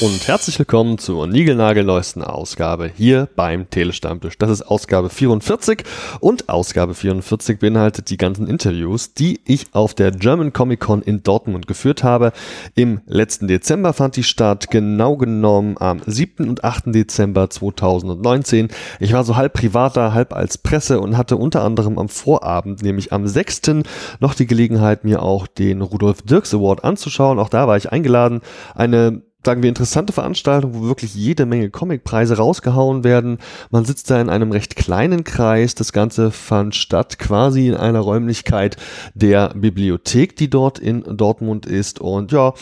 [0.00, 4.38] und herzlich willkommen zur niegelnagelneuesten Ausgabe hier beim Telestammtisch.
[4.38, 5.82] Das ist Ausgabe 44
[6.20, 11.24] und Ausgabe 44 beinhaltet die ganzen Interviews, die ich auf der German Comic Con in
[11.24, 12.32] Dortmund geführt habe.
[12.76, 16.48] Im letzten Dezember fand die statt, genau genommen am 7.
[16.48, 16.94] und 8.
[16.94, 18.68] Dezember 2019.
[19.00, 23.12] Ich war so halb privater, halb als Presse und hatte unter anderem am Vorabend, nämlich
[23.12, 23.82] am 6.
[24.20, 27.40] noch die Gelegenheit, mir auch den Rudolf Dirks Award anzuschauen.
[27.40, 28.42] Auch da war ich eingeladen.
[28.76, 33.38] Eine sagen wir, interessante Veranstaltung, wo wirklich jede Menge Comicpreise rausgehauen werden.
[33.70, 35.74] Man sitzt da in einem recht kleinen Kreis.
[35.74, 38.76] Das Ganze fand statt quasi in einer Räumlichkeit
[39.14, 41.98] der Bibliothek, die dort in Dortmund ist.
[41.98, 42.52] Und ja,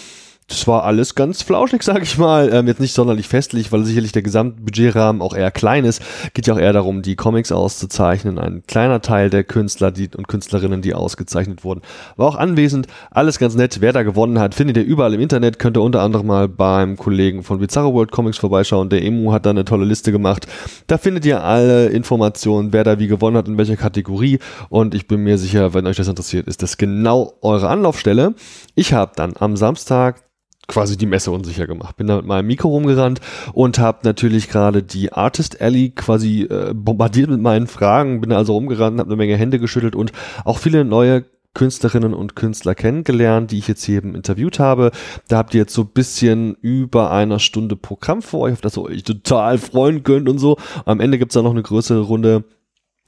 [0.48, 2.52] das war alles ganz flauschig, sag ich mal.
[2.52, 6.00] Ähm, jetzt nicht sonderlich festlich, weil sicherlich der Gesamtbudgetrahmen auch eher klein ist.
[6.34, 8.38] Geht ja auch eher darum, die Comics auszuzeichnen.
[8.38, 11.80] Ein kleiner Teil der Künstler die, und Künstlerinnen, die ausgezeichnet wurden,
[12.16, 12.86] war auch anwesend.
[13.10, 13.80] Alles ganz nett.
[13.80, 15.58] Wer da gewonnen hat, findet ihr überall im Internet.
[15.58, 18.88] Könnt ihr unter anderem mal beim Kollegen von Bizarro World Comics vorbeischauen.
[18.88, 20.46] Der Emu hat da eine tolle Liste gemacht.
[20.86, 24.38] Da findet ihr alle Informationen, wer da wie gewonnen hat, in welcher Kategorie.
[24.68, 28.34] Und ich bin mir sicher, wenn euch das interessiert, ist das genau eure Anlaufstelle.
[28.76, 30.22] Ich habe dann am Samstag
[30.68, 31.96] quasi die Messe unsicher gemacht.
[31.96, 33.20] Bin da mit meinem Mikro rumgerannt
[33.52, 38.20] und habe natürlich gerade die Artist Alley quasi äh, bombardiert mit meinen Fragen.
[38.20, 40.12] Bin also rumgerannt, habe eine Menge Hände geschüttelt und
[40.44, 41.24] auch viele neue
[41.56, 44.90] Künstlerinnen und Künstler kennengelernt, die ich jetzt hier eben interviewt habe.
[45.28, 48.76] Da habt ihr jetzt so ein bisschen über einer Stunde Programm für euch, auf das
[48.76, 50.58] ihr euch total freuen könnt und so.
[50.84, 52.44] Am Ende gibt's da noch eine größere Runde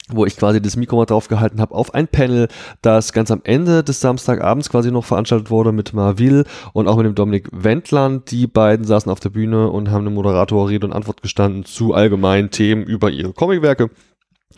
[0.09, 2.49] wo ich quasi das Mikro mal drauf gehalten habe auf ein Panel,
[2.83, 7.07] das ganz am Ende des Samstagabends quasi noch veranstaltet wurde mit Marville und auch mit
[7.07, 8.31] dem Dominik Wendland.
[8.31, 11.95] Die beiden saßen auf der Bühne und haben eine Moderator Rede und Antwort gestanden zu
[11.95, 13.91] allgemeinen Themen über ihre Comicwerke.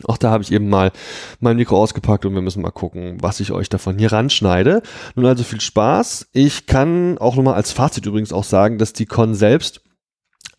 [0.05, 0.91] Auch da habe ich eben mal
[1.39, 4.81] mein Mikro ausgepackt und wir müssen mal gucken, was ich euch davon hier ranschneide.
[5.15, 6.29] Nun also viel Spaß.
[6.31, 9.81] Ich kann auch nochmal als Fazit übrigens auch sagen, dass die Con selbst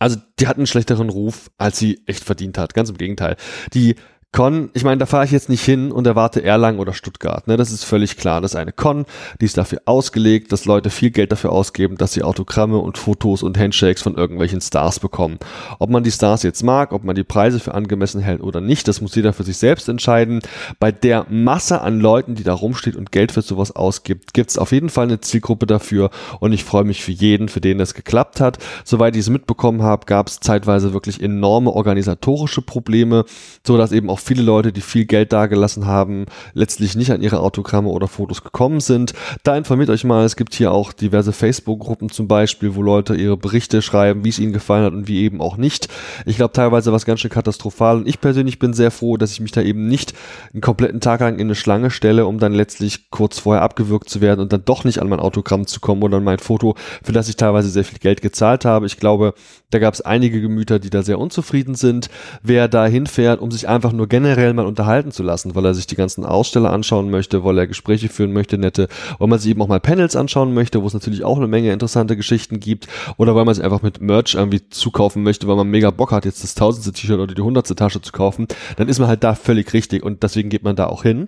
[0.03, 2.73] also die hat einen schlechteren Ruf, als sie echt verdient hat.
[2.73, 3.37] Ganz im Gegenteil.
[3.73, 3.95] Die
[4.33, 7.47] Con, ich meine, da fahre ich jetzt nicht hin und erwarte Erlangen oder Stuttgart.
[7.47, 7.55] Ne?
[7.55, 8.41] Das ist völlig klar.
[8.41, 9.05] Das ist eine Con,
[9.39, 13.43] die ist dafür ausgelegt, dass Leute viel Geld dafür ausgeben, dass sie Autogramme und Fotos
[13.43, 15.37] und Handshakes von irgendwelchen Stars bekommen.
[15.77, 18.87] Ob man die Stars jetzt mag, ob man die Preise für angemessen hält oder nicht,
[18.87, 20.39] das muss jeder für sich selbst entscheiden.
[20.79, 24.57] Bei der Masse an Leuten, die da rumsteht und Geld für sowas ausgibt, gibt es
[24.57, 27.93] auf jeden Fall eine Zielgruppe dafür und ich freue mich für jeden, für den das
[27.93, 28.57] geklappt hat.
[28.83, 33.25] Soweit ich es mitbekommen habe, gab es zeitweise wirklich enorme organisatorische Probleme,
[33.63, 37.39] so dass eben auch viele Leute, die viel Geld dagelassen haben, letztlich nicht an ihre
[37.39, 39.13] Autogramme oder Fotos gekommen sind.
[39.43, 43.37] Da informiert euch mal, es gibt hier auch diverse Facebook-Gruppen zum Beispiel, wo Leute ihre
[43.37, 45.89] Berichte schreiben, wie es ihnen gefallen hat und wie eben auch nicht.
[46.25, 49.31] Ich glaube teilweise war es ganz schön katastrophal und ich persönlich bin sehr froh, dass
[49.31, 50.13] ich mich da eben nicht
[50.53, 54.21] einen kompletten Tag lang in eine Schlange stelle, um dann letztlich kurz vorher abgewürgt zu
[54.21, 57.11] werden und dann doch nicht an mein Autogramm zu kommen oder an mein Foto, für
[57.11, 58.85] das ich teilweise sehr viel Geld gezahlt habe.
[58.85, 59.33] Ich glaube,
[59.69, 62.09] da gab es einige Gemüter, die da sehr unzufrieden sind.
[62.41, 65.87] Wer da hinfährt, um sich einfach nur generell mal unterhalten zu lassen, weil er sich
[65.87, 68.87] die ganzen Aussteller anschauen möchte, weil er Gespräche führen möchte, nette,
[69.17, 71.73] weil man sich eben auch mal Panels anschauen möchte, wo es natürlich auch eine Menge
[71.73, 72.87] interessante Geschichten gibt,
[73.17, 76.25] oder weil man sich einfach mit Merch irgendwie zukaufen möchte, weil man mega Bock hat,
[76.25, 78.45] jetzt das tausendste T-Shirt oder die hundertste Tasche zu kaufen,
[78.77, 81.27] dann ist man halt da völlig richtig und deswegen geht man da auch hin.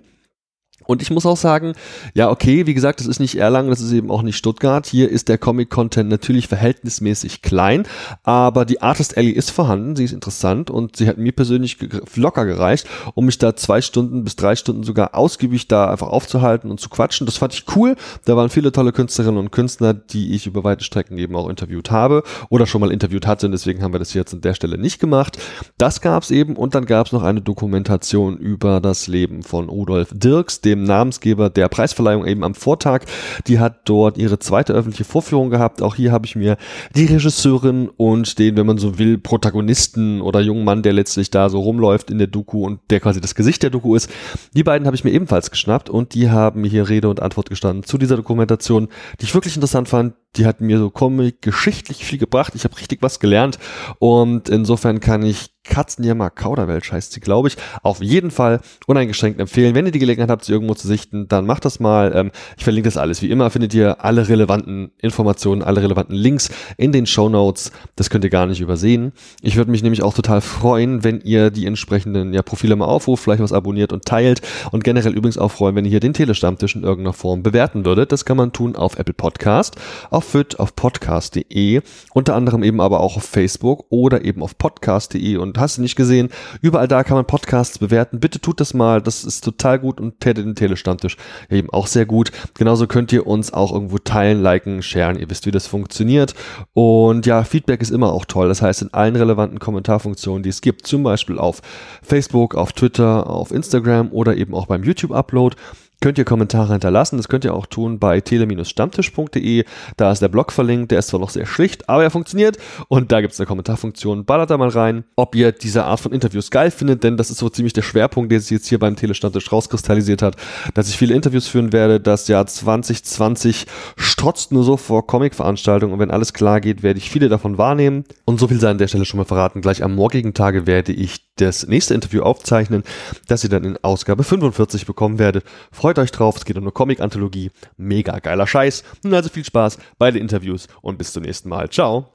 [0.86, 1.74] Und ich muss auch sagen,
[2.14, 4.86] ja, okay, wie gesagt, das ist nicht Erlangen, das ist eben auch nicht Stuttgart.
[4.86, 7.86] Hier ist der Comic-Content natürlich verhältnismäßig klein,
[8.22, 11.78] aber die Artist Alley ist vorhanden, sie ist interessant und sie hat mir persönlich
[12.14, 16.70] locker gereicht, um mich da zwei Stunden bis drei Stunden sogar ausgiebig da einfach aufzuhalten
[16.70, 17.26] und zu quatschen.
[17.26, 17.96] Das fand ich cool.
[18.24, 21.90] Da waren viele tolle Künstlerinnen und Künstler, die ich über weite Strecken eben auch interviewt
[21.90, 24.78] habe oder schon mal interviewt hatte und deswegen haben wir das jetzt an der Stelle
[24.78, 25.38] nicht gemacht.
[25.78, 30.60] Das gab's eben und dann gab's noch eine Dokumentation über das Leben von Rudolf Dirks,
[30.60, 33.04] dem dem Namensgeber der Preisverleihung eben am Vortag.
[33.46, 35.82] Die hat dort ihre zweite öffentliche Vorführung gehabt.
[35.82, 36.56] Auch hier habe ich mir
[36.94, 41.48] die Regisseurin und den, wenn man so will, Protagonisten oder jungen Mann, der letztlich da
[41.48, 44.10] so rumläuft in der Doku und der quasi das Gesicht der Doku ist.
[44.54, 47.50] Die beiden habe ich mir ebenfalls geschnappt und die haben mir hier Rede und Antwort
[47.50, 48.88] gestanden zu dieser Dokumentation,
[49.20, 50.14] die ich wirklich interessant fand.
[50.36, 52.54] Die hat mir so Comic geschichtlich viel gebracht.
[52.54, 53.58] Ich habe richtig was gelernt
[53.98, 57.56] und insofern kann ich Katzenjammer Kauderwelsch heißt sie, glaube ich.
[57.82, 59.74] Auf jeden Fall uneingeschränkt empfehlen.
[59.74, 62.12] Wenn ihr die Gelegenheit habt, sie irgendwo zu sichten, dann macht das mal.
[62.14, 63.22] Ähm, ich verlinke das alles.
[63.22, 67.72] Wie immer findet ihr alle relevanten Informationen, alle relevanten Links in den Show Notes.
[67.96, 69.12] Das könnt ihr gar nicht übersehen.
[69.42, 73.24] Ich würde mich nämlich auch total freuen, wenn ihr die entsprechenden ja, Profile mal aufruft,
[73.24, 74.42] vielleicht was abonniert und teilt
[74.72, 78.12] und generell übrigens auch freuen, wenn ihr hier den Telestammtisch in irgendeiner Form bewerten würdet.
[78.12, 79.76] Das kann man tun auf Apple Podcast,
[80.10, 81.80] auf FIT, auf podcast.de,
[82.14, 85.96] unter anderem eben aber auch auf Facebook oder eben auf podcast.de und hast du nicht
[85.96, 86.28] gesehen.
[86.60, 88.20] Überall da kann man Podcasts bewerten.
[88.20, 89.00] Bitte tut das mal.
[89.00, 91.16] Das ist total gut und täte den Telestammtisch
[91.50, 92.32] eben auch sehr gut.
[92.54, 95.18] Genauso könnt ihr uns auch irgendwo teilen, liken, sharen.
[95.18, 96.34] Ihr wisst, wie das funktioniert.
[96.72, 98.48] Und ja, Feedback ist immer auch toll.
[98.48, 101.62] Das heißt, in allen relevanten Kommentarfunktionen, die es gibt, zum Beispiel auf
[102.02, 105.56] Facebook, auf Twitter, auf Instagram oder eben auch beim YouTube-Upload,
[106.00, 107.16] könnt ihr Kommentare hinterlassen.
[107.16, 109.64] Das könnt ihr auch tun bei tele-stammtisch.de.
[109.96, 110.90] Da ist der Blog verlinkt.
[110.90, 112.58] Der ist zwar noch sehr schlicht, aber er funktioniert.
[112.88, 114.24] Und da gibt es eine Kommentarfunktion.
[114.24, 117.38] Ballert da mal rein, ob ihr diese Art von Interviews geil findet, denn das ist
[117.38, 120.36] so ziemlich der Schwerpunkt, der sich jetzt hier beim Telestammtisch rauskristallisiert hat,
[120.74, 122.00] dass ich viele Interviews führen werde.
[122.00, 123.66] Das Jahr 2020
[123.96, 128.04] strotzt nur so vor Comic-Veranstaltungen und wenn alles klar geht, werde ich viele davon wahrnehmen.
[128.24, 129.60] Und so viel sei an der Stelle schon mal verraten.
[129.60, 132.82] Gleich am morgigen Tage werde ich das nächste Interview aufzeichnen,
[133.28, 135.44] das ihr dann in Ausgabe 45 bekommen werdet.
[135.70, 137.50] Freut euch drauf, es geht um eine Comic-Anthologie.
[137.76, 138.82] Mega geiler Scheiß.
[139.02, 141.70] Nun also viel Spaß bei den Interviews und bis zum nächsten Mal.
[141.70, 142.12] Ciao.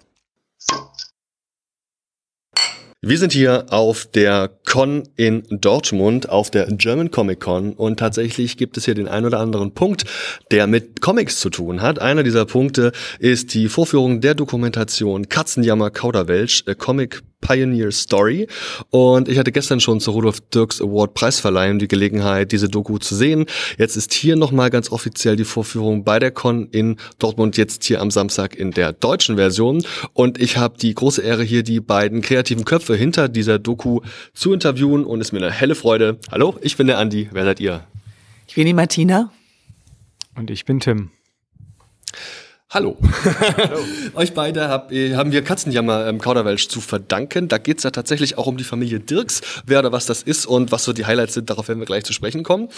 [3.04, 8.58] Wir sind hier auf der Con in Dortmund, auf der German Comic Con und tatsächlich
[8.58, 10.06] gibt es hier den ein oder anderen Punkt,
[10.52, 11.98] der mit Comics zu tun hat.
[11.98, 18.48] Einer dieser Punkte ist die Vorführung der Dokumentation Katzenjammer Kauderwelsch, Comic Pioneer Story.
[18.90, 23.16] Und ich hatte gestern schon zur Rudolf Dirks Award Preisverleihung die Gelegenheit, diese Doku zu
[23.16, 23.46] sehen.
[23.78, 28.02] Jetzt ist hier nochmal ganz offiziell die Vorführung bei der Con in Dortmund, jetzt hier
[28.02, 29.84] am Samstag in der deutschen Version.
[30.14, 34.02] Und ich habe die große Ehre, hier die beiden kreativen Köpfe hinter dieser Doku
[34.34, 36.20] zu interviewen und es ist mir eine helle Freude.
[36.32, 37.30] Hallo, ich bin der Andi.
[37.32, 37.84] Wer seid ihr?
[38.48, 39.32] Ich bin die Martina.
[40.36, 41.12] Und ich bin Tim.
[42.74, 42.96] Hallo.
[43.58, 43.80] Hallo.
[44.16, 47.50] Euch beide hab, äh, haben wir Katzenjammer ähm, Kauderwelsch zu verdanken.
[47.50, 50.72] Da geht's ja tatsächlich auch um die Familie Dirks, wer oder was das ist und
[50.72, 51.50] was so die Highlights sind.
[51.50, 52.70] Darauf werden wir gleich zu sprechen kommen.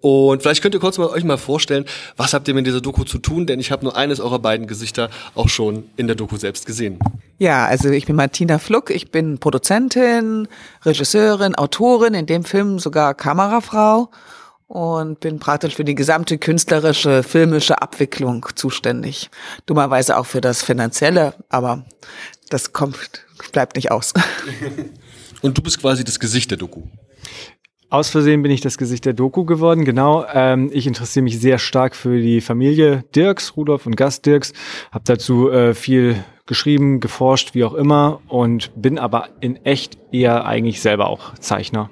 [0.00, 1.84] Und vielleicht könnt ihr kurz mal euch mal vorstellen,
[2.16, 3.44] was habt ihr mit dieser Doku zu tun?
[3.44, 6.98] Denn ich habe nur eines eurer beiden Gesichter auch schon in der Doku selbst gesehen.
[7.36, 8.88] Ja, also ich bin Martina Fluck.
[8.88, 10.48] Ich bin Produzentin,
[10.86, 14.08] Regisseurin, Autorin, in dem Film sogar Kamerafrau
[14.72, 19.28] und bin praktisch für die gesamte künstlerische, filmische Abwicklung zuständig.
[19.66, 21.84] Dummerweise auch für das Finanzielle, aber
[22.48, 24.14] das kommt, bleibt nicht aus.
[25.42, 26.84] Und du bist quasi das Gesicht der Doku.
[27.90, 30.24] Aus Versehen bin ich das Gesicht der Doku geworden, genau.
[30.32, 34.54] Ähm, ich interessiere mich sehr stark für die Familie Dirks, Rudolf und Gast Dirks,
[34.90, 40.46] habe dazu äh, viel geschrieben, geforscht, wie auch immer und bin aber in echt eher
[40.46, 41.90] eigentlich selber auch Zeichner.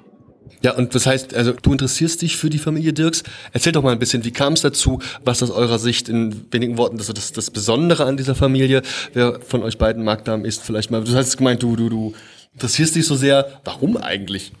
[0.61, 3.23] Ja, und das heißt, also du interessierst dich für die Familie Dirks.
[3.51, 6.77] Erzähl doch mal ein bisschen, wie kam es dazu, was aus eurer Sicht in wenigen
[6.77, 10.91] Worten das, das, das Besondere an dieser Familie, wer von euch beiden Magdam ist, vielleicht
[10.91, 12.13] mal, du hast gemeint, du, du, du
[12.53, 14.51] interessierst dich so sehr, warum eigentlich?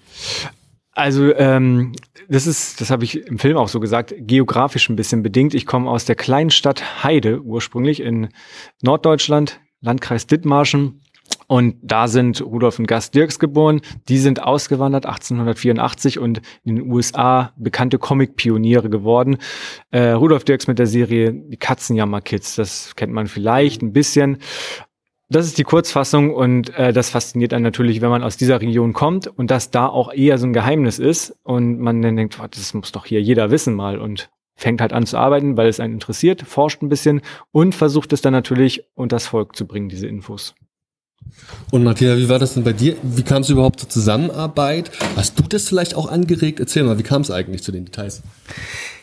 [0.93, 1.93] Also ähm,
[2.27, 5.53] das ist, das habe ich im Film auch so gesagt, geografisch ein bisschen bedingt.
[5.53, 8.29] Ich komme aus der kleinen Stadt Heide ursprünglich in
[8.81, 11.01] Norddeutschland, Landkreis Dithmarschen.
[11.51, 13.81] Und da sind Rudolf und Gast Dirks geboren.
[14.07, 19.37] Die sind ausgewandert 1884 und in den USA bekannte Comic-Pioniere geworden.
[19.89, 24.37] Äh, Rudolf Dirks mit der Serie Die Katzenjammer Kids, das kennt man vielleicht ein bisschen.
[25.27, 28.93] Das ist die Kurzfassung und äh, das fasziniert einen natürlich, wenn man aus dieser Region
[28.93, 32.73] kommt und das da auch eher so ein Geheimnis ist und man dann denkt, das
[32.73, 35.95] muss doch hier jeder wissen mal und fängt halt an zu arbeiten, weil es einen
[35.95, 37.19] interessiert, forscht ein bisschen
[37.51, 40.55] und versucht es dann natürlich unters Volk zu bringen, diese Infos.
[41.71, 42.97] Und Martina, wie war das denn bei dir?
[43.01, 44.91] Wie kam es überhaupt zur Zusammenarbeit?
[45.15, 46.59] Hast du das vielleicht auch angeregt?
[46.59, 48.21] Erzähl mal, wie kam es eigentlich zu den Details?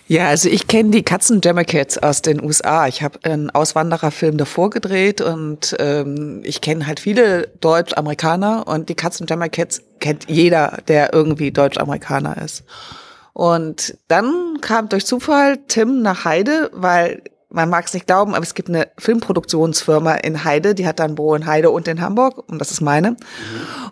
[0.06, 2.88] Ja, also ich kenne die Katzen Cats aus den USA.
[2.88, 8.94] Ich habe einen Auswandererfilm davor gedreht und ähm, ich kenne halt viele Deutsch-Amerikaner und die
[8.94, 12.64] Katzen Cats kennt jeder, der irgendwie Deutsch-Amerikaner ist.
[13.34, 18.42] Und dann kam durch Zufall Tim nach Heide, weil man mag es nicht glauben, aber
[18.42, 22.44] es gibt eine Filmproduktionsfirma in Heide, die hat dann Büro in Heide und in Hamburg
[22.50, 23.12] und das ist meine.
[23.12, 23.16] Mhm.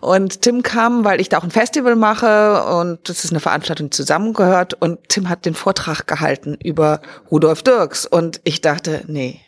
[0.01, 3.89] Und Tim kam, weil ich da auch ein Festival mache und das ist eine Veranstaltung,
[3.89, 9.39] die zusammengehört und Tim hat den Vortrag gehalten über Rudolf Dirks und ich dachte, nee,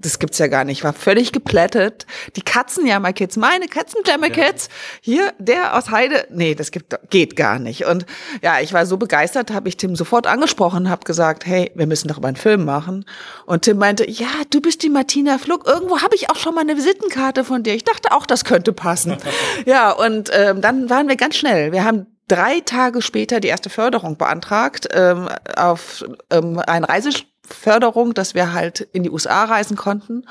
[0.00, 0.78] das gibt's ja gar nicht.
[0.78, 2.06] Ich war völlig geplättet.
[2.36, 4.68] Die Katzenjammer-Kids, meine Katzenjammer-Kids,
[5.00, 7.84] hier, der aus Heide, nee, das gibt, geht gar nicht.
[7.84, 8.06] Und
[8.42, 12.08] ja, ich war so begeistert, habe ich Tim sofort angesprochen, habe gesagt, hey, wir müssen
[12.08, 13.04] doch mal einen Film machen.
[13.46, 15.66] Und Tim meinte, ja, du bist die Martina Fluck.
[15.66, 17.74] Irgendwo habe ich auch schon mal eine Visitenkarte von dir.
[17.74, 19.16] Ich dachte auch, das könnte passen.
[19.66, 21.72] ja, und ähm, dann waren wir ganz schnell.
[21.72, 28.14] Wir haben drei Tage später die erste Förderung beantragt ähm, auf ähm, ein Reisespiel Förderung,
[28.14, 30.24] dass wir halt in die USA reisen konnten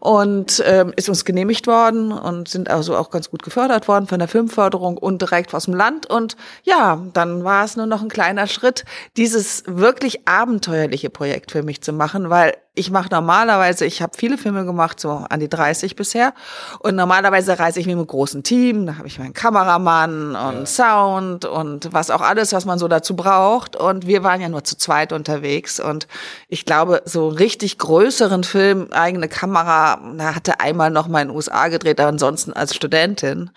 [0.00, 4.18] und ähm, ist uns genehmigt worden und sind also auch ganz gut gefördert worden von
[4.18, 6.06] der Filmförderung und direkt aus dem Land.
[6.06, 8.84] Und ja, dann war es nur noch ein kleiner Schritt,
[9.16, 14.38] dieses wirklich abenteuerliche Projekt für mich zu machen, weil ich mache normalerweise, ich habe viele
[14.38, 16.32] Filme gemacht, so an die 30 bisher.
[16.78, 18.86] Und normalerweise reise ich mit einem großen Team.
[18.86, 20.66] Da habe ich meinen Kameramann und ja.
[20.66, 23.74] Sound und was auch alles, was man so dazu braucht.
[23.74, 25.80] Und wir waren ja nur zu zweit unterwegs.
[25.80, 26.06] Und
[26.48, 31.36] ich glaube, so richtig größeren Film, eigene Kamera, da hatte einmal noch mal in den
[31.36, 33.50] USA gedreht, ansonsten als Studentin.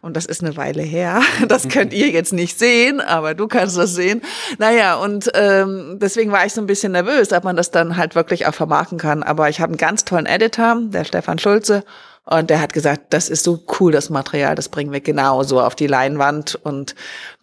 [0.00, 1.22] Und das ist eine Weile her.
[1.48, 4.22] Das könnt ihr jetzt nicht sehen, aber du kannst das sehen.
[4.58, 8.14] Naja, und ähm, deswegen war ich so ein bisschen nervös, ob man das dann halt
[8.14, 9.22] wirklich auch vermarkten kann.
[9.22, 11.82] Aber ich habe einen ganz tollen Editor, der Stefan Schulze,
[12.26, 15.74] und der hat gesagt, das ist so cool, das Material, das bringen wir genauso auf
[15.74, 16.54] die Leinwand.
[16.62, 16.94] Und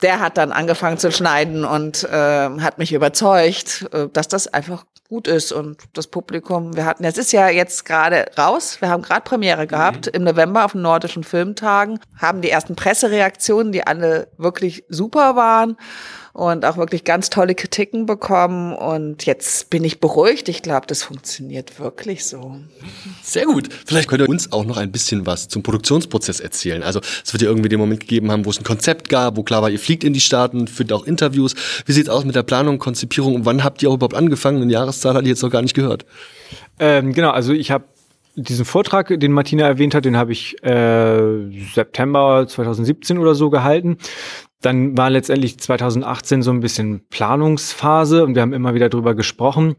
[0.02, 4.86] der hat dann angefangen zu schneiden und äh, hat mich überzeugt, äh, dass das einfach
[5.10, 5.52] gut ist.
[5.52, 9.68] Und das Publikum, wir hatten, es ist ja jetzt gerade raus, wir haben gerade Premiere
[9.68, 10.12] gehabt mhm.
[10.14, 15.76] im November auf den Nordischen Filmtagen, haben die ersten Pressereaktionen, die alle wirklich super waren
[16.38, 18.76] und auch wirklich ganz tolle Kritiken bekommen.
[18.76, 20.48] Und jetzt bin ich beruhigt.
[20.50, 22.60] Ich glaube, das funktioniert wirklich so.
[23.24, 23.70] Sehr gut.
[23.88, 26.84] Vielleicht könnt ihr uns auch noch ein bisschen was zum Produktionsprozess erzählen.
[26.84, 29.42] Also es wird ja irgendwie den Moment gegeben haben, wo es ein Konzept gab, wo
[29.42, 31.56] klar war, ihr fliegt in die Staaten, führt auch Interviews.
[31.88, 34.62] Wie sieht's aus mit der Planung, Konzipierung und wann habt ihr auch überhaupt angefangen?
[34.62, 36.06] Eine Jahreszahl hatte ich jetzt noch gar nicht gehört.
[36.78, 37.86] Ähm, genau, also ich habe
[38.36, 43.98] diesen Vortrag, den Martina erwähnt hat, den habe ich äh, September 2017 oder so gehalten.
[44.62, 49.76] Dann war letztendlich 2018 so ein bisschen Planungsphase und wir haben immer wieder drüber gesprochen,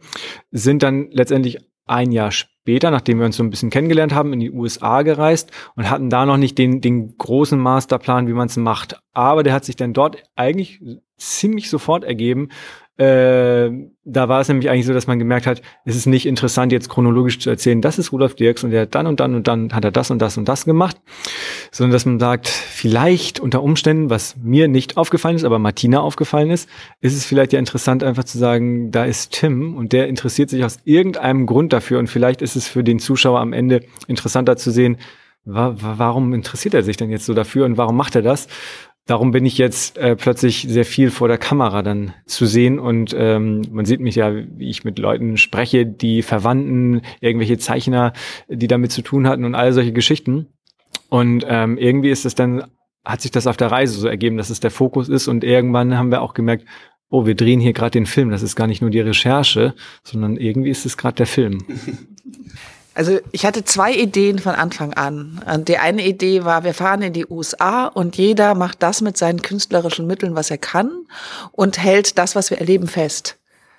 [0.50, 4.40] sind dann letztendlich ein Jahr später, nachdem wir uns so ein bisschen kennengelernt haben, in
[4.40, 8.56] die USA gereist und hatten da noch nicht den, den großen Masterplan, wie man es
[8.56, 9.00] macht.
[9.12, 10.80] Aber der hat sich dann dort eigentlich
[11.16, 12.50] ziemlich sofort ergeben,
[12.98, 13.70] äh,
[14.04, 16.88] da war es nämlich eigentlich so, dass man gemerkt hat, es ist nicht interessant, jetzt
[16.88, 19.72] chronologisch zu erzählen, das ist Rudolf Dirks und der hat dann und dann und dann
[19.72, 20.96] hat er das und das und das gemacht,
[21.70, 26.50] sondern dass man sagt, vielleicht unter Umständen, was mir nicht aufgefallen ist, aber Martina aufgefallen
[26.50, 26.68] ist,
[27.00, 30.64] ist es vielleicht ja interessant, einfach zu sagen, da ist Tim und der interessiert sich
[30.64, 34.72] aus irgendeinem Grund dafür und vielleicht ist es für den Zuschauer am Ende interessanter zu
[34.72, 34.96] sehen,
[35.44, 38.48] warum interessiert er sich denn jetzt so dafür und warum macht er das?
[39.08, 43.16] Darum bin ich jetzt äh, plötzlich sehr viel vor der Kamera dann zu sehen und
[43.18, 48.12] ähm, man sieht mich ja, wie ich mit Leuten spreche, die Verwandten, irgendwelche Zeichner,
[48.48, 50.48] die damit zu tun hatten und all solche Geschichten.
[51.08, 52.64] Und ähm, irgendwie ist es dann,
[53.02, 55.96] hat sich das auf der Reise so ergeben, dass es der Fokus ist und irgendwann
[55.96, 56.66] haben wir auch gemerkt,
[57.08, 60.36] oh, wir drehen hier gerade den Film, das ist gar nicht nur die Recherche, sondern
[60.36, 61.64] irgendwie ist es gerade der Film.
[62.98, 65.40] Also ich hatte zwei Ideen von Anfang an.
[65.68, 69.40] Die eine Idee war, wir fahren in die USA und jeder macht das mit seinen
[69.40, 70.90] künstlerischen Mitteln, was er kann
[71.52, 73.36] und hält das, was wir erleben, fest.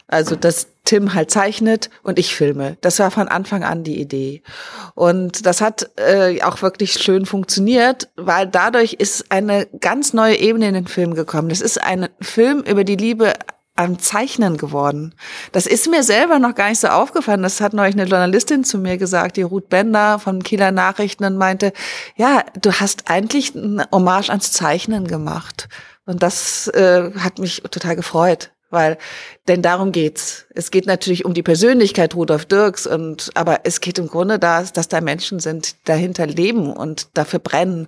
[0.08, 2.78] Also dass Tim halt zeichnet und ich filme.
[2.80, 4.42] Das war von Anfang an die Idee.
[4.96, 10.70] Und das hat äh, auch wirklich schön funktioniert, weil dadurch ist eine ganz neue Ebene
[10.70, 11.50] in den Film gekommen.
[11.50, 13.34] Das ist ein Film über die Liebe
[13.80, 15.16] am Zeichnen geworden.
[15.54, 17.44] Das ist mir selber noch gar nicht so aufgefallen.
[17.44, 21.38] Das hat neulich eine Journalistin zu mir gesagt, die Ruth Bender von Kieler Nachrichten und
[21.38, 21.72] meinte,
[22.18, 25.70] ja, du hast eigentlich eine Hommage ans Zeichnen gemacht.
[26.06, 28.98] Und das äh, hat mich total gefreut, weil
[29.50, 30.46] denn darum geht's.
[30.54, 34.62] Es geht natürlich um die Persönlichkeit Rudolf Dirks und, aber es geht im Grunde da,
[34.62, 37.88] dass da Menschen sind, dahinter leben und dafür brennen.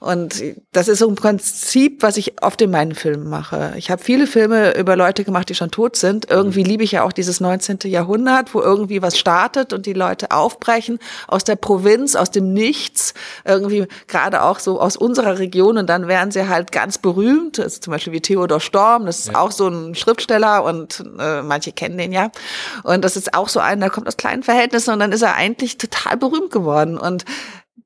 [0.00, 3.72] Und das ist so ein Prinzip, was ich oft in meinen Filmen mache.
[3.76, 6.30] Ich habe viele Filme über Leute gemacht, die schon tot sind.
[6.30, 7.78] Irgendwie liebe ich ja auch dieses 19.
[7.84, 13.14] Jahrhundert, wo irgendwie was startet und die Leute aufbrechen aus der Provinz, aus dem Nichts,
[13.46, 17.58] irgendwie gerade auch so aus unserer Region und dann werden sie halt ganz berühmt.
[17.58, 19.40] Also zum Beispiel wie Theodor Storm, das ist ja.
[19.40, 22.30] auch so ein Schriftsteller und äh, manche kennen den ja.
[22.82, 25.34] Und das ist auch so ein, der kommt aus kleinen Verhältnissen und dann ist er
[25.34, 26.98] eigentlich total berühmt geworden.
[26.98, 27.24] Und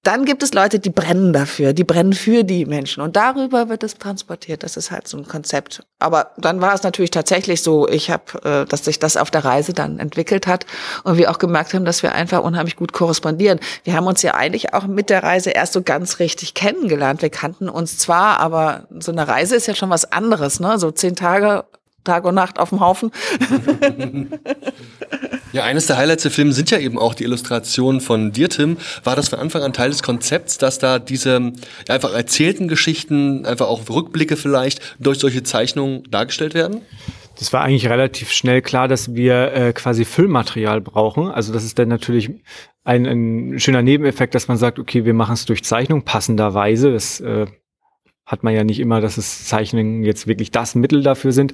[0.04, 3.84] dann gibt es Leute, die brennen dafür, die brennen für die Menschen und darüber wird
[3.84, 4.64] es transportiert.
[4.64, 5.84] Das ist halt so ein Konzept.
[6.00, 9.44] Aber dann war es natürlich tatsächlich so, ich habe, äh, dass sich das auf der
[9.44, 10.66] Reise dann entwickelt hat
[11.04, 13.60] und wir auch gemerkt haben, dass wir einfach unheimlich gut korrespondieren.
[13.84, 17.22] Wir haben uns ja eigentlich auch mit der Reise erst so ganz richtig kennengelernt.
[17.22, 20.80] Wir kannten uns zwar, aber so eine Reise ist ja schon was anderes, ne?
[20.80, 21.64] So zehn Tage
[22.04, 23.10] Tag und Nacht auf dem Haufen.
[25.52, 28.78] Ja, eines der Highlights der Filme sind ja eben auch die Illustrationen von dir, Tim.
[29.04, 31.52] War das von Anfang an Teil des Konzepts, dass da diese
[31.86, 36.80] ja, einfach erzählten Geschichten, einfach auch Rückblicke vielleicht durch solche Zeichnungen dargestellt werden?
[37.38, 41.28] Das war eigentlich relativ schnell klar, dass wir äh, quasi Füllmaterial brauchen.
[41.30, 42.30] Also das ist dann natürlich
[42.84, 46.92] ein, ein schöner Nebeneffekt, dass man sagt, okay, wir machen es durch Zeichnung passenderweise.
[46.92, 47.46] Das äh,
[48.32, 51.52] hat man ja nicht immer, dass es Zeichnen jetzt wirklich das Mittel dafür sind.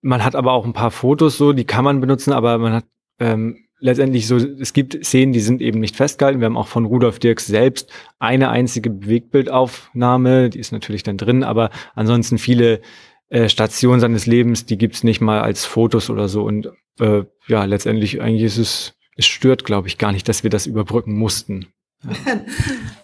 [0.00, 2.84] Man hat aber auch ein paar Fotos so, die kann man benutzen, aber man hat
[3.18, 6.40] ähm, letztendlich so, es gibt Szenen, die sind eben nicht festgehalten.
[6.40, 11.42] Wir haben auch von Rudolf Dirks selbst eine einzige Bewegtbildaufnahme, die ist natürlich dann drin,
[11.44, 12.80] aber ansonsten viele
[13.28, 16.44] äh, Stationen seines Lebens, die gibt's nicht mal als Fotos oder so.
[16.44, 16.70] Und
[17.00, 20.66] äh, ja, letztendlich eigentlich ist es es stört, glaube ich, gar nicht, dass wir das
[20.66, 21.66] überbrücken mussten.
[22.04, 22.40] Ja.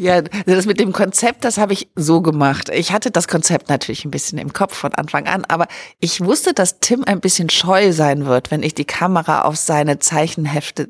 [0.00, 2.70] Ja, das mit dem Konzept, das habe ich so gemacht.
[2.70, 5.66] Ich hatte das Konzept natürlich ein bisschen im Kopf von Anfang an, aber
[5.98, 9.98] ich wusste, dass Tim ein bisschen scheu sein wird, wenn ich die Kamera auf seine
[9.98, 10.88] Zeichenhefte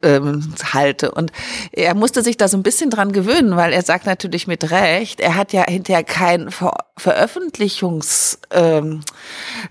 [0.00, 1.10] ähm, halte.
[1.10, 1.32] Und
[1.72, 5.18] er musste sich da so ein bisschen dran gewöhnen, weil er sagt natürlich mit Recht,
[5.18, 9.02] er hat ja hinterher kein Ver Veröffentlichungsbriefing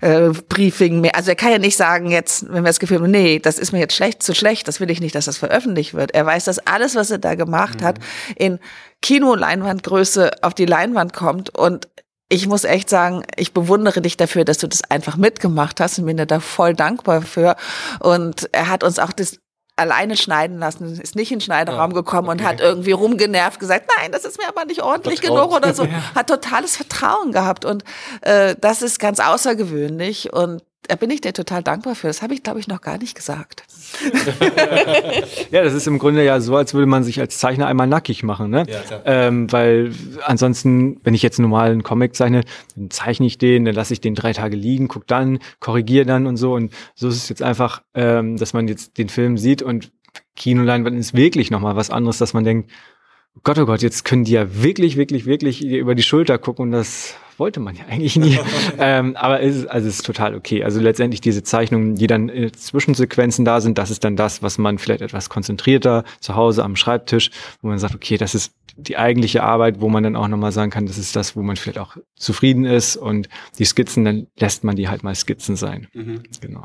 [0.00, 1.16] äh, mehr.
[1.16, 3.72] Also er kann ja nicht sagen, jetzt, wenn wir das Gefühl haben, nee, das ist
[3.72, 6.14] mir jetzt schlecht, zu schlecht, das will ich nicht, dass das veröffentlicht wird.
[6.14, 7.84] Er weiß, dass alles, was er da gemacht mhm.
[7.84, 7.98] hat,
[8.36, 8.60] in
[9.02, 11.88] Kinoleinwandgröße auf die Leinwand kommt und
[12.28, 16.06] ich muss echt sagen, ich bewundere dich dafür, dass du das einfach mitgemacht hast und
[16.06, 17.54] bin dir da voll dankbar für.
[18.00, 19.38] Und er hat uns auch das
[19.76, 22.40] alleine schneiden lassen, ist nicht in den Schneiderraum gekommen okay.
[22.40, 25.50] und hat irgendwie rumgenervt, gesagt, nein, das ist mir aber nicht ordentlich Vertraut.
[25.50, 25.86] genug oder so.
[26.14, 27.84] Hat totales Vertrauen gehabt und
[28.22, 32.06] äh, das ist ganz außergewöhnlich und da bin ich dir total dankbar für.
[32.06, 33.64] Das habe ich, glaube ich, noch gar nicht gesagt.
[35.50, 38.22] ja, das ist im Grunde ja so, als würde man sich als Zeichner einmal nackig
[38.22, 38.66] machen, ne?
[38.68, 39.92] Ja, ähm, weil
[40.24, 42.42] ansonsten, wenn ich jetzt einen normalen Comic zeichne,
[42.74, 46.26] dann zeichne ich den, dann lasse ich den drei Tage liegen, guck dann, korrigiere dann
[46.26, 46.54] und so.
[46.54, 49.92] Und so ist es jetzt einfach, ähm, dass man jetzt den Film sieht und
[50.36, 52.70] Kinoleinwand ist wirklich nochmal was anderes, dass man denkt,
[53.44, 56.72] Gott, oh Gott, jetzt können die ja wirklich, wirklich, wirklich über die Schulter gucken und
[56.72, 58.38] das wollte man ja eigentlich nie.
[58.78, 60.64] ähm, aber es ist, also es ist total okay.
[60.64, 64.58] Also letztendlich diese Zeichnungen, die dann in Zwischensequenzen da sind, das ist dann das, was
[64.58, 67.30] man vielleicht etwas konzentrierter zu Hause am Schreibtisch,
[67.62, 70.70] wo man sagt, okay, das ist die eigentliche Arbeit, wo man dann auch nochmal sagen
[70.70, 73.28] kann, das ist das, wo man vielleicht auch zufrieden ist und
[73.58, 75.88] die Skizzen, dann lässt man die halt mal Skizzen sein.
[75.94, 76.22] Mhm.
[76.40, 76.64] Genau.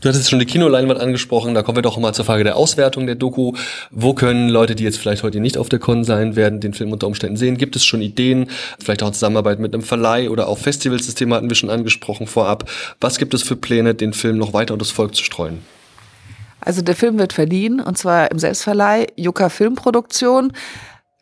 [0.00, 3.06] Du hattest schon die Kinoleinwand angesprochen, da kommen wir doch mal zur Frage der Auswertung
[3.06, 3.54] der Doku.
[3.90, 6.92] Wo können Leute, die jetzt vielleicht heute nicht auf der Con sein werden, den Film
[6.92, 7.56] unter Umständen sehen?
[7.56, 11.16] Gibt es schon Ideen, vielleicht auch in Zusammenarbeit mit einem Verleih oder auch Festivals, das
[11.16, 12.70] Thema hatten wir schon angesprochen vorab.
[13.00, 15.58] Was gibt es für Pläne, den Film noch weiter unter das Volk zu streuen?
[16.60, 20.52] Also der Film wird verliehen und zwar im Selbstverleih Juka Filmproduktion.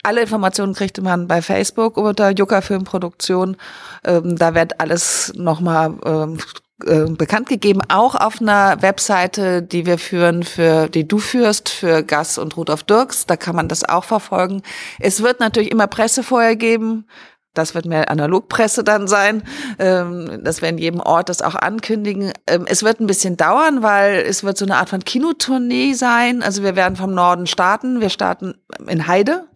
[0.06, 3.56] Alle Informationen kriegt man bei Facebook unter Juka Filmproduktion.
[4.04, 6.38] Ähm, da wird alles nochmal ähm,
[6.84, 12.04] äh, bekannt gegeben, auch auf einer Webseite, die wir führen, für die du führst, für
[12.04, 13.26] Gas und Rudolf Dirks.
[13.26, 14.62] Da kann man das auch verfolgen.
[15.00, 17.08] Es wird natürlich immer Presse vorher geben.
[17.52, 19.42] Das wird mehr Analogpresse dann sein,
[19.80, 22.32] ähm, dass wir in jedem Ort das auch ankündigen.
[22.46, 26.44] Ähm, es wird ein bisschen dauern, weil es wird so eine Art von Kinotournee sein.
[26.44, 28.00] Also wir werden vom Norden starten.
[28.00, 28.54] Wir starten
[28.86, 29.48] in Heide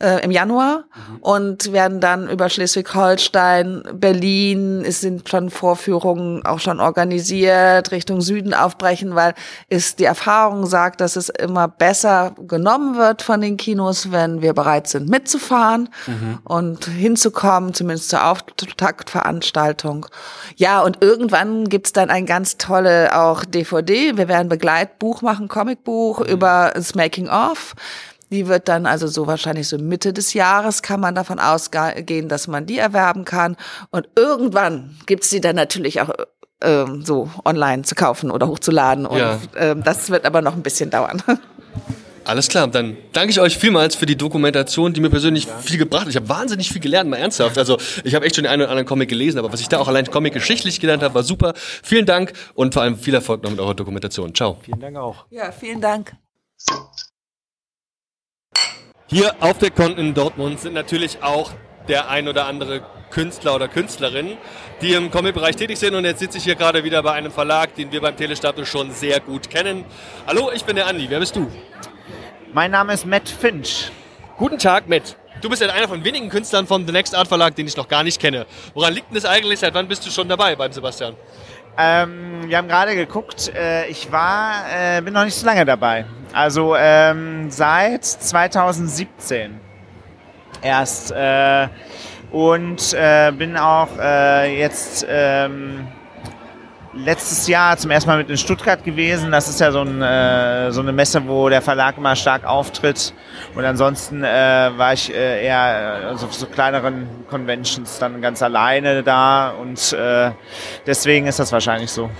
[0.00, 1.16] äh, im Januar mhm.
[1.20, 8.54] und werden dann über Schleswig-Holstein, Berlin, es sind schon Vorführungen auch schon organisiert, Richtung Süden
[8.54, 9.34] aufbrechen, weil
[9.68, 14.52] es die Erfahrung sagt, dass es immer besser genommen wird von den Kinos, wenn wir
[14.52, 16.38] bereit sind mitzufahren mhm.
[16.44, 20.06] und hinzukommen, zumindest zur Auftaktveranstaltung.
[20.56, 24.16] Ja, und irgendwann gibt's dann ein ganz tolle auch DVD.
[24.16, 26.26] Wir werden Begleitbuch machen, Comicbuch mhm.
[26.26, 27.74] über das Making of.
[28.30, 32.48] Die wird dann also so wahrscheinlich so Mitte des Jahres kann man davon ausgehen, dass
[32.48, 33.56] man die erwerben kann.
[33.90, 36.10] Und irgendwann gibt's die dann natürlich auch
[36.62, 39.06] ähm, so online zu kaufen oder hochzuladen.
[39.06, 39.38] Und ja.
[39.56, 41.22] ähm, das wird aber noch ein bisschen dauern.
[42.24, 45.56] Alles klar, dann danke ich euch vielmals für die Dokumentation, die mir persönlich ja.
[45.58, 46.08] viel gebracht hat.
[46.08, 47.56] Ich habe wahnsinnig viel gelernt, mal ernsthaft.
[47.56, 49.78] Also ich habe echt schon den einen oder anderen Comic gelesen, aber was ich da
[49.78, 51.54] auch allein Comic geschichtlich gelernt habe, war super.
[51.54, 54.34] Vielen Dank und vor allem viel Erfolg noch mit eurer Dokumentation.
[54.34, 54.56] Ciao.
[54.60, 55.26] Vielen Dank auch.
[55.30, 56.16] Ja, vielen Dank.
[59.08, 61.52] Hier auf der Con in Dortmund sind natürlich auch
[61.86, 64.36] der ein oder andere Künstler oder Künstlerin,
[64.82, 65.94] die im Comic-Bereich tätig sind.
[65.94, 68.90] Und jetzt sitze ich hier gerade wieder bei einem Verlag, den wir beim Telestapel schon
[68.90, 69.84] sehr gut kennen.
[70.26, 71.06] Hallo, ich bin der Andi.
[71.08, 71.48] Wer bist du?
[72.52, 73.92] Mein Name ist Matt Finch.
[74.38, 75.16] Guten Tag, Matt.
[75.40, 77.86] Du bist ja einer von wenigen Künstlern vom The Next Art Verlag, den ich noch
[77.86, 78.44] gar nicht kenne.
[78.74, 79.60] Woran liegt denn das eigentlich?
[79.60, 81.14] Seit wann bist du schon dabei beim Sebastian?
[81.78, 86.06] Ähm, wir haben gerade geguckt, äh, ich war, äh, bin noch nicht so lange dabei.
[86.32, 89.60] Also ähm, seit 2017
[90.62, 91.12] erst.
[91.12, 91.68] Äh,
[92.30, 95.86] und äh, bin auch äh, jetzt ähm,
[97.04, 99.30] letztes Jahr zum ersten Mal mit in Stuttgart gewesen.
[99.30, 103.12] Das ist ja so, ein, äh, so eine Messe, wo der Verlag immer stark auftritt.
[103.54, 109.50] Und ansonsten äh, war ich äh, eher also so kleineren Conventions dann ganz alleine da
[109.50, 110.30] und äh,
[110.86, 112.10] deswegen ist das wahrscheinlich so.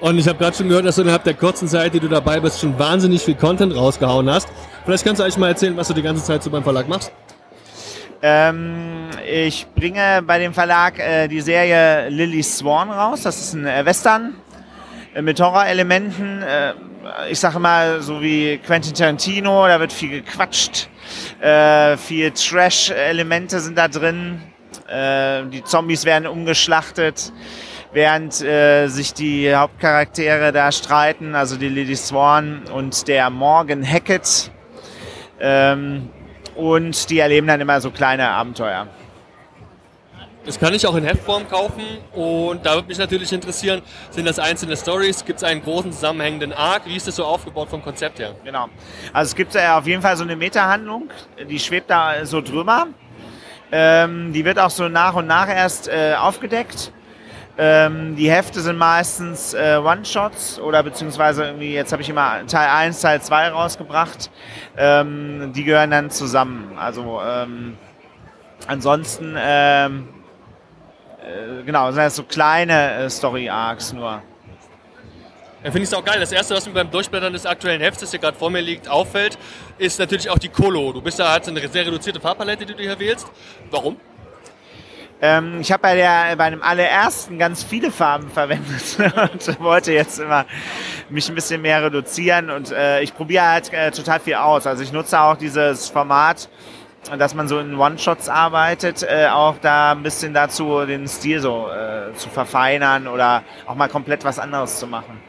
[0.00, 2.38] Und ich habe gerade schon gehört, dass du innerhalb der kurzen Zeit, die du dabei
[2.40, 4.48] bist, schon wahnsinnig viel Content rausgehauen hast.
[4.84, 7.12] Vielleicht kannst du euch mal erzählen, was du die ganze Zeit so beim Verlag machst.
[8.28, 13.22] Ähm, ich bringe bei dem Verlag äh, die Serie Lily Swan raus.
[13.22, 14.34] Das ist ein äh, Western
[15.14, 16.42] äh, mit Horrorelementen.
[16.42, 16.72] Äh,
[17.30, 20.88] ich sage mal, so wie Quentin Tarantino, da wird viel gequatscht.
[21.98, 24.42] Viel Trash-Elemente sind da drin.
[25.52, 27.32] Die Zombies werden umgeschlachtet.
[27.92, 34.50] während äh, sich die Hauptcharaktere da streiten, also die Lily Swan und der Morgan Hackett.
[35.38, 36.10] Ähm,
[36.56, 38.86] und die erleben dann immer so kleine Abenteuer.
[40.44, 44.38] Das kann ich auch in Heftform kaufen und da würde mich natürlich interessieren, sind das
[44.38, 48.20] einzelne Stories, gibt es einen großen zusammenhängenden Arc, wie ist das so aufgebaut vom Konzept
[48.20, 48.36] her?
[48.44, 48.68] Genau.
[49.12, 51.10] Also es gibt äh, auf jeden Fall so eine Meta-Handlung,
[51.50, 52.86] die schwebt da so drüber.
[53.72, 56.92] Ähm, die wird auch so nach und nach erst äh, aufgedeckt.
[57.58, 62.68] Ähm, die Hefte sind meistens äh, One-Shots oder beziehungsweise irgendwie, jetzt habe ich immer Teil
[62.68, 64.30] 1, Teil 2 rausgebracht.
[64.76, 66.76] Ähm, die gehören dann zusammen.
[66.76, 67.78] Also ähm,
[68.66, 70.08] ansonsten ähm,
[71.26, 74.22] äh, genau, sind das so kleine äh, Story-Arcs nur.
[75.64, 76.20] Ja, finde ich es auch geil.
[76.20, 78.86] Das erste, was mir beim Durchblättern des aktuellen Hefts, das hier gerade vor mir liegt,
[78.88, 79.38] auffällt,
[79.78, 80.92] ist natürlich auch die Kolo.
[80.92, 83.26] Du bist da halt eine sehr reduzierte Farbpalette, die du hier wählst.
[83.70, 83.96] Warum?
[85.20, 88.98] Ähm, ich habe bei, der, bei dem allerersten ganz viele Farben verwendet
[89.32, 90.44] und wollte jetzt immer
[91.08, 94.66] mich ein bisschen mehr reduzieren und äh, ich probiere halt äh, total viel aus.
[94.66, 96.48] Also ich nutze auch dieses Format
[97.18, 101.68] dass man so in One-Shots arbeitet, äh, auch da ein bisschen dazu den Stil so
[101.68, 105.20] äh, zu verfeinern oder auch mal komplett was anderes zu machen.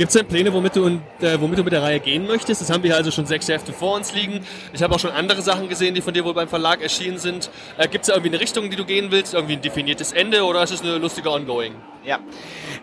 [0.00, 2.62] Gibt es denn Pläne, womit du, und, äh, womit du mit der Reihe gehen möchtest?
[2.62, 4.40] Das haben wir also schon sechs Hefte vor uns liegen.
[4.72, 7.50] Ich habe auch schon andere Sachen gesehen, die von dir wohl beim Verlag erschienen sind.
[7.76, 9.34] Äh, Gibt es da irgendwie eine Richtung, die du gehen willst?
[9.34, 11.74] Irgendwie ein definiertes Ende oder ist es eine lustige Ongoing?
[12.02, 12.18] Ja,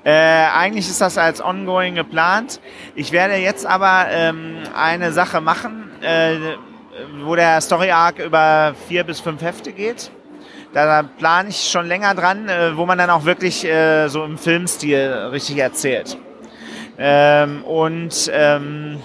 [0.04, 2.62] äh, eigentlich ist das als Ongoing geplant.
[2.94, 6.36] Ich werde jetzt aber ähm, eine Sache machen äh,
[7.24, 10.12] wo der Story Arc über vier bis fünf Hefte geht.
[10.74, 14.38] Da plane ich schon länger dran, äh, wo man dann auch wirklich äh, so im
[14.38, 16.16] Filmstil richtig erzählt.
[16.98, 19.00] Ähm, und ähm,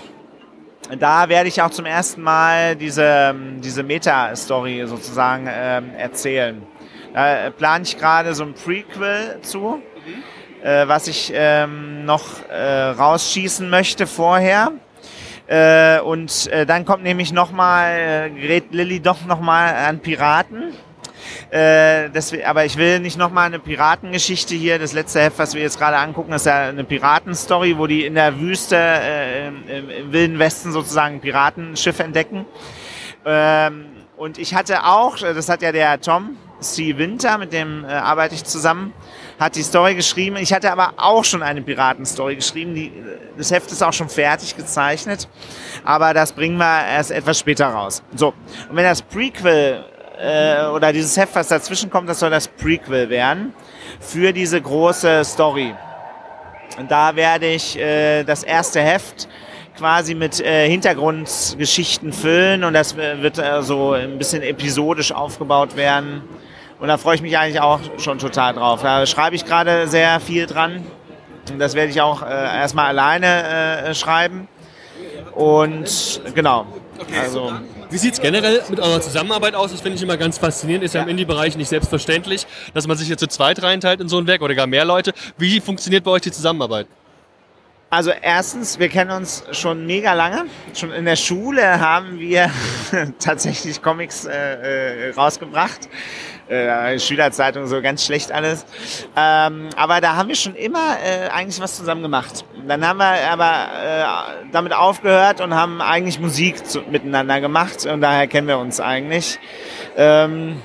[0.98, 6.62] da werde ich auch zum ersten Mal diese, diese Meta-Story sozusagen ähm, erzählen.
[7.14, 9.82] Da plane ich gerade so ein Prequel zu,
[10.62, 14.72] äh, was ich ähm, noch äh, rausschießen möchte vorher.
[15.46, 20.72] Äh, und äh, dann kommt nämlich nochmal, äh, gerät Lilly doch nochmal an Piraten.
[21.50, 24.78] Äh, das, aber ich will nicht nochmal eine Piratengeschichte hier.
[24.78, 28.14] Das letzte Heft, was wir jetzt gerade angucken, ist ja eine Piratenstory, wo die in
[28.14, 32.46] der Wüste äh, im, im, Wilden Westen sozusagen ein Piratenschiff entdecken.
[33.24, 36.96] Ähm, und ich hatte auch, das hat ja der Tom C.
[36.96, 38.92] Winter, mit dem äh, arbeite ich zusammen,
[39.38, 40.36] hat die Story geschrieben.
[40.36, 42.74] Ich hatte aber auch schon eine Piratenstory geschrieben.
[42.74, 42.92] Die,
[43.36, 45.28] das Heft ist auch schon fertig gezeichnet,
[45.84, 48.02] aber das bringen wir erst etwas später raus.
[48.14, 48.28] So,
[48.68, 49.84] und wenn das Prequel
[50.18, 53.54] äh, oder dieses Heft, was dazwischen kommt, das soll das Prequel werden
[54.00, 55.74] für diese große Story.
[56.78, 59.28] Und da werde ich äh, das erste Heft
[59.76, 66.22] quasi mit äh, Hintergrundgeschichten füllen und das wird äh, so ein bisschen episodisch aufgebaut werden.
[66.78, 68.82] Und da freue ich mich eigentlich auch schon total drauf.
[68.82, 70.84] Da schreibe ich gerade sehr viel dran.
[71.50, 74.48] Und das werde ich auch äh, erstmal alleine äh, schreiben.
[75.32, 76.66] Und genau.
[77.20, 77.52] Also,
[77.92, 79.70] wie sieht es generell mit eurer Zusammenarbeit aus?
[79.70, 80.84] Das finde ich immer ganz faszinierend.
[80.84, 84.08] Ist ja, ja im Indie-Bereich nicht selbstverständlich, dass man sich jetzt zu zweit reinteilt in
[84.08, 85.12] so ein Werk oder gar mehr Leute.
[85.36, 86.86] Wie funktioniert bei euch die Zusammenarbeit?
[87.92, 90.46] Also erstens, wir kennen uns schon mega lange.
[90.72, 92.50] Schon in der Schule haben wir
[93.18, 95.90] tatsächlich Comics äh, äh, rausgebracht
[96.48, 98.64] äh, Schülerzeitung so ganz schlecht alles.
[99.14, 102.46] Ähm, aber da haben wir schon immer äh, eigentlich was zusammen gemacht.
[102.66, 103.68] Dann haben wir aber
[104.42, 108.80] äh, damit aufgehört und haben eigentlich Musik zu, miteinander gemacht und daher kennen wir uns
[108.80, 109.38] eigentlich.
[109.98, 110.62] Ähm,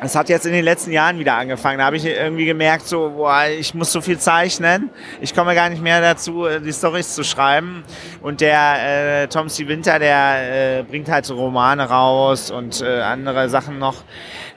[0.00, 1.78] es hat jetzt in den letzten Jahren wieder angefangen.
[1.78, 4.90] Da habe ich irgendwie gemerkt, so, boah, ich muss so viel zeichnen.
[5.20, 7.84] Ich komme gar nicht mehr dazu, äh, die Stories zu schreiben.
[8.22, 9.66] Und der äh, Tom C.
[9.66, 13.96] Winter, der äh, bringt halt so Romane raus und äh, andere Sachen noch.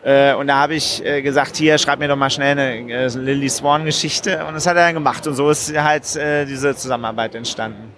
[0.03, 3.07] Äh, und da habe ich äh, gesagt, hier, schreib mir doch mal schnell eine äh,
[3.07, 4.45] Lily Swan-Geschichte.
[4.45, 5.25] Und das hat er dann gemacht.
[5.25, 7.93] Und so ist halt äh, diese Zusammenarbeit entstanden.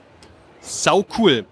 [0.62, 1.46] Sau cool.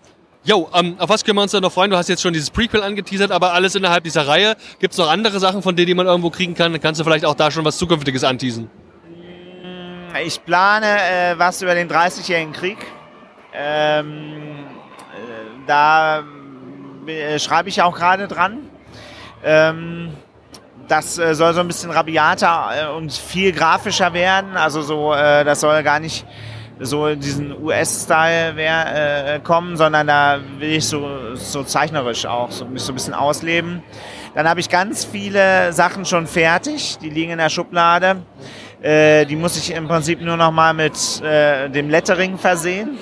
[0.43, 1.91] Jo, ähm, auf was können wir uns da noch freuen?
[1.91, 4.55] Du hast jetzt schon dieses Prequel angeteasert, aber alles innerhalb dieser Reihe.
[4.79, 6.71] Gibt es noch andere Sachen, von denen die man irgendwo kriegen kann?
[6.71, 8.69] Dann kannst du vielleicht auch da schon was Zukünftiges anteasen.
[10.25, 12.77] Ich plane äh, was über den 30-jährigen Krieg.
[13.53, 14.65] Ähm,
[15.13, 16.23] äh, da
[17.05, 18.67] äh, schreibe ich auch gerade dran.
[19.43, 20.11] Ähm,
[20.87, 24.57] das äh, soll so ein bisschen rabiater äh, und viel grafischer werden.
[24.57, 26.25] Also so, äh, das soll gar nicht
[26.81, 32.65] so in diesen US-Style äh, kommen, sondern da will ich so, so zeichnerisch auch so,
[32.65, 33.83] mich so ein bisschen ausleben.
[34.33, 38.23] Dann habe ich ganz viele Sachen schon fertig, die liegen in der Schublade.
[38.81, 42.97] Äh, die muss ich im Prinzip nur noch mal mit äh, dem Lettering versehen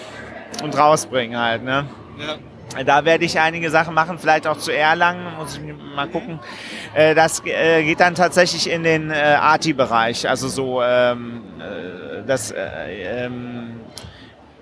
[0.63, 1.63] und rausbringen halt.
[1.63, 1.86] Ne?
[2.18, 2.84] Ja.
[2.84, 6.39] Da werde ich einige Sachen machen, vielleicht auch zu Erlangen, muss ich mal gucken.
[6.94, 11.49] Äh, das äh, geht dann tatsächlich in den äh, Arti-Bereich, also so ähm, äh,
[12.26, 13.80] das äh, ähm,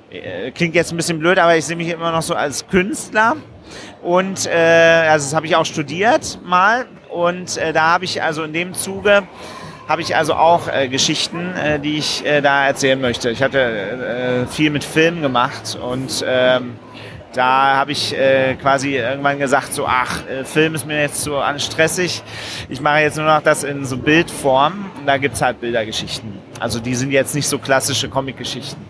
[0.09, 3.35] äh, klingt jetzt ein bisschen blöd, aber ich sehe mich immer noch so als Künstler.
[4.01, 6.85] Und äh, also das habe ich auch studiert mal.
[7.09, 9.23] Und äh, da habe ich also in dem Zuge
[9.87, 13.29] habe ich also auch äh, Geschichten, äh, die ich äh, da erzählen möchte.
[13.29, 16.75] Ich hatte äh, viel mit Filmen gemacht und ähm,
[17.37, 21.39] da habe ich äh, quasi irgendwann gesagt, so, ach, äh, Film ist mir jetzt so
[21.57, 22.23] stressig.
[22.67, 24.89] Ich mache jetzt nur noch das in so Bildform.
[24.97, 26.33] Und da gibt es halt Bildergeschichten.
[26.59, 28.83] Also die sind jetzt nicht so klassische Comic-Geschichten.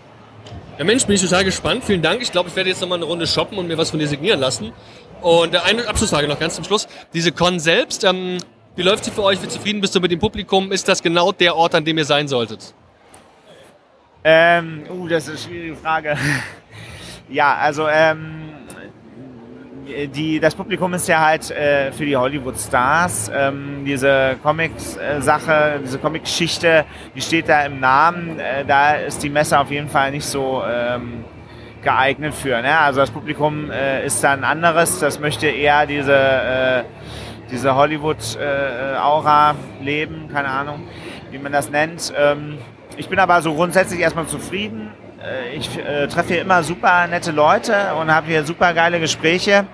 [0.78, 1.84] Ja Mensch, bin ich total gespannt.
[1.84, 2.22] Vielen Dank.
[2.22, 4.08] Ich glaube, ich werde jetzt noch mal eine Runde shoppen und mir was von dir
[4.08, 4.72] signieren lassen.
[5.20, 6.88] Und äh, eine Abschlussfrage noch ganz zum Schluss.
[7.12, 8.38] Diese Con selbst, ähm,
[8.76, 9.42] wie läuft sie für euch?
[9.42, 10.72] Wie zufrieden bist du mit dem Publikum?
[10.72, 12.72] Ist das genau der Ort, an dem ihr sein solltet?
[14.24, 16.16] Ähm, uh, das ist eine schwierige Frage.
[17.28, 18.38] Ja, also ähm,
[20.14, 23.30] die, das Publikum ist ja halt äh, für die Hollywood-Stars.
[23.34, 28.38] Ähm, diese Comics-Sache, diese Comic-Geschichte, die steht da im Namen.
[28.38, 31.24] Äh, da ist die Messe auf jeden Fall nicht so ähm,
[31.82, 32.60] geeignet für.
[32.60, 32.78] Ne?
[32.78, 34.98] Also das Publikum äh, ist da ein anderes.
[34.98, 36.82] Das möchte eher diese, äh,
[37.50, 40.82] diese Hollywood-Aura leben, keine Ahnung,
[41.30, 42.12] wie man das nennt.
[42.16, 42.58] Ähm,
[42.96, 44.97] ich bin aber so grundsätzlich erstmal zufrieden äh,
[45.54, 49.66] ich äh, treffe hier immer super nette Leute und habe hier super geile Gespräche.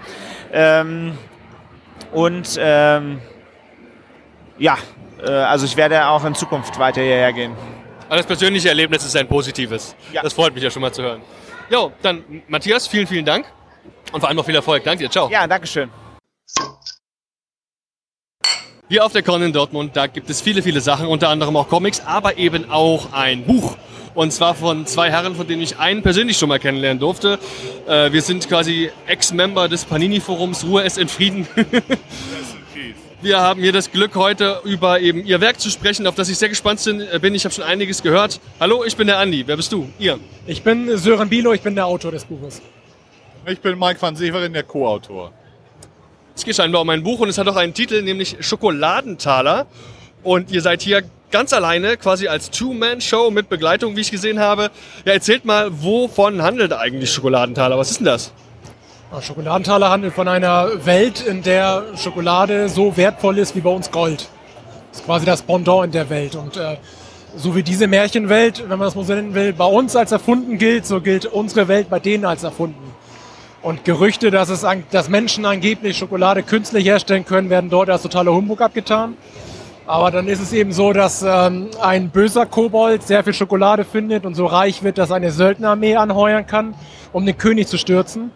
[0.52, 1.18] Ähm,
[2.12, 3.20] und ähm,
[4.58, 4.78] ja,
[5.22, 7.56] äh, also ich werde auch in Zukunft weiter hierher gehen.
[8.08, 9.96] Aber das persönliche Erlebnis ist ein positives.
[10.12, 10.22] Ja.
[10.22, 11.22] Das freut mich ja schon mal zu hören.
[11.70, 13.46] Jo, dann Matthias, vielen, vielen Dank
[14.12, 14.84] und vor allem noch viel Erfolg.
[14.84, 15.28] Danke dir, ciao.
[15.30, 15.90] Ja, danke schön.
[18.88, 21.68] Hier auf der Con in Dortmund, da gibt es viele, viele Sachen, unter anderem auch
[21.68, 23.76] Comics, aber eben auch ein Buch.
[24.14, 27.38] Und zwar von zwei Herren, von denen ich einen persönlich schon mal kennenlernen durfte.
[27.88, 31.48] Äh, wir sind quasi Ex-Member des Panini-Forums Ruhe ist in Frieden.
[33.22, 36.36] Wir haben hier das Glück, heute über eben Ihr Werk zu sprechen, auf das ich
[36.36, 37.34] sehr gespannt äh, bin.
[37.34, 38.38] Ich habe schon einiges gehört.
[38.60, 39.44] Hallo, ich bin der Andi.
[39.46, 39.88] Wer bist du?
[39.98, 40.20] Ihr?
[40.46, 42.60] Ich bin Sören Bilo, ich bin der Autor des Buches.
[43.46, 45.32] Ich bin Mike van Severen, der Co-Autor.
[46.36, 49.68] Es geht scheinbar um ein Buch und es hat auch einen Titel, nämlich Schokoladentaler.
[50.22, 54.70] Und ihr seid hier ganz alleine, quasi als Two-Man-Show mit Begleitung, wie ich gesehen habe.
[55.04, 57.78] Ja, erzählt mal, wovon handelt eigentlich Schokoladentaler?
[57.78, 58.32] Was ist denn das?
[59.20, 64.28] Schokoladentaler handelt von einer Welt, in der Schokolade so wertvoll ist wie bei uns Gold.
[64.90, 66.34] Das ist quasi das Pendant in der Welt.
[66.34, 66.76] Und äh,
[67.36, 70.58] so wie diese Märchenwelt, wenn man das mal so nennen will, bei uns als erfunden
[70.58, 72.92] gilt, so gilt unsere Welt bei denen als erfunden.
[73.62, 78.32] Und Gerüchte, dass, es, dass Menschen angeblich Schokolade künstlich herstellen können, werden dort als totaler
[78.32, 79.16] Humbug abgetan.
[79.86, 84.24] Aber dann ist es eben so, dass ähm, ein böser Kobold sehr viel Schokolade findet
[84.24, 86.74] und so reich wird, dass eine Söldnerarmee anheuern kann,
[87.12, 88.30] um den König zu stürzen.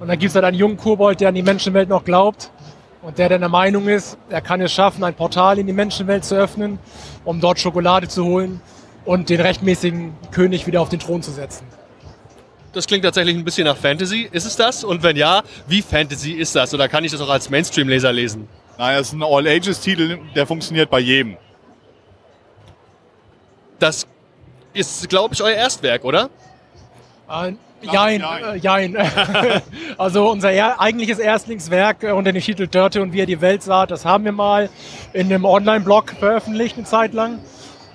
[0.00, 2.50] Und dann gibt es halt einen jungen Kobold, der an die Menschenwelt noch glaubt
[3.02, 6.24] und der dann der Meinung ist, er kann es schaffen, ein Portal in die Menschenwelt
[6.24, 6.80] zu öffnen,
[7.24, 8.60] um dort Schokolade zu holen
[9.04, 11.64] und den rechtmäßigen König wieder auf den Thron zu setzen.
[12.72, 14.28] Das klingt tatsächlich ein bisschen nach Fantasy.
[14.30, 14.84] Ist es das?
[14.84, 16.74] Und wenn ja, wie Fantasy ist das?
[16.74, 18.48] Oder kann ich das auch als Mainstream-Leser lesen?
[18.78, 21.36] Nein, das ist ein All-Ages-Titel, der funktioniert bei jedem.
[23.80, 24.06] Das
[24.72, 26.30] ist, glaube ich, euer Erstwerk, oder?
[27.28, 28.96] Äh, jein, äh, jein.
[29.98, 33.64] also unser er eigentliches Erstlingswerk äh, unter dem Titel Dörte und wie er die Welt
[33.64, 34.70] sah, das haben wir mal
[35.12, 37.40] in einem Online-Blog veröffentlicht eine Zeit lang.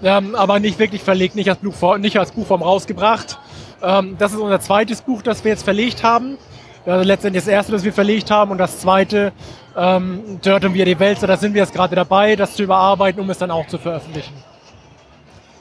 [0.03, 3.39] Ähm, aber nicht wirklich verlegt, nicht als, Buch, nicht als Buchform rausgebracht.
[3.81, 6.37] Ähm, das ist unser zweites Buch, das wir jetzt verlegt haben.
[6.85, 9.31] Also letztendlich das erste, das wir verlegt haben und das zweite,
[9.75, 13.21] ähm, Dirt und wir die Welt, da sind wir jetzt gerade dabei, das zu überarbeiten,
[13.21, 14.33] um es dann auch zu veröffentlichen.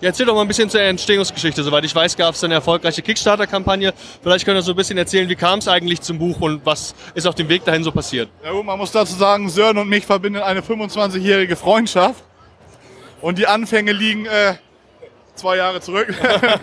[0.00, 1.62] Ja, erzähl doch mal ein bisschen zur Entstehungsgeschichte.
[1.62, 3.94] Soweit ich weiß, gab es eine erfolgreiche Kickstarter-Kampagne.
[4.20, 6.96] Vielleicht könnt ihr so ein bisschen erzählen, wie kam es eigentlich zum Buch und was
[7.14, 8.28] ist auf dem Weg dahin so passiert?
[8.44, 12.24] Ja, man muss dazu sagen, Sören und mich verbindet eine 25-jährige Freundschaft.
[13.20, 14.54] Und die Anfänge liegen äh,
[15.34, 16.08] zwei Jahre zurück.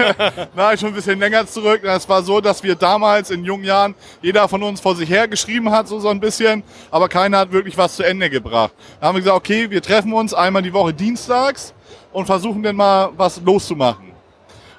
[0.55, 1.83] Nein, schon ein bisschen länger zurück.
[1.83, 5.27] Es war so, dass wir damals in jungen Jahren jeder von uns vor sich her
[5.27, 8.71] geschrieben hat, so, so ein bisschen, aber keiner hat wirklich was zu Ende gebracht.
[8.99, 11.73] Da haben wir gesagt, okay, wir treffen uns einmal die Woche dienstags
[12.11, 14.11] und versuchen dann mal was loszumachen.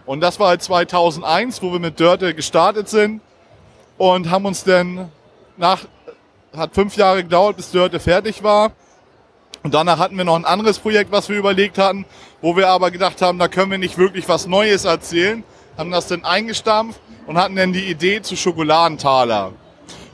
[0.07, 3.20] Und das war halt 2001, wo wir mit Dörte gestartet sind
[3.98, 5.11] und haben uns dann
[5.57, 5.85] nach,
[6.57, 8.72] hat fünf Jahre gedauert, bis Dörte fertig war.
[9.62, 12.07] Und danach hatten wir noch ein anderes Projekt, was wir überlegt hatten,
[12.40, 15.44] wo wir aber gedacht haben, da können wir nicht wirklich was Neues erzählen,
[15.77, 19.53] haben das dann eingestampft und hatten dann die Idee zu Schokoladentaler.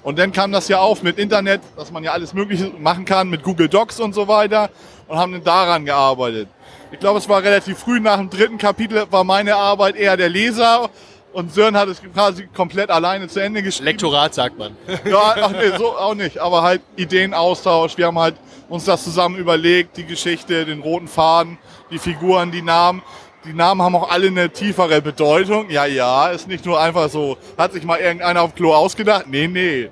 [0.02, 3.28] Und dann kam das ja auf mit Internet, dass man ja alles Mögliche machen kann,
[3.28, 4.70] mit Google Docs und so weiter
[5.08, 6.48] und haben dann daran gearbeitet.
[6.92, 10.28] Ich glaube, es war relativ früh nach dem dritten Kapitel war meine Arbeit eher der
[10.28, 10.90] Leser
[11.36, 13.84] Und Sören hat es quasi komplett alleine zu Ende geschrieben.
[13.84, 14.74] Lektorat sagt man.
[15.04, 16.38] Ja, ach nee, so auch nicht.
[16.38, 17.98] Aber halt Ideenaustausch.
[17.98, 18.36] Wir haben halt
[18.70, 21.58] uns das zusammen überlegt, die Geschichte, den roten Faden,
[21.90, 23.02] die Figuren, die Namen.
[23.44, 25.68] Die Namen haben auch alle eine tiefere Bedeutung.
[25.68, 29.26] Ja, ja, ist nicht nur einfach so, hat sich mal irgendeiner auf Klo ausgedacht.
[29.28, 29.90] Nee, nee.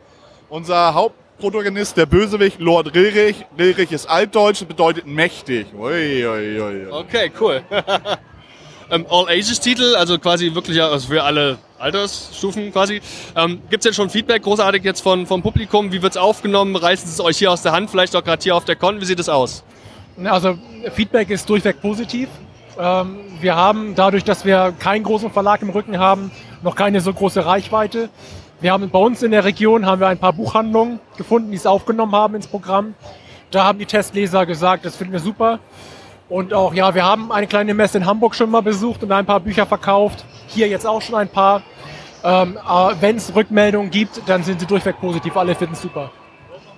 [0.49, 3.45] Unser Hauptprotagonist, der Bösewicht, Lord Rilrich.
[3.59, 5.67] Rilrich ist altdeutsch, bedeutet mächtig.
[5.75, 6.87] Ui, ui, ui.
[6.91, 7.63] Okay, cool.
[8.91, 13.01] ähm, All Ages Titel, also quasi wirklich also für alle Altersstufen quasi.
[13.37, 15.93] Ähm, Gibt es denn schon Feedback großartig jetzt von, vom Publikum?
[15.93, 16.77] Wie wird's aufgenommen?
[16.77, 17.91] Reißen Sie es euch hier aus der Hand?
[17.91, 19.01] Vielleicht auch gerade hier auf der Con?
[19.01, 19.65] Wie sieht es aus?
[20.25, 20.59] Also
[20.93, 22.29] Feedback ist durchweg positiv.
[22.79, 26.31] Ähm, wir haben dadurch, dass wir keinen großen Verlag im Rücken haben,
[26.63, 28.09] noch keine so große Reichweite.
[28.61, 31.67] Wir haben bei uns in der Region haben wir ein paar Buchhandlungen gefunden, die es
[31.67, 32.95] aufgenommen haben ins Programm.
[33.51, 35.59] Da haben die Testleser gesagt, das finden wir super.
[36.29, 39.27] Und auch, ja, wir haben eine kleine Messe in Hamburg schon mal besucht und ein
[39.27, 40.25] paar Bücher verkauft.
[40.49, 41.63] Hier jetzt auch schon ein paar.
[42.23, 42.59] Ähm,
[43.01, 45.37] Wenn es Rückmeldungen gibt, dann sind sie durchweg positiv.
[45.37, 46.11] Alle finden es super.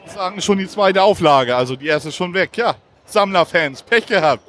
[0.05, 2.57] Ich sagen schon die zweite Auflage, also die erste ist schon weg.
[2.57, 4.43] Ja, Sammlerfans, Pech gehabt.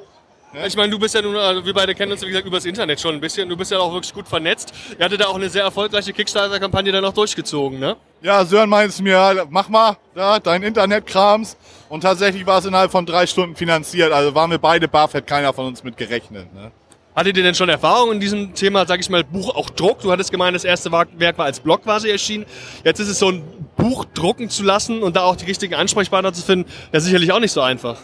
[0.66, 2.98] Ich meine, du bist ja nun, also wir beide kennen uns, wie gesagt, übers Internet
[3.00, 3.48] schon ein bisschen.
[3.48, 4.72] Du bist ja auch wirklich gut vernetzt.
[4.98, 7.96] Ihr hattet da auch eine sehr erfolgreiche Kickstarter-Kampagne dann auch durchgezogen, ne?
[8.22, 11.56] Ja, Sören meint es mir, mach mal da dein Internetkrams.
[11.88, 14.12] Und tatsächlich war es innerhalb von drei Stunden finanziert.
[14.12, 16.52] Also waren wir beide baff, hätte keiner von uns mit gerechnet.
[16.54, 16.70] Ne?
[17.14, 20.02] Hattet ihr denn schon Erfahrung in diesem Thema, sag ich mal, Buch auch Druck?
[20.02, 22.46] Du hattest gemeint, das erste Werk war als Blog quasi erschienen.
[22.84, 23.42] Jetzt ist es so ein
[23.76, 27.40] Buch drucken zu lassen und da auch die richtigen Ansprechpartner zu finden, ja sicherlich auch
[27.40, 27.96] nicht so einfach.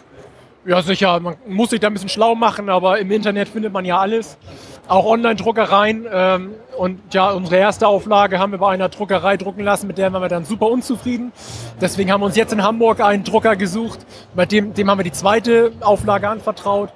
[0.67, 1.21] Ja, sicher.
[1.21, 4.39] Man muss sich da ein bisschen schlau machen, aber im Internet findet man ja alles.
[4.87, 6.07] Auch Online-Druckereien.
[6.13, 10.13] Ähm, und ja, unsere erste Auflage haben wir bei einer Druckerei drucken lassen, mit der
[10.13, 11.33] waren wir dann super unzufrieden.
[11.81, 14.01] Deswegen haben wir uns jetzt in Hamburg einen Drucker gesucht.
[14.35, 16.91] Bei dem, dem haben wir die zweite Auflage anvertraut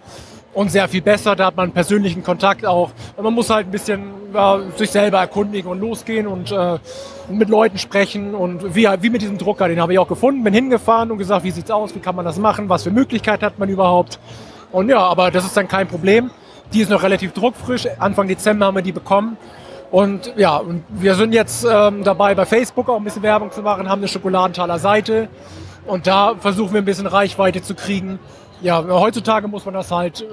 [0.53, 1.37] und sehr viel besser.
[1.37, 2.91] Da hat man persönlichen Kontakt auch.
[3.21, 6.79] Man muss halt ein bisschen ja, sich selber erkundigen und losgehen und äh,
[7.31, 8.35] mit Leuten sprechen.
[8.35, 10.43] Und wie, wie mit diesem Drucker, den habe ich auch gefunden.
[10.43, 13.43] Bin hingefahren und gesagt, wie sieht's aus, wie kann man das machen, was für Möglichkeit
[13.43, 14.19] hat man überhaupt.
[14.73, 16.31] Und ja, aber das ist dann kein Problem.
[16.73, 17.87] Die ist noch relativ druckfrisch.
[17.99, 19.37] Anfang Dezember haben wir die bekommen.
[19.91, 23.63] Und ja, und wir sind jetzt ähm, dabei, bei Facebook auch ein bisschen Werbung zu
[23.63, 25.29] machen, haben eine Schokoladentaler Seite.
[25.87, 28.19] Und da versuchen wir ein bisschen Reichweite zu kriegen.
[28.61, 30.25] Ja, heutzutage muss man das halt äh,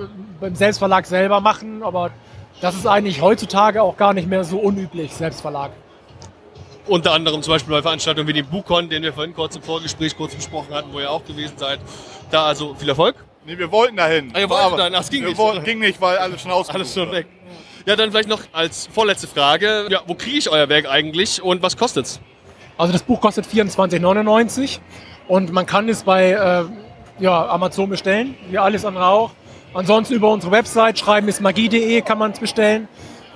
[0.41, 2.11] beim Selbstverlag selber machen, aber
[2.59, 5.71] das ist eigentlich heutzutage auch gar nicht mehr so unüblich, Selbstverlag.
[6.87, 10.15] Unter anderem zum Beispiel bei Veranstaltungen wie dem Buchcon, den wir vorhin kurz im Vorgespräch
[10.17, 11.79] kurz besprochen hatten, wo ihr auch gewesen seid.
[12.29, 13.15] Da also viel Erfolg.
[13.45, 14.31] Nee, wir wollten dahin.
[14.33, 14.95] Ah, ihr wolltet dahin?
[14.95, 15.37] Ach, es ging wir nicht.
[15.37, 16.69] Wollten, ging nicht, weil alles schon aus.
[16.69, 17.27] Alles schon weg.
[17.85, 19.85] Ja, dann vielleicht noch als vorletzte Frage.
[19.89, 22.19] Ja, wo kriege ich euer Werk eigentlich und was kostet's?
[22.77, 24.79] Also das Buch kostet 24,99
[25.27, 26.63] und man kann es bei äh,
[27.19, 29.31] ja, Amazon bestellen, wie alles andere auch.
[29.75, 32.87] Ansonsten über unsere Website schreiben ist magie.de kann man es bestellen.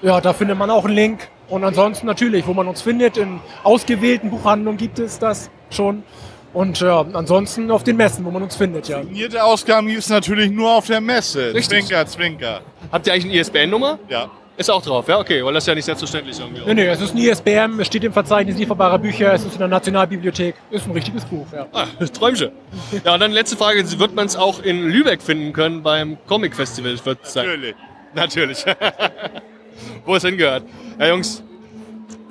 [0.02, 1.30] Ja, da findet man auch einen Link.
[1.48, 6.04] Und ansonsten natürlich, wo man uns findet, in ausgewählten Buchhandlungen gibt es das schon.
[6.54, 9.04] Und ja, ansonsten auf den Messen, wo man uns findet, ja.
[9.04, 11.54] Signierte Ausgaben gibt es natürlich nur auf der Messe.
[11.54, 11.86] Richtig.
[11.86, 12.62] Zwinker, Zwinker.
[12.92, 14.00] Habt ihr eigentlich eine ISBN-Nummer?
[14.10, 14.32] Ja.
[14.60, 15.18] Ist auch drauf, ja?
[15.20, 16.62] Okay, weil das ist ja nicht selbstverständlich irgendwie.
[16.66, 19.60] Nee, nee, es ist ein ISBM, es steht im Verzeichnis lieferbarer Bücher, es ist in
[19.60, 20.54] der Nationalbibliothek.
[20.70, 21.66] Ist ein richtiges Buch, ja.
[21.72, 22.52] Ah, Träumchen.
[23.06, 26.58] Ja, und dann letzte Frage, wird man es auch in Lübeck finden können beim Comic
[26.58, 27.00] Festival?
[27.06, 27.46] Wird sein.
[27.46, 27.76] Natürlich.
[28.14, 28.66] Natürlich.
[30.06, 30.64] Wo es hingehört.
[31.00, 31.42] Ja, Jungs,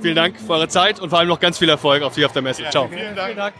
[0.02, 2.32] vielen Dank für eure Zeit und vor allem noch ganz viel Erfolg auf hier auf
[2.32, 2.64] der Messe.
[2.68, 2.88] Ciao.
[2.88, 3.26] Vielen Dank.
[3.26, 3.54] Vielen Dank.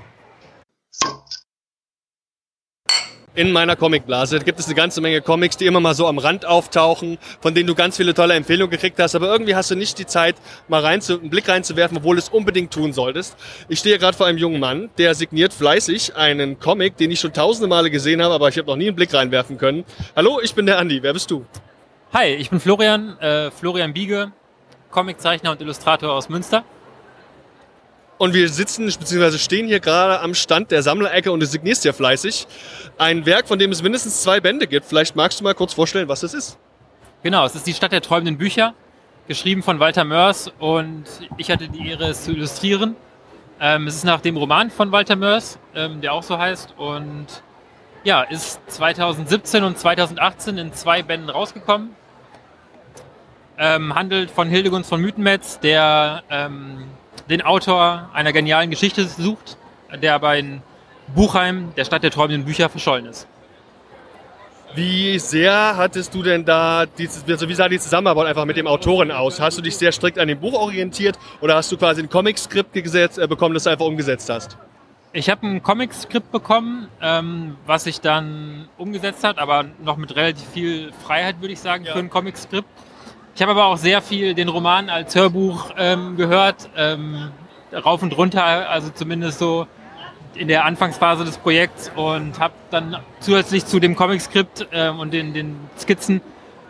[3.39, 6.45] In meiner Comicblase gibt es eine ganze Menge Comics, die immer mal so am Rand
[6.45, 9.97] auftauchen, von denen du ganz viele tolle Empfehlungen gekriegt hast, aber irgendwie hast du nicht
[10.01, 10.35] die Zeit,
[10.67, 13.37] mal rein zu, einen Blick reinzuwerfen, obwohl du es unbedingt tun solltest.
[13.69, 17.33] Ich stehe gerade vor einem jungen Mann, der signiert fleißig einen Comic, den ich schon
[17.33, 19.85] tausende Male gesehen habe, aber ich habe noch nie einen Blick reinwerfen können.
[20.17, 21.01] Hallo, ich bin der Andi.
[21.05, 21.47] Wer bist du?
[22.13, 24.33] Hi, ich bin Florian, äh, Florian Biege,
[24.91, 26.65] Comiczeichner und Illustrator aus Münster.
[28.19, 29.39] Und wir sitzen bzw.
[29.39, 32.49] stehen hier gerade am Stand der Sammlerecke und du signierst ja fleißig.
[32.99, 34.87] Ein Werk, von dem es mindestens zwei Bände gibt.
[34.87, 36.59] Vielleicht magst du mal kurz vorstellen, was das ist.
[37.23, 38.75] Genau, es ist die Stadt der träumenden Bücher,
[39.29, 41.05] geschrieben von Walter Mörs und
[41.37, 42.97] ich hatte die Ehre, es zu illustrieren.
[43.61, 47.27] Ähm, es ist nach dem Roman von Walter Mörs, ähm, der auch so heißt und
[48.05, 51.91] ja, ist 2017 und 2018 in zwei Bänden rausgekommen.
[53.59, 56.85] Ähm, handelt von Hildegunst von Mythenmetz, der ähm,
[57.29, 59.57] den Autor einer genialen Geschichte sucht,
[60.03, 60.63] der aber in
[61.15, 63.27] Buchheim, der Stadt der träumenden Bücher, verschollen ist.
[64.75, 68.67] Wie sehr hattest du denn da, die, also wie sah die Zusammenarbeit einfach mit dem
[68.67, 69.41] Autoren aus?
[69.41, 72.75] Hast du dich sehr strikt an dem Buch orientiert oder hast du quasi ein Comic-Skript
[72.75, 74.59] gesetzt, äh, bekommen, das du einfach umgesetzt hast?
[75.15, 80.47] Ich habe ein Comic-Skript bekommen, ähm, was sich dann umgesetzt hat, aber noch mit relativ
[80.51, 81.95] viel Freiheit, würde ich sagen, Ja.
[81.95, 82.69] für ein Comic-Skript.
[83.39, 87.31] Ich habe aber auch sehr viel den Roman als Hörbuch ähm, gehört, ähm,
[87.73, 89.69] rauf und runter, also zumindest so
[90.35, 95.35] in der Anfangsphase des Projekts und habe dann zusätzlich zu dem Comic-Skript ähm, und den,
[95.35, 96.21] den Skizzen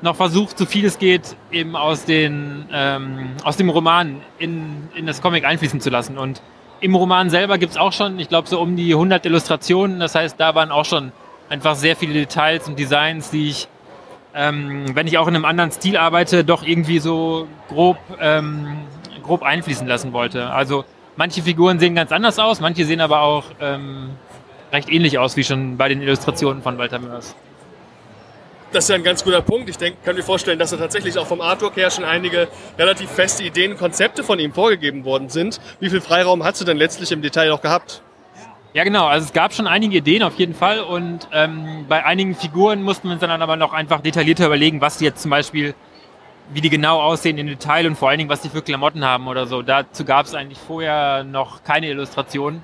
[0.02, 5.06] noch versucht, so viel es geht, eben aus, den, ähm, aus dem Roman in, in
[5.06, 6.18] das Comic einfließen zu lassen.
[6.18, 6.42] Und
[6.82, 10.00] im Roman selber gibt es auch schon, ich glaube, so um die 100 Illustrationen.
[10.00, 11.12] Das heißt, da waren auch schon
[11.48, 13.68] einfach sehr viele Details und Designs, die ich,
[14.38, 18.78] ähm, wenn ich auch in einem anderen Stil arbeite, doch irgendwie so grob, ähm,
[19.24, 20.50] grob einfließen lassen wollte.
[20.50, 20.84] Also
[21.16, 24.10] manche Figuren sehen ganz anders aus, manche sehen aber auch ähm,
[24.72, 27.34] recht ähnlich aus wie schon bei den Illustrationen von Walter Mörs.
[28.70, 29.68] Das ist ja ein ganz guter Punkt.
[29.70, 32.46] Ich denke, kann mir vorstellen, dass da tatsächlich auch vom Artwork her schon einige
[32.78, 35.58] relativ feste Ideen Konzepte von ihm vorgegeben worden sind.
[35.80, 38.02] Wie viel Freiraum hast du denn letztlich im Detail auch gehabt?
[38.78, 39.06] Ja, genau.
[39.06, 43.08] Also es gab schon einige Ideen auf jeden Fall und ähm, bei einigen Figuren mussten
[43.08, 45.74] wir uns dann aber noch einfach detaillierter überlegen, was die jetzt zum Beispiel,
[46.50, 49.26] wie die genau aussehen im Detail und vor allen Dingen, was die für Klamotten haben
[49.26, 49.62] oder so.
[49.62, 52.62] Dazu gab es eigentlich vorher noch keine Illustrationen.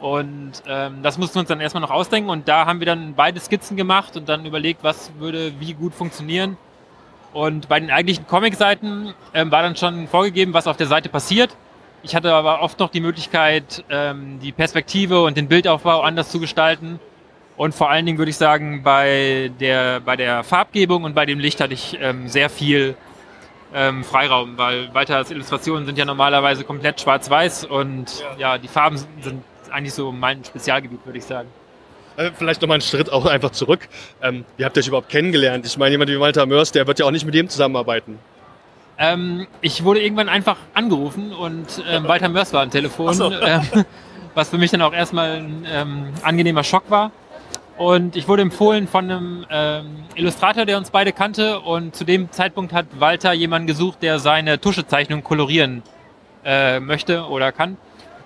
[0.00, 3.12] Und ähm, das mussten wir uns dann erstmal noch ausdenken und da haben wir dann
[3.12, 6.56] beide Skizzen gemacht und dann überlegt, was würde wie gut funktionieren.
[7.34, 11.54] Und bei den eigentlichen Comic-Seiten ähm, war dann schon vorgegeben, was auf der Seite passiert.
[12.02, 16.40] Ich hatte aber oft noch die Möglichkeit, ähm, die Perspektive und den Bildaufbau anders zu
[16.40, 16.98] gestalten.
[17.56, 21.38] Und vor allen Dingen würde ich sagen, bei der, bei der Farbgebung und bei dem
[21.38, 22.96] Licht hatte ich ähm, sehr viel
[23.74, 28.54] ähm, Freiraum, weil Walters Illustrationen sind ja normalerweise komplett schwarz-weiß und ja.
[28.54, 31.48] ja, die Farben sind eigentlich so mein Spezialgebiet, würde ich sagen.
[32.16, 33.88] Äh, vielleicht nochmal einen Schritt auch einfach zurück.
[34.22, 35.66] Ähm, wie habt ihr euch überhaupt kennengelernt?
[35.66, 38.18] Ich meine, jemand wie Walter Mörs, der wird ja auch nicht mit jedem zusammenarbeiten.
[39.02, 43.32] Ähm, ich wurde irgendwann einfach angerufen und ähm, Walter Mörs war am Telefon, so.
[43.32, 43.62] ähm,
[44.34, 47.10] was für mich dann auch erstmal ein ähm, angenehmer Schock war.
[47.78, 51.60] Und ich wurde empfohlen von einem ähm, Illustrator, der uns beide kannte.
[51.60, 55.82] Und zu dem Zeitpunkt hat Walter jemanden gesucht, der seine Tuschezeichnung kolorieren
[56.44, 57.78] äh, möchte oder kann.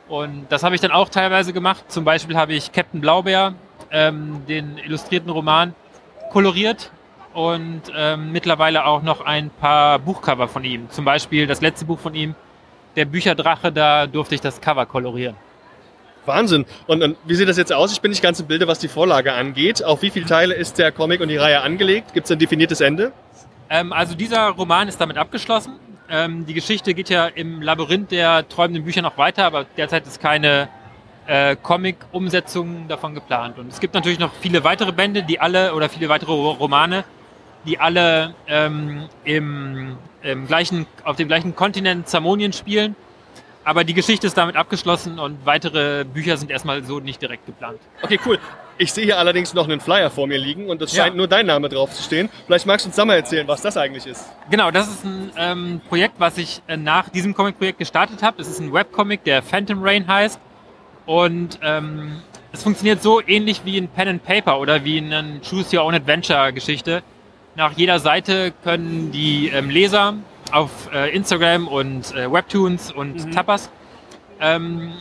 [0.09, 1.85] Und das habe ich dann auch teilweise gemacht.
[1.87, 3.55] Zum Beispiel habe ich Captain Blaubeer,
[3.93, 5.73] ähm, den illustrierten Roman,
[6.33, 6.91] koloriert
[7.35, 10.89] und ähm, mittlerweile auch noch ein paar Buchcover von ihm.
[10.91, 12.35] Zum Beispiel das letzte Buch von ihm,
[12.97, 15.35] Der Bücherdrache, da durfte ich das Cover kolorieren.
[16.27, 16.65] Wahnsinn.
[16.87, 17.93] Und, und, wie sieht das jetzt aus?
[17.93, 19.85] Ich bin nicht ganz im Bilde, was die Vorlage angeht.
[19.85, 22.15] Auf wie viele Teile ist der Comic und die Reihe angelegt?
[22.15, 23.13] Gibt es ein definiertes Ende?
[23.69, 25.75] Ähm, also dieser Roman ist damit abgeschlossen.
[26.09, 30.21] Ähm, die Geschichte geht ja im Labyrinth der träumenden Bücher noch weiter, aber derzeit ist
[30.21, 30.69] keine
[31.27, 33.59] äh, Comic-Umsetzung davon geplant.
[33.59, 37.05] Und es gibt natürlich noch viele weitere Bände, die alle, oder viele weitere Romane,
[37.65, 42.97] die alle ähm, im, im gleichen, auf dem gleichen Kontinent Zamonien spielen.
[43.65, 47.81] Aber die Geschichte ist damit abgeschlossen und weitere Bücher sind erstmal so nicht direkt geplant.
[48.03, 48.39] Okay, cool.
[48.77, 51.17] Ich sehe hier allerdings noch einen Flyer vor mir liegen und es scheint ja.
[51.17, 52.29] nur dein Name drauf zu stehen.
[52.47, 54.27] Vielleicht magst du uns da mal erzählen, was das eigentlich ist.
[54.51, 58.43] Genau, das ist ein ähm, Projekt, was ich äh, nach diesem Comic-Projekt gestartet habe.
[58.43, 60.41] Es ist ein Webcomic, der Phantom Rain heißt.
[61.07, 62.21] Und ähm,
[62.53, 65.95] es funktioniert so ähnlich wie ein Pen and Paper oder wie eine Choose Your Own
[65.95, 67.03] Adventure Geschichte.
[67.57, 70.15] Nach jeder Seite können die ähm, Leser
[70.51, 73.31] auf äh, Instagram und äh, Webtoons und mhm.
[73.31, 73.71] Tapas
[74.41, 74.93] ähm,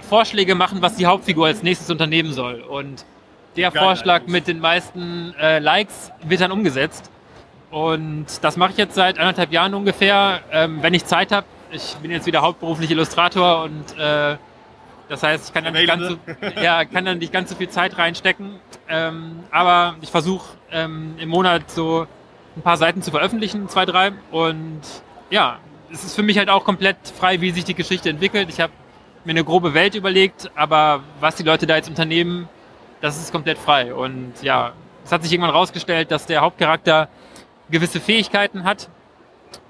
[0.00, 2.60] Vorschläge machen, was die Hauptfigur als nächstes unternehmen soll.
[2.60, 3.04] Und
[3.56, 4.32] der Geil, Vorschlag eigentlich.
[4.32, 7.10] mit den meisten äh, Likes wird dann umgesetzt.
[7.70, 11.46] Und das mache ich jetzt seit anderthalb Jahren ungefähr, ähm, wenn ich Zeit habe.
[11.72, 14.36] Ich bin jetzt wieder hauptberuflich Illustrator und äh,
[15.08, 16.18] das heißt, ich kann dann, nicht ganz, so,
[16.60, 18.60] ja, kann dann nicht ganz so viel Zeit reinstecken.
[18.88, 22.06] Ähm, aber ich versuche ähm, im Monat so
[22.56, 24.12] ein paar Seiten zu veröffentlichen, zwei, drei.
[24.30, 24.82] Und
[25.30, 25.58] ja,
[25.92, 28.48] es ist für mich halt auch komplett frei, wie sich die Geschichte entwickelt.
[28.48, 28.72] Ich habe
[29.24, 32.48] mir eine grobe Welt überlegt, aber was die Leute da jetzt unternehmen,
[33.00, 33.94] das ist komplett frei.
[33.94, 34.72] Und ja,
[35.04, 37.08] es hat sich irgendwann rausgestellt, dass der Hauptcharakter
[37.70, 38.88] gewisse Fähigkeiten hat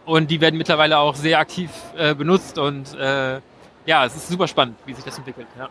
[0.04, 3.40] und die werden mittlerweile auch sehr aktiv äh, benutzt und äh,
[3.86, 5.46] ja, es ist super spannend, wie sich das entwickelt.
[5.58, 5.68] Ja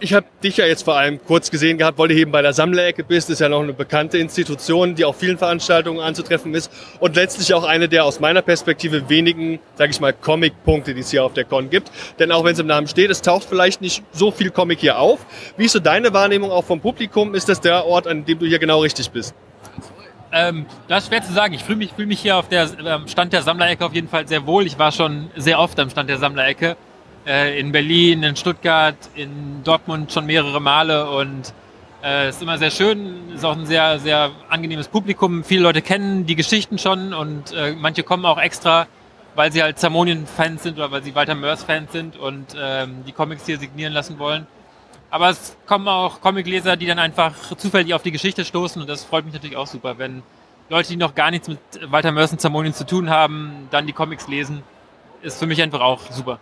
[0.00, 2.52] ich habe dich ja jetzt vor allem kurz gesehen gehabt, weil du eben bei der
[2.52, 3.28] Sammlerecke bist.
[3.28, 7.52] Das ist ja noch eine bekannte Institution, die auf vielen Veranstaltungen anzutreffen ist und letztlich
[7.54, 11.34] auch eine der aus meiner Perspektive wenigen, sage ich mal, Comic-Punkte, die es hier auf
[11.34, 11.90] der Con gibt.
[12.18, 14.98] Denn auch wenn es im Namen steht, es taucht vielleicht nicht so viel Comic hier
[14.98, 15.20] auf.
[15.56, 17.34] Wie ist so deine Wahrnehmung auch vom Publikum?
[17.34, 19.34] Ist das der Ort, an dem du hier genau richtig bist?
[20.32, 21.54] Ähm, das ist schwer zu sagen.
[21.54, 24.26] Ich fühle mich, fühl mich hier auf der ähm, Stand der Sammlerecke auf jeden Fall
[24.26, 24.64] sehr wohl.
[24.64, 26.76] Ich war schon sehr oft am Stand der Sammlerecke
[27.26, 31.52] in Berlin, in Stuttgart, in Dortmund schon mehrere Male und
[32.02, 35.44] äh, ist immer sehr schön, ist auch ein sehr, sehr angenehmes Publikum.
[35.44, 38.86] Viele Leute kennen die Geschichten schon und äh, manche kommen auch extra,
[39.34, 43.46] weil sie halt Zamonien-Fans sind oder weil sie Walter Mörs-Fans sind und ähm, die Comics
[43.46, 44.46] hier signieren lassen wollen.
[45.10, 49.04] Aber es kommen auch Comicleser, die dann einfach zufällig auf die Geschichte stoßen und das
[49.04, 50.22] freut mich natürlich auch super, wenn
[50.68, 51.58] Leute, die noch gar nichts mit
[51.88, 54.62] Walter Mörs und Zamonien zu tun haben, dann die Comics lesen,
[55.20, 56.38] ist für mich einfach auch super.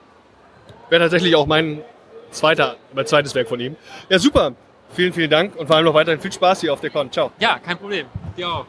[0.91, 1.83] Wäre tatsächlich auch mein
[2.31, 3.77] zweiter, mein zweites Werk von ihm.
[4.09, 4.55] Ja, super.
[4.91, 7.13] Vielen, vielen Dank und vor allem noch weiterhin viel Spaß hier auf der Con.
[7.13, 7.31] Ciao.
[7.39, 8.07] Ja, kein Problem.
[8.37, 8.67] Dir auch.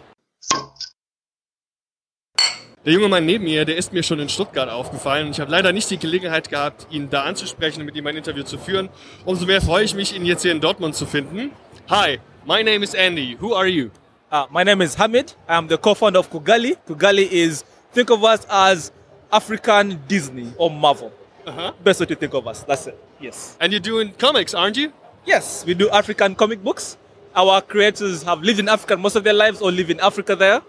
[2.86, 5.32] Der junge Mann neben mir, der ist mir schon in Stuttgart aufgefallen.
[5.32, 8.44] Ich habe leider nicht die Gelegenheit gehabt, ihn da anzusprechen und mit ihm ein Interview
[8.44, 8.90] zu führen.
[9.26, 11.52] Umso mehr freue ich mich, ihn jetzt hier in Dortmund zu finden.
[11.90, 13.38] Hi, my name is Andy.
[13.40, 13.92] Who are you?
[14.32, 15.36] Uh, my name is Hamid.
[15.48, 16.78] I'm the co-founder of Kugali.
[16.88, 17.64] Kugali is,
[17.94, 18.92] think of us as
[19.32, 21.12] African Disney or Marvel.
[21.50, 21.74] Uh-huh.
[21.84, 22.62] Best way to think of us.
[22.62, 23.04] That's it.
[23.20, 23.58] Yes.
[23.60, 24.94] And you're doing comics, aren't you?
[25.26, 26.96] Yes, we do African comic books.
[27.36, 30.62] Our creators have lived in Africa most of their lives or live in Africa there.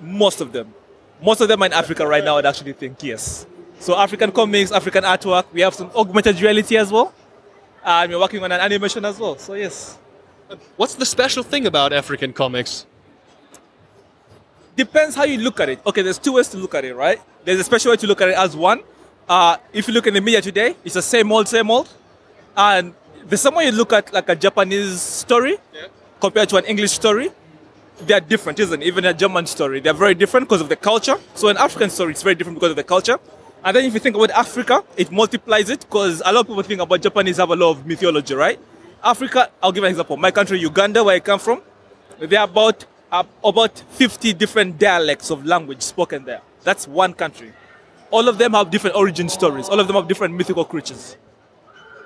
[0.00, 0.72] Most of them.
[1.22, 3.46] Most of them are in Africa right now, I'd actually think, yes.
[3.78, 5.44] So African comics, African artwork.
[5.52, 7.12] We have some augmented reality as well.
[7.84, 9.36] And we're working on an animation as well.
[9.36, 9.98] So yes.
[10.76, 12.86] What's the special thing about African comics?
[14.76, 15.80] depends how you look at it.
[15.86, 17.20] Okay, there's two ways to look at it, right?
[17.44, 18.82] There's a special way to look at it as one.
[19.28, 21.88] Uh, if you look in the media today, it's the same old, same old.
[22.56, 22.94] And
[23.28, 25.58] the same way you look at like a Japanese story
[26.20, 27.30] compared to an English story,
[28.02, 28.86] they're different, isn't it?
[28.86, 31.16] Even a German story, they're very different because of the culture.
[31.34, 33.18] So an African story, it's very different because of the culture.
[33.64, 36.62] And then if you think about Africa, it multiplies it because a lot of people
[36.62, 38.60] think about Japanese have a lot of mythology, right?
[39.02, 40.16] Africa, I'll give an example.
[40.16, 41.62] My country, Uganda, where I come from,
[42.20, 46.42] there are about uh, about 50 different dialects of language spoken there.
[46.62, 47.52] That's one country.
[48.10, 49.68] All of them have different origin stories.
[49.68, 51.16] All of them have different mythical creatures.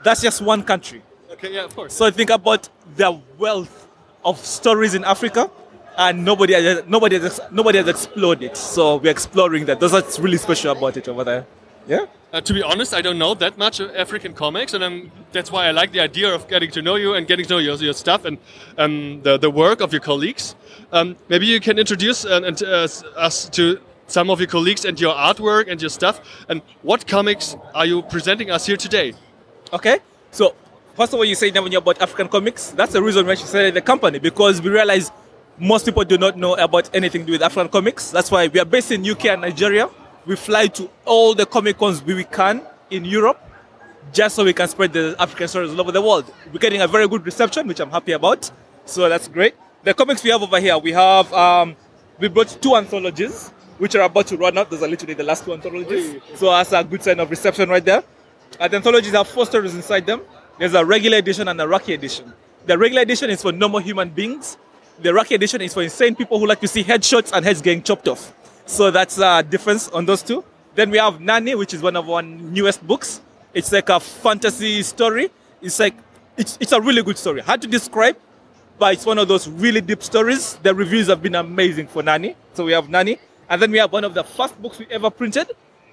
[0.02, 1.02] That's just one country.
[1.32, 1.94] Okay, yeah, of course.
[1.94, 3.88] So think about the wealth
[4.24, 5.50] of stories in Africa,
[5.96, 8.56] and nobody has, nobody has, nobody has explored it.
[8.56, 9.80] So we're exploring that.
[9.80, 11.46] That's what's really special about it over there.
[11.86, 12.06] Yeah.
[12.32, 15.50] Uh, to be honest, I don't know that much of African comics, and um, that's
[15.50, 17.74] why I like the idea of getting to know you and getting to know your,
[17.76, 18.38] your stuff and
[18.78, 20.54] um, the, the work of your colleagues.
[20.92, 22.86] Um, maybe you can introduce uh, and, uh,
[23.16, 23.80] us to
[24.10, 26.20] some of your colleagues and your artwork and your stuff.
[26.48, 29.14] And what comics are you presenting us here today?
[29.72, 29.98] Okay.
[30.32, 30.54] So
[30.94, 32.70] first of all, you say when you're about African comics.
[32.72, 35.12] That's the reason why she started the company because we realize
[35.58, 38.10] most people do not know about anything to do with African comics.
[38.10, 39.88] That's why we are based in UK and Nigeria.
[40.26, 43.40] We fly to all the comic cons we can in Europe
[44.12, 46.32] just so we can spread the African stories all over the world.
[46.52, 48.50] We're getting a very good reception, which I'm happy about.
[48.86, 49.54] So that's great.
[49.84, 51.76] The comics we have over here, we have um,
[52.18, 53.50] we brought two anthologies,
[53.80, 54.70] which are about to run out.
[54.70, 56.20] Those are literally the last two anthologies.
[56.34, 58.04] So that's a good sign of reception right there.
[58.60, 60.20] And the anthologies have four stories inside them.
[60.58, 62.32] There's a regular edition and a Rocky edition.
[62.66, 64.58] The regular edition is for normal human beings.
[64.98, 67.82] The Rocky edition is for insane people who like to see headshots and heads getting
[67.82, 68.34] chopped off.
[68.66, 70.44] So that's a difference on those two.
[70.74, 73.22] Then we have Nani, which is one of our newest books.
[73.54, 75.30] It's like a fantasy story.
[75.62, 75.94] It's like
[76.36, 77.40] it's, it's a really good story.
[77.40, 78.16] Hard to describe,
[78.78, 80.56] but it's one of those really deep stories.
[80.62, 82.36] The reviews have been amazing for Nani.
[82.52, 83.18] So we have Nani,
[83.50, 85.50] and then we have one of the first books we ever printed.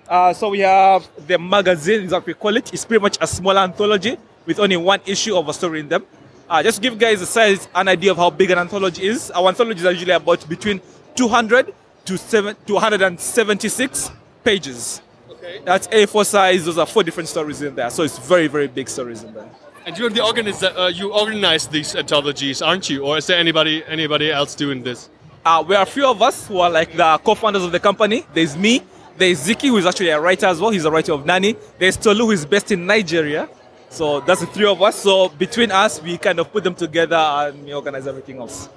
[0.07, 2.71] Uh, so we have the magazine, is what we call it.
[2.71, 6.05] It's pretty much a small anthology with only one issue of a story in them.
[6.47, 9.31] Uh, just to give guys a size, an idea of how big an anthology is.
[9.31, 10.79] Our anthologies are usually about between
[11.15, 11.73] 200
[12.05, 14.11] to, seven, to 176
[14.43, 15.01] pages.
[15.29, 15.59] Okay.
[15.65, 16.63] That's A4 size.
[16.63, 17.89] Those are four different stories in there.
[17.89, 19.49] So it's very, very big stories in there.
[19.85, 20.67] And you're the organizer.
[20.67, 23.03] Uh, you organize these anthologies, aren't you?
[23.03, 25.09] Or is there anybody anybody else doing this?
[25.47, 28.25] Uh, we are a few of us who are like the co-founders of the company.
[28.33, 28.81] There's me.
[29.17, 30.71] There's Ziki, who is actually a writer as well.
[30.71, 31.55] He's a writer of Nani.
[31.79, 33.47] There's Tolu, who is based in Nigeria.
[33.89, 34.97] So that's the three of us.
[34.97, 38.67] So between us, we kind of put them together and we organize everything else.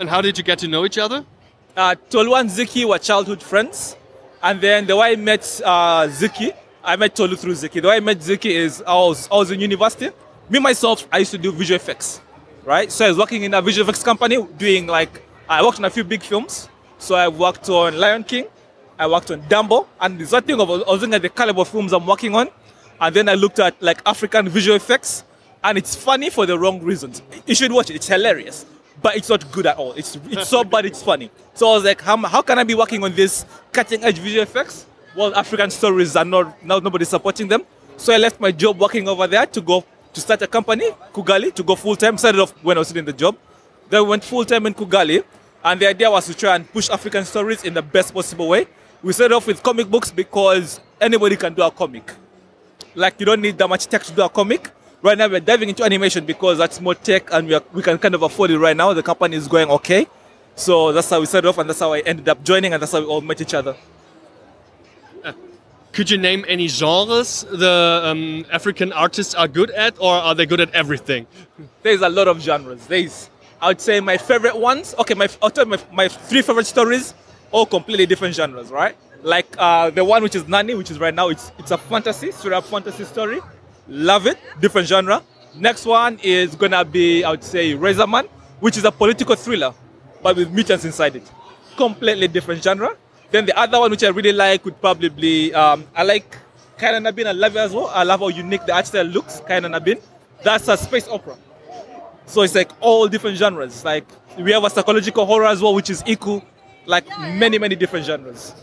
[0.00, 1.24] And how did you get to know each other?
[1.76, 3.96] Uh, Tolu and Ziki were childhood friends.
[4.42, 6.52] And then the way I met uh, Ziki,
[6.82, 7.80] I met Tolu through Ziki.
[7.80, 10.10] The way I met Ziki is I was, I was in university.
[10.50, 12.20] Me, myself, I used to do visual effects,
[12.64, 12.90] right?
[12.90, 15.90] So I was working in a visual effects company doing like, I worked on a
[15.90, 16.68] few big films.
[16.98, 18.46] So I worked on Lion King,
[18.98, 21.68] I worked on Dumbo, and the thing of I was looking at the caliber of
[21.68, 22.48] films I'm working on.
[22.98, 25.22] And then I looked at like African visual effects,
[25.62, 27.22] and it's funny for the wrong reasons.
[27.46, 28.64] You should watch it, it's hilarious.
[29.02, 29.92] But it's not good at all.
[29.92, 31.30] It's it's so bad it's funny.
[31.52, 34.42] So I was like, how, how can I be working on this cutting edge visual
[34.42, 34.86] effects?
[35.14, 37.66] Well, African stories are not now nobody's supporting them.
[37.98, 39.84] So I left my job working over there to go
[40.14, 42.16] to start a company, Kugali, to go full time.
[42.16, 43.36] Started off when I was still in the job.
[43.88, 45.24] Then we went full time in Kugali,
[45.64, 48.66] and the idea was to try and push African stories in the best possible way.
[49.02, 52.12] We started off with comic books because anybody can do a comic.
[52.94, 54.70] Like you don't need that much tech to do a comic.
[55.02, 57.98] Right now we're diving into animation because that's more tech and we, are, we can
[57.98, 58.92] kind of afford it right now.
[58.92, 60.06] The company is going okay.
[60.54, 62.92] So that's how we started off and that's how I ended up joining and that's
[62.92, 63.76] how we all met each other.
[65.96, 70.44] Could you name any genres the um, African artists are good at, or are they
[70.44, 71.26] good at everything?
[71.82, 72.86] There's a lot of genres.
[72.86, 73.30] There's
[73.60, 74.94] I would say my favorite ones.
[74.98, 77.14] Okay, my I'll tell my, my three favorite stories,
[77.50, 78.96] all completely different genres, right?
[79.22, 82.30] Like uh, the one which is Nani, which is right now, it's it's a fantasy,
[82.52, 83.40] up fantasy story.
[83.88, 85.22] Love it, different genre.
[85.54, 88.26] Next one is gonna be I would say Razorman,
[88.60, 89.72] which is a political thriller,
[90.22, 91.30] but with mutants inside it.
[91.76, 92.96] Completely different genre.
[93.30, 96.36] Then the other one which I really like would probably be um, I like
[96.78, 97.26] Kaina Nabin.
[97.26, 97.86] I love it as well.
[97.86, 99.40] I love how unique the art style looks.
[99.40, 100.00] Kaina Nabin.
[100.42, 101.36] That's a space opera.
[102.26, 103.84] So it's like all different genres.
[103.84, 104.06] Like
[104.38, 106.44] we have a psychological horror as well, which is equal,
[106.84, 108.54] like many many different genres.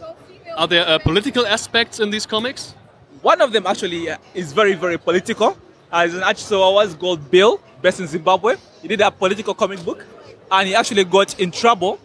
[0.58, 2.76] Are there uh, political aspects in these comics?
[3.22, 5.58] One of them actually uh, is very very political.
[5.92, 8.56] As an artist, I was called Bill, based in Zimbabwe.
[8.82, 10.06] He did a political comic book,
[10.52, 12.00] and he actually got in trouble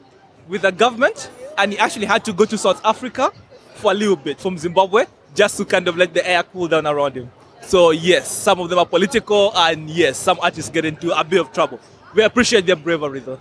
[0.47, 3.33] with the government, and he actually had to go to South Africa
[3.75, 6.87] for a little bit from Zimbabwe just to kind of let the air cool down
[6.87, 7.31] around him.
[7.69, 11.39] So yes, some of them are political, and yes, some artists get into a bit
[11.39, 11.79] of trouble.
[12.15, 13.39] We appreciate their bravery, though.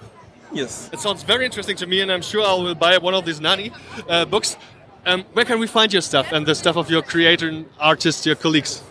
[0.52, 0.90] Yes.
[0.92, 3.40] It sounds very interesting to me, and I'm sure I will buy one of these
[3.40, 3.72] Nani
[4.10, 4.58] uh, books.
[5.06, 8.26] Um, where can we find your stuff and the stuff of your creator and artists,
[8.26, 8.84] your colleagues?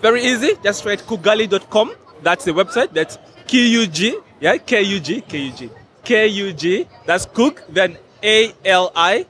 [0.00, 0.52] Very easy.
[0.64, 1.94] Just write kugali.com.
[2.22, 2.94] That's the website.
[2.94, 3.18] That's
[3.48, 4.16] K-U-G.
[4.40, 5.70] Yeah, K-U-G, K-U-G.
[6.04, 6.88] K-U-G.
[7.04, 7.62] That's Cook.
[7.68, 9.26] Then A-L-I,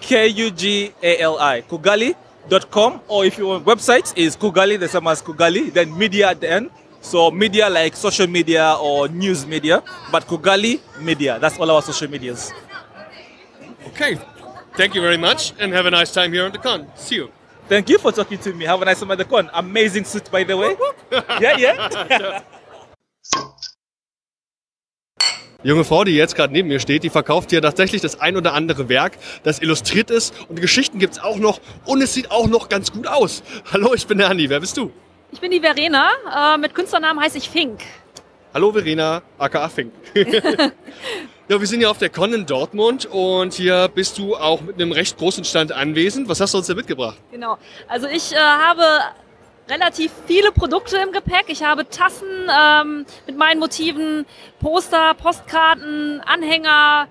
[0.00, 1.60] K U G A L I.
[1.60, 2.25] K-U-G-A-L-I.
[2.48, 3.00] Kugali.com.
[3.08, 5.72] Or if you want website is Kugali, the same as Kugali.
[5.72, 6.70] Then media at the end.
[7.00, 9.82] So media like social media or news media.
[10.10, 11.38] But Kugali media.
[11.38, 12.52] That's all our social medias.
[13.88, 14.18] Okay.
[14.74, 16.86] Thank you very much, and have a nice time here on the con.
[16.96, 17.30] See you.
[17.66, 18.66] Thank you for talking to me.
[18.66, 19.48] Have a nice time at the con.
[19.54, 20.76] Amazing suit, by the way.
[21.40, 22.42] yeah, yeah.
[25.66, 28.36] Die junge Frau, die jetzt gerade neben mir steht, die verkauft hier tatsächlich das ein
[28.36, 30.32] oder andere Werk, das illustriert ist.
[30.48, 31.58] Und die Geschichten gibt es auch noch.
[31.84, 33.42] Und es sieht auch noch ganz gut aus.
[33.72, 34.48] Hallo, ich bin der Andi.
[34.48, 34.92] Wer bist du?
[35.32, 36.10] Ich bin die Verena.
[36.54, 37.80] Äh, mit Künstlernamen heiße ich Fink.
[38.54, 39.92] Hallo Verena, aka Fink.
[40.14, 44.76] ja, wir sind ja auf der Con in Dortmund und hier bist du auch mit
[44.76, 46.28] einem recht großen Stand anwesend.
[46.28, 47.18] Was hast du uns da mitgebracht?
[47.32, 47.58] Genau.
[47.88, 48.84] Also ich äh, habe
[49.68, 51.46] relativ viele Produkte im Gepäck.
[51.48, 54.26] Ich habe Tassen ähm, mit meinen Motiven,
[54.60, 57.08] Poster, Postkarten, Anhänger,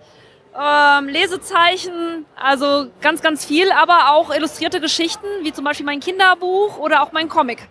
[0.57, 6.77] ähm, Lesezeichen, also ganz, ganz viel, aber auch illustrierte Geschichten, wie zum Beispiel mein Kinderbuch
[6.77, 7.67] oder auch mein Comic.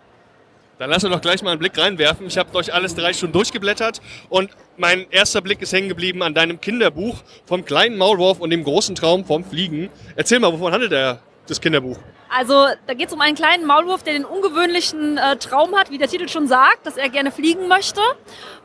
[0.78, 2.26] Dann lass uns doch gleich mal einen Blick reinwerfen.
[2.26, 6.34] Ich habe euch alles drei Stunden durchgeblättert und mein erster Blick ist hängen geblieben an
[6.34, 9.88] deinem Kinderbuch vom kleinen Maulwurf und dem großen Traum vom Fliegen.
[10.16, 11.98] Erzähl mal, wovon handelt der, das Kinderbuch?
[12.28, 15.98] Also da geht es um einen kleinen Maulwurf, der den ungewöhnlichen äh, Traum hat, wie
[15.98, 18.00] der Titel schon sagt, dass er gerne fliegen möchte.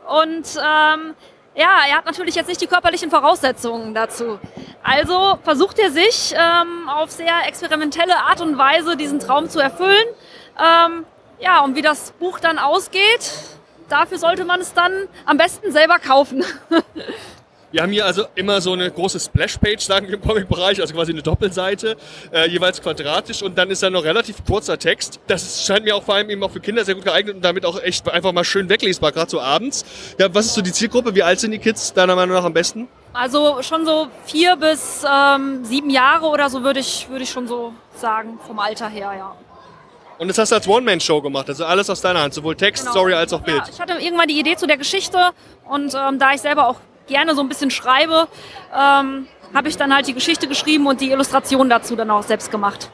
[0.08, 1.14] Und ähm,
[1.54, 4.38] ja, er hat natürlich jetzt nicht die körperlichen Voraussetzungen dazu.
[4.82, 10.06] Also versucht er sich ähm, auf sehr experimentelle Art und Weise diesen Traum zu erfüllen.
[10.58, 11.04] Ähm,
[11.38, 13.32] ja, und wie das Buch dann ausgeht,
[13.88, 16.44] dafür sollte man es dann am besten selber kaufen.
[17.72, 21.12] Wir haben hier also immer so eine große Splash-Page, sagen wir im Comic-Bereich, also quasi
[21.12, 21.96] eine Doppelseite,
[22.32, 25.20] äh, jeweils quadratisch und dann ist da noch relativ kurzer Text.
[25.28, 27.64] Das scheint mir auch vor allem eben auch für Kinder sehr gut geeignet und damit
[27.64, 29.84] auch echt einfach mal schön weglesbar, gerade so abends.
[30.18, 31.14] Ja, was ist so die Zielgruppe?
[31.14, 32.88] Wie alt sind die Kids deiner Meinung nach am besten?
[33.12, 37.46] Also schon so vier bis ähm, sieben Jahre oder so würde ich, würde ich schon
[37.46, 39.34] so sagen, vom Alter her, ja.
[40.18, 42.92] Und das hast du als One-Man-Show gemacht, also alles aus deiner Hand, sowohl Text, Genau.
[42.92, 43.58] Story als auch Bild.
[43.58, 45.30] Ja, ich hatte irgendwann die Idee zu der Geschichte
[45.68, 46.76] und ähm, da ich selber auch
[47.10, 48.26] gerne so ein bisschen schreibe,
[48.74, 52.50] ähm, habe ich dann halt die Geschichte geschrieben und die Illustration dazu dann auch selbst
[52.50, 52.88] gemacht.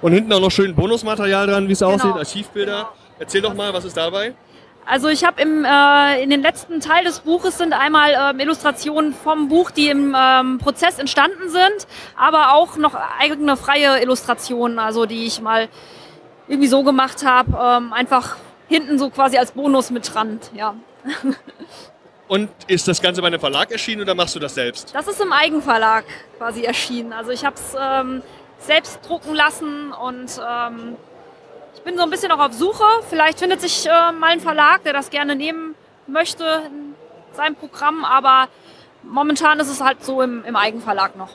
[0.00, 1.92] Und hinten auch noch schön Bonusmaterial dran, wie es Genau.
[1.92, 2.88] aussieht, Archivbilder.
[3.18, 4.34] Erzähl doch mal, was ist dabei?
[4.84, 9.14] Also ich habe im äh, in den letzten Teil des Buches sind einmal ähm, Illustrationen
[9.14, 11.86] vom Buch, die im ähm, Prozess entstanden sind,
[12.16, 15.68] aber auch noch eigene freie Illustrationen, also die ich mal
[16.48, 18.34] irgendwie so gemacht habe, ähm, einfach
[18.68, 20.74] hinten so quasi als Bonus mit dran, ja.
[22.28, 24.94] Und ist das Ganze bei einem Verlag erschienen oder machst du das selbst?
[24.94, 26.04] Das ist im Eigenverlag
[26.38, 27.12] quasi erschienen.
[27.12, 28.22] Also ich habe es ähm,
[28.58, 30.96] selbst drucken lassen und ähm,
[31.74, 32.84] ich bin so ein bisschen noch auf Suche.
[33.08, 35.74] Vielleicht findet sich äh, mal ein Verlag, der das gerne nehmen
[36.06, 36.94] möchte in
[37.34, 38.48] seinem Programm, aber
[39.02, 41.30] momentan ist es halt so im, im Eigenverlag noch.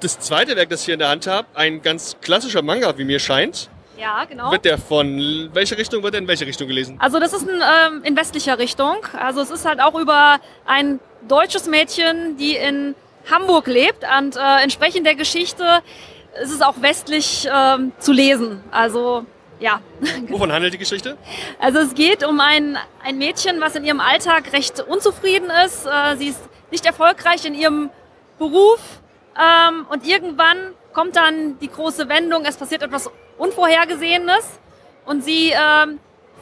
[0.00, 3.04] Das zweite Werk, das ich hier in der Hand habe, ein ganz klassischer Manga, wie
[3.04, 3.70] mir scheint.
[4.02, 4.50] Ja, genau.
[4.50, 6.96] Wird der von welche Richtung wird er in welche Richtung gelesen?
[6.98, 8.96] Also das ist ein, ähm, in westlicher Richtung.
[9.12, 10.98] Also es ist halt auch über ein
[11.28, 12.96] deutsches Mädchen, die in
[13.30, 15.84] Hamburg lebt und äh, entsprechend der Geschichte
[16.42, 18.64] ist es auch westlich ähm, zu lesen.
[18.72, 19.24] Also
[19.60, 19.80] ja.
[20.28, 21.16] Wovon handelt die Geschichte?
[21.60, 25.86] Also es geht um ein, ein Mädchen, was in ihrem Alltag recht unzufrieden ist.
[25.86, 26.40] Äh, sie ist
[26.72, 27.90] nicht erfolgreich in ihrem
[28.36, 28.80] Beruf
[29.38, 33.08] ähm, und irgendwann kommt dann die große Wendung, es passiert etwas
[33.42, 34.60] Unvorhergesehenes
[35.04, 35.98] und sie ähm,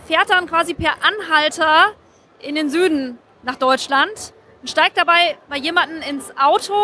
[0.07, 1.93] fährt dann quasi per Anhalter
[2.41, 6.75] in den Süden nach Deutschland und steigt dabei bei jemandem ins Auto,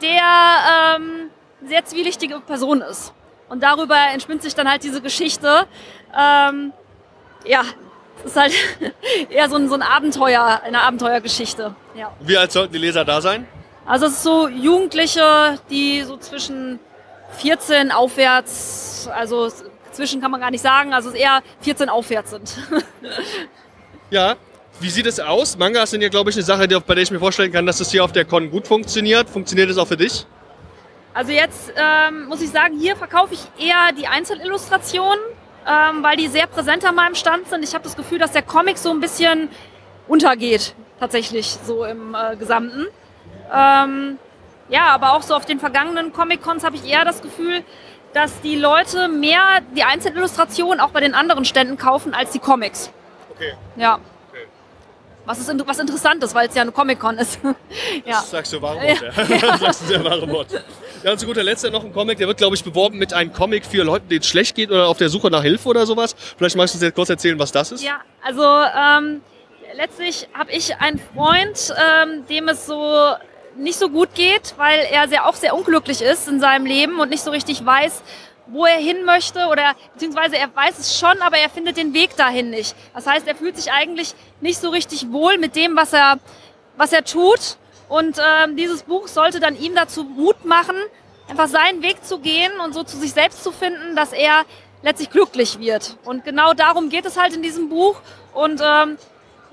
[0.00, 1.30] der ähm,
[1.66, 3.12] sehr zwielichtige Person ist.
[3.50, 5.66] Und darüber entspinnt sich dann halt diese Geschichte.
[6.18, 6.72] Ähm,
[7.44, 7.62] ja,
[8.24, 8.52] es ist halt
[9.30, 11.74] eher so ein, so ein Abenteuer, eine Abenteuergeschichte.
[11.94, 12.10] Ja.
[12.20, 13.46] Wie alt sollten die Leser da sein?
[13.84, 16.80] Also es ist so Jugendliche, die so zwischen
[17.38, 19.50] 14 aufwärts, also
[19.92, 22.58] zwischen kann man gar nicht sagen, also eher 14 aufwärts sind.
[24.10, 24.36] ja,
[24.80, 25.56] wie sieht es aus?
[25.56, 27.90] Mangas sind ja, glaube ich, eine Sache, bei der ich mir vorstellen kann, dass das
[27.90, 29.28] hier auf der Con gut funktioniert.
[29.30, 30.26] Funktioniert das auch für dich?
[31.14, 35.18] Also jetzt ähm, muss ich sagen, hier verkaufe ich eher die Einzelillustrationen,
[35.66, 37.64] ähm, weil die sehr präsent an meinem Stand sind.
[37.64, 39.48] Ich habe das Gefühl, dass der Comic so ein bisschen
[40.08, 42.86] untergeht, tatsächlich so im äh, Gesamten.
[43.50, 44.18] Ähm,
[44.68, 47.62] ja, aber auch so auf den vergangenen Comic-Cons habe ich eher das Gefühl,
[48.12, 52.90] dass die Leute mehr die Einzelillustrationen auch bei den anderen Ständen kaufen als die Comics.
[53.30, 53.52] Okay.
[53.76, 53.98] Ja.
[55.26, 57.40] Was ist was interessant ist, weil es ja eine Comic-Con ist.
[58.04, 58.12] ja.
[58.12, 59.24] Das sagst du wahre Wort, ja.
[59.24, 59.38] ja.
[59.38, 60.48] das sagst du sehr wahre Wort.
[61.02, 63.32] Ja, und zu guter Letzt noch ein Comic, der wird, glaube ich, beworben mit einem
[63.32, 66.14] Comic für Leute, denen es schlecht geht oder auf der Suche nach Hilfe oder sowas.
[66.38, 67.82] Vielleicht magst du uns jetzt kurz erzählen, was das ist?
[67.82, 69.20] Ja, also ähm,
[69.74, 73.16] letztlich habe ich einen Freund, ähm, dem es so
[73.56, 77.10] nicht so gut geht, weil er sehr, auch sehr unglücklich ist in seinem Leben und
[77.10, 78.02] nicht so richtig weiß,
[78.48, 82.16] wo er hin möchte oder beziehungsweise er weiß es schon, aber er findet den Weg
[82.16, 82.76] dahin nicht.
[82.94, 86.18] Das heißt, er fühlt sich eigentlich nicht so richtig wohl mit dem, was er,
[86.76, 87.56] was er tut.
[87.88, 90.76] Und ähm, dieses Buch sollte dann ihm dazu Mut machen,
[91.28, 94.44] einfach seinen Weg zu gehen und so zu sich selbst zu finden, dass er
[94.82, 95.96] letztlich glücklich wird.
[96.04, 98.00] Und genau darum geht es halt in diesem Buch.
[98.32, 98.98] Und ähm,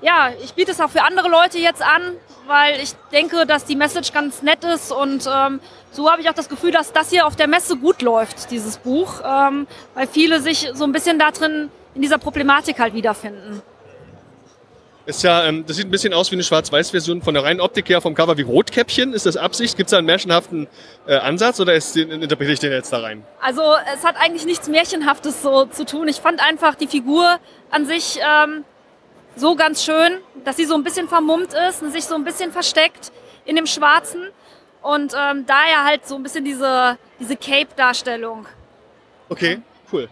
[0.02, 2.02] ja, ich biete es auch für andere Leute jetzt an,
[2.46, 6.34] weil ich denke, dass die Message ganz nett ist und ähm, so habe ich auch
[6.34, 10.40] das Gefühl, dass das hier auf der Messe gut läuft, dieses Buch, ähm, weil viele
[10.40, 13.62] sich so ein bisschen da drin in dieser Problematik halt wiederfinden.
[15.06, 17.90] Ist ja, ähm, das sieht ein bisschen aus wie eine Schwarz-Weiß-Version von der reinen Optik
[17.90, 19.12] her vom Cover wie Rotkäppchen.
[19.12, 19.76] Ist das Absicht?
[19.76, 20.66] Gibt es da einen märchenhaften
[21.06, 23.22] äh, Ansatz oder ist, interpretiere ich den jetzt da rein?
[23.42, 23.62] Also
[23.94, 26.08] es hat eigentlich nichts Märchenhaftes so zu tun.
[26.08, 27.38] Ich fand einfach die Figur
[27.70, 28.64] an sich ähm,
[29.36, 32.52] so ganz schön, dass sie so ein bisschen vermummt ist und sich so ein bisschen
[32.52, 33.12] versteckt
[33.44, 34.30] in dem Schwarzen.
[34.82, 38.46] Und ähm, daher halt so ein bisschen diese, diese Cape-Darstellung.
[39.28, 39.60] Okay,
[39.92, 40.08] cool.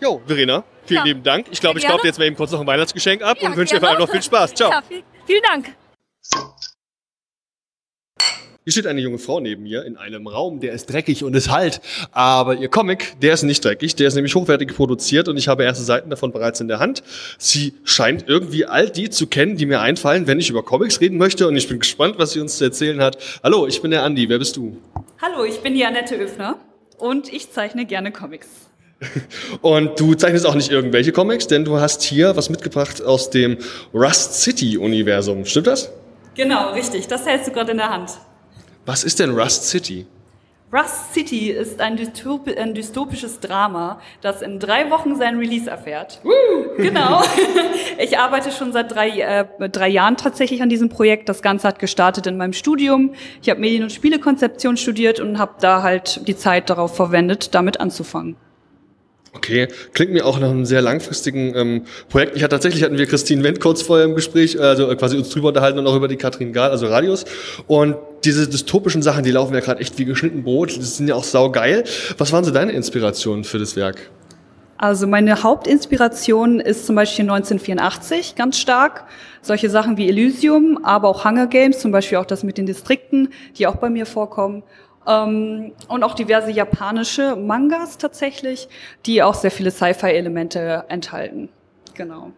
[0.00, 1.04] Jo, Verena, vielen ja.
[1.04, 1.46] lieben Dank.
[1.50, 3.78] Ich glaube, ich kaufe jetzt mal eben kurz noch ein Weihnachtsgeschenk ab ja, und wünsche
[3.78, 4.54] dir noch viel Spaß.
[4.54, 4.70] Ciao.
[4.70, 5.74] Ja, viel, vielen Dank.
[8.66, 11.52] Hier steht eine junge Frau neben mir in einem Raum, der ist dreckig und ist
[11.52, 11.80] halt.
[12.10, 15.62] Aber ihr Comic, der ist nicht dreckig, der ist nämlich hochwertig produziert und ich habe
[15.62, 17.04] erste Seiten davon bereits in der Hand.
[17.38, 21.16] Sie scheint irgendwie all die zu kennen, die mir einfallen, wenn ich über Comics reden
[21.16, 23.18] möchte und ich bin gespannt, was sie uns zu erzählen hat.
[23.44, 24.76] Hallo, ich bin der Andi, wer bist du?
[25.22, 26.56] Hallo, ich bin die Annette Öfner
[26.98, 28.48] und ich zeichne gerne Comics.
[29.60, 33.58] Und du zeichnest auch nicht irgendwelche Comics, denn du hast hier was mitgebracht aus dem
[33.94, 35.44] Rust City Universum.
[35.44, 35.92] Stimmt das?
[36.34, 37.06] Genau, richtig.
[37.06, 38.10] Das hältst du gerade in der Hand.
[38.86, 40.06] Was ist denn Rust City?
[40.72, 46.20] Rust City ist ein, Dystop ein, dystopisches Drama, das in drei Wochen sein Release erfährt.
[46.22, 46.76] Woo!
[46.76, 47.22] Genau.
[47.98, 51.30] Ich arbeite schon seit drei, äh, drei Jahren tatsächlich an diesem Projekt.
[51.30, 53.14] Das Ganze hat gestartet in meinem Studium.
[53.40, 57.80] Ich habe Medien- und Spielekonzeption studiert und habe da halt die Zeit darauf verwendet, damit
[57.80, 58.36] anzufangen.
[59.36, 62.36] Okay, klingt mir auch nach einem sehr langfristigen ähm, Projekt.
[62.36, 65.48] Ich hatte tatsächlich hatten wir Christine Wendt kurz vorher im Gespräch, also quasi uns drüber
[65.48, 67.24] unterhalten und auch über die Katrin Gahl, also Radius.
[67.66, 67.96] Und
[68.26, 70.76] diese dystopischen Sachen, die laufen ja gerade echt wie geschnitten Brot.
[70.76, 71.84] Das sind ja auch saugeil.
[72.18, 74.10] Was waren so deine Inspirationen für das Werk?
[74.78, 79.04] Also meine Hauptinspiration ist zum Beispiel 1984 ganz stark.
[79.40, 83.30] Solche Sachen wie Elysium, aber auch Hunger Games, zum Beispiel auch das mit den Distrikten,
[83.56, 84.64] die auch bei mir vorkommen.
[85.06, 88.68] Ähm, und auch diverse japanische Mangas tatsächlich,
[89.06, 91.48] die auch sehr viele Sci-Fi-Elemente enthalten.
[91.94, 92.32] Genau.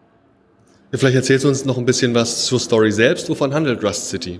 [0.93, 3.29] Vielleicht erzählst du uns noch ein bisschen was zur Story selbst.
[3.29, 4.39] Wovon handelt Rust City?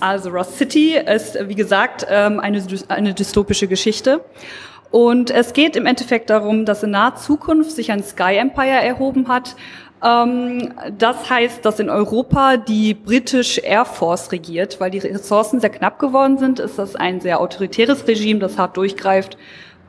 [0.00, 4.24] Also Rust City ist, wie gesagt, ähm, eine, eine dystopische Geschichte.
[4.90, 9.26] Und es geht im Endeffekt darum, dass in naher Zukunft sich ein Sky Empire erhoben
[9.26, 9.56] hat,
[10.04, 15.70] ähm, das heißt, dass in Europa die British Air Force regiert, weil die Ressourcen sehr
[15.70, 16.58] knapp geworden sind.
[16.58, 19.38] Ist das ein sehr autoritäres Regime, das hart durchgreift.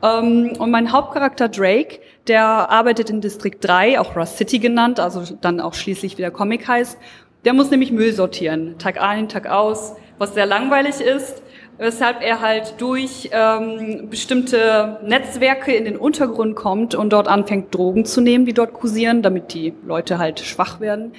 [0.02, 5.22] Ähm, und mein Hauptcharakter Drake, der arbeitet in Distrikt 3, auch Rust City genannt, also
[5.40, 6.98] dann auch schließlich wieder Comic heißt.
[7.46, 11.42] Der muss nämlich Müll sortieren, Tag ein, Tag aus, was sehr langweilig ist
[11.78, 18.04] weshalb er halt durch ähm, bestimmte Netzwerke in den Untergrund kommt und dort anfängt, Drogen
[18.04, 21.12] zu nehmen, die dort kursieren, damit die Leute halt schwach werden.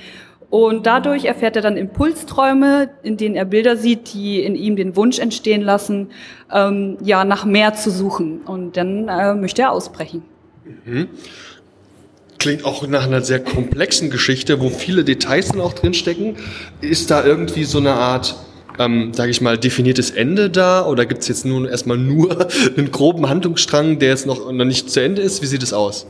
[0.49, 4.95] Und dadurch erfährt er dann Impulsträume, in denen er Bilder sieht, die in ihm den
[4.95, 6.11] Wunsch entstehen lassen,
[6.51, 8.41] ähm, ja, nach mehr zu suchen.
[8.41, 10.23] Und dann äh, möchte er ausbrechen.
[10.86, 11.09] Mhm.
[12.40, 16.36] Klingt auch nach einer sehr komplexen Geschichte, wo viele Details dann auch drinstecken.
[16.82, 18.36] Ist da irgendwie so eine Art,
[18.80, 20.86] ähm, sage ich mal, definiertes Ende da?
[20.86, 24.90] Oder gibt es jetzt nun erstmal nur einen groben Handlungsstrang, der jetzt noch, noch nicht
[24.90, 25.42] zu Ende ist?
[25.42, 26.06] Wie sieht es aus?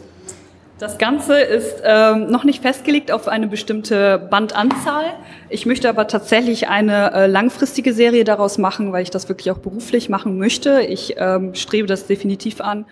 [0.79, 5.05] Das Ganze ist ähm, noch nicht festgelegt auf eine bestimmte Bandanzahl.
[5.49, 9.57] Ich möchte aber tatsächlich eine äh, langfristige Serie daraus machen, weil ich das wirklich auch
[9.57, 10.81] beruflich machen möchte.
[10.81, 12.85] Ich ähm, strebe das definitiv an.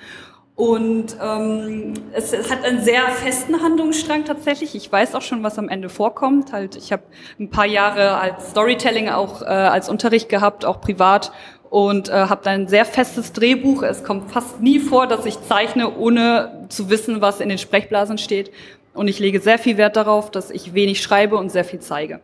[0.55, 4.73] Und ähm, es, es hat einen sehr festen Handlungsstrang tatsächlich.
[4.73, 6.53] Ich weiß auch schon, was am Ende vorkommt.
[6.53, 7.03] Halt, ich habe
[7.37, 11.33] ein paar Jahre als Storytelling auch äh, als Unterricht gehabt, auch privat
[11.69, 13.83] und äh, habe ein sehr festes Drehbuch.
[13.83, 18.17] Es kommt fast nie vor, dass ich zeichne, ohne zu wissen, was in den Sprechblasen
[18.17, 18.49] steht.
[18.93, 22.21] Und ich lege sehr viel Wert darauf, dass ich wenig schreibe und sehr viel zeige.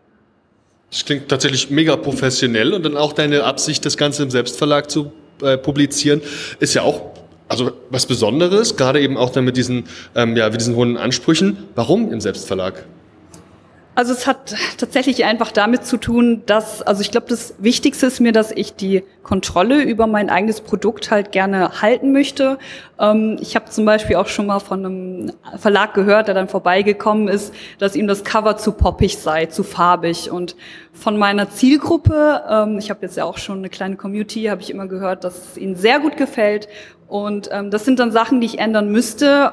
[0.90, 5.12] Das klingt tatsächlich mega professionell und dann auch deine Absicht, das Ganze im Selbstverlag zu
[5.42, 6.22] äh, publizieren,
[6.62, 7.11] ist ja auch
[7.52, 9.84] also was Besonderes, gerade eben auch dann mit diesen,
[10.16, 11.58] ähm, ja, mit diesen hohen Ansprüchen.
[11.76, 12.86] Warum im Selbstverlag?
[13.94, 18.22] Also es hat tatsächlich einfach damit zu tun, dass, also ich glaube, das Wichtigste ist
[18.22, 22.58] mir, dass ich die Kontrolle über mein eigenes Produkt halt gerne halten möchte.
[23.00, 27.28] Ähm, ich habe zum Beispiel auch schon mal von einem Verlag gehört, der dann vorbeigekommen
[27.28, 30.32] ist, dass ihm das Cover zu poppig sei, zu farbig.
[30.32, 30.56] Und
[30.94, 34.72] von meiner Zielgruppe, ähm, ich habe jetzt ja auch schon eine kleine Community, habe ich
[34.72, 36.68] immer gehört, dass es ihnen sehr gut gefällt
[37.12, 39.52] und ähm, das sind dann Sachen, die ich ändern müsste,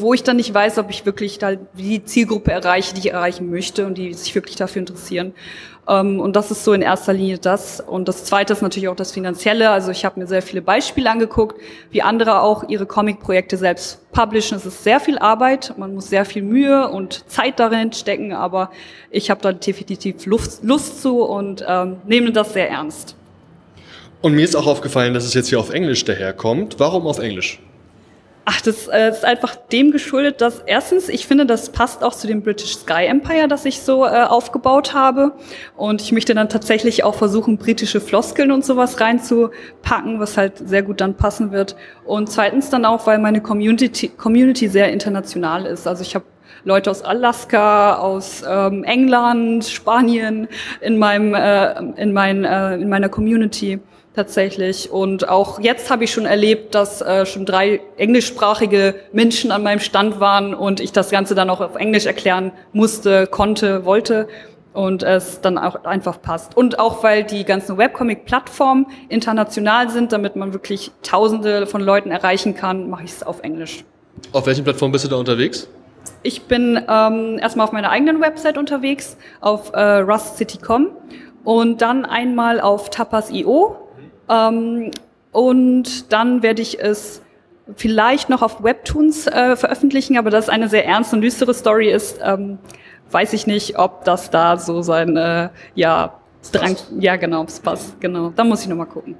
[0.00, 3.48] wo ich dann nicht weiß, ob ich wirklich da die Zielgruppe erreiche, die ich erreichen
[3.48, 5.32] möchte und die sich wirklich dafür interessieren.
[5.90, 7.80] Ähm, und das ist so in erster Linie das.
[7.80, 9.70] Und das Zweite ist natürlich auch das Finanzielle.
[9.70, 11.60] Also ich habe mir sehr viele Beispiele angeguckt,
[11.90, 14.56] wie andere auch ihre Comic-Projekte selbst publishen.
[14.56, 18.70] Es ist sehr viel Arbeit, man muss sehr viel Mühe und Zeit darin stecken, aber
[19.10, 23.16] ich habe da definitiv Lust, Lust zu und ähm, nehme das sehr ernst.
[24.20, 26.76] Und mir ist auch aufgefallen, dass es jetzt hier auf Englisch daherkommt.
[26.78, 27.60] Warum auf Englisch?
[28.46, 32.26] Ach, das äh, ist einfach dem geschuldet, dass erstens, ich finde, das passt auch zu
[32.26, 35.32] dem British Sky Empire, das ich so äh, aufgebaut habe.
[35.76, 40.82] Und ich möchte dann tatsächlich auch versuchen, britische Floskeln und sowas reinzupacken, was halt sehr
[40.82, 41.76] gut dann passen wird.
[42.04, 45.86] Und zweitens dann auch, weil meine Community, Community sehr international ist.
[45.86, 46.24] Also ich habe
[46.64, 50.48] Leute aus Alaska, aus ähm, England, Spanien
[50.80, 53.80] in meinem äh, in, mein, äh, in meiner Community
[54.14, 54.90] tatsächlich.
[54.90, 59.80] Und auch jetzt habe ich schon erlebt, dass äh, schon drei englischsprachige Menschen an meinem
[59.80, 64.28] Stand waren und ich das Ganze dann auch auf Englisch erklären musste, konnte, wollte
[64.72, 66.56] und es dann auch einfach passt.
[66.56, 72.54] Und auch weil die ganzen Webcomic-Plattformen international sind, damit man wirklich Tausende von Leuten erreichen
[72.54, 73.84] kann, mache ich es auf Englisch.
[74.32, 75.68] Auf welchen Plattformen bist du da unterwegs?
[76.22, 80.88] Ich bin ähm, erstmal auf meiner eigenen Website unterwegs, auf äh, rustcity.com
[81.44, 83.76] und dann einmal auf tapas.io
[84.30, 84.90] ähm,
[85.32, 87.22] und dann werde ich es
[87.76, 92.18] vielleicht noch auf Webtoons äh, veröffentlichen, aber das eine sehr ernste und düstere Story ist,
[92.22, 92.58] ähm,
[93.10, 96.14] weiß ich nicht, ob das da so sein, äh, ja,
[96.52, 98.32] Drang, ja genau, es passt, genau.
[98.34, 99.16] Da muss ich nochmal gucken.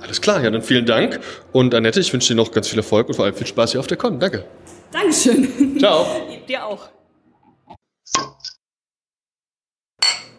[0.00, 1.20] Alles klar, ja, dann vielen Dank.
[1.52, 3.80] Und Annette, ich wünsche dir noch ganz viel Erfolg und vor allem viel Spaß hier
[3.80, 4.18] auf der Con.
[4.18, 4.44] Danke.
[4.90, 5.78] Dankeschön.
[5.78, 6.06] Ciao.
[6.48, 6.88] Dir auch.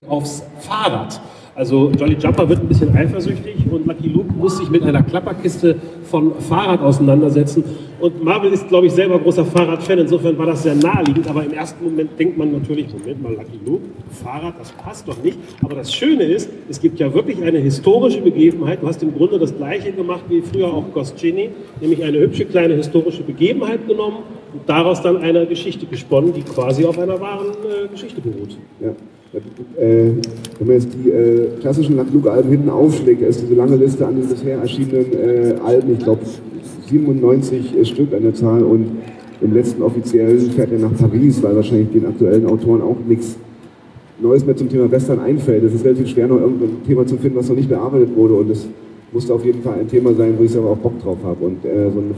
[0.08, 1.22] Aufs Fahrrad.
[1.60, 5.76] Also Jolly Jumper wird ein bisschen eifersüchtig und Lucky Luke muss sich mit einer Klapperkiste
[6.04, 7.66] von Fahrrad auseinandersetzen.
[8.00, 11.52] Und Marvel ist, glaube ich, selber großer Fahrradfan, insofern war das sehr naheliegend, aber im
[11.52, 13.84] ersten Moment denkt man natürlich, Moment mal, Lucky Luke,
[14.24, 15.38] Fahrrad, das passt doch nicht.
[15.62, 18.82] Aber das Schöne ist, es gibt ja wirklich eine historische Begebenheit.
[18.82, 21.50] Du hast im Grunde das Gleiche gemacht wie früher auch Goscinny,
[21.82, 24.20] nämlich eine hübsche kleine historische Begebenheit genommen
[24.54, 28.58] und daraus dann eine Geschichte gesponnen, die quasi auf einer wahren äh, Geschichte beruht.
[28.80, 28.94] Ja.
[29.32, 30.12] Äh,
[30.58, 34.16] wenn man jetzt die äh, klassischen Lucky Luke-Alben hinten aufschlägt, ist diese lange Liste an
[34.16, 36.22] den bisher erschienenen äh, Alben, ich glaube
[36.88, 38.88] 97 Stück an der Zahl und
[39.42, 43.38] im letzten offiziellen fährt er nach Paris, weil wahrscheinlich den aktuellen Autoren auch nichts
[44.22, 45.64] Neues mehr zum Thema Western einfällt.
[45.64, 48.50] Es ist relativ schwer, noch irgendein Thema zu finden, was noch nicht bearbeitet wurde und
[48.50, 48.68] es
[49.12, 51.46] musste auf jeden Fall ein Thema sein, wo ich selber auch Bock drauf habe.
[51.46, 52.16] Und äh, so ein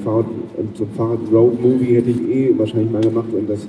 [0.73, 3.67] so Fahrrad-Road-Movie hätte ich eh wahrscheinlich mal gemacht und das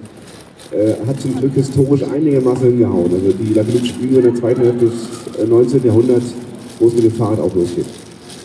[0.71, 3.11] äh, hat zum Glück historisch einigermaßen hingehauen.
[3.13, 5.83] Also die Lucky spielen in der zweiten Hälfte des 19.
[5.83, 6.35] Äh, Jahrhunderts,
[6.79, 7.85] wo es mit dem Fahrrad auch losgeht.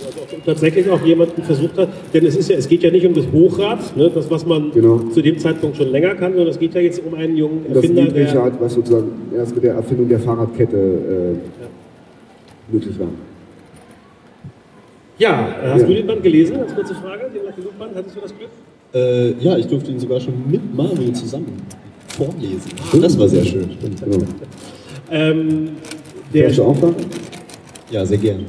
[0.06, 3.14] Also tatsächlich auch jemanden versucht hat, denn es ist ja, es geht ja nicht um
[3.14, 5.00] das Hochrad, ne, das was man genau.
[5.14, 8.06] zu dem Zeitpunkt schon länger kann, sondern es geht ja jetzt um einen jungen Erfinder.
[8.06, 11.68] Das Niedrigrad, was sozusagen erst mit der Erfindung der Fahrradkette äh, ja.
[12.72, 13.08] möglich war.
[15.18, 15.88] Ja, äh, hast ja.
[15.88, 16.58] du den Band gelesen?
[16.58, 18.50] Als kurze Frage, den Lucky Luke Band, hattest du das Glück?
[18.94, 21.58] Äh, ja, ich durfte ihn sogar schon mit Marvel zusammen
[22.18, 22.72] vorlesen.
[23.02, 23.70] Das war sehr schön.
[25.12, 25.70] Ähm,
[26.34, 26.96] der, Welche Aufgabe?
[27.90, 28.46] Ja, sehr gern.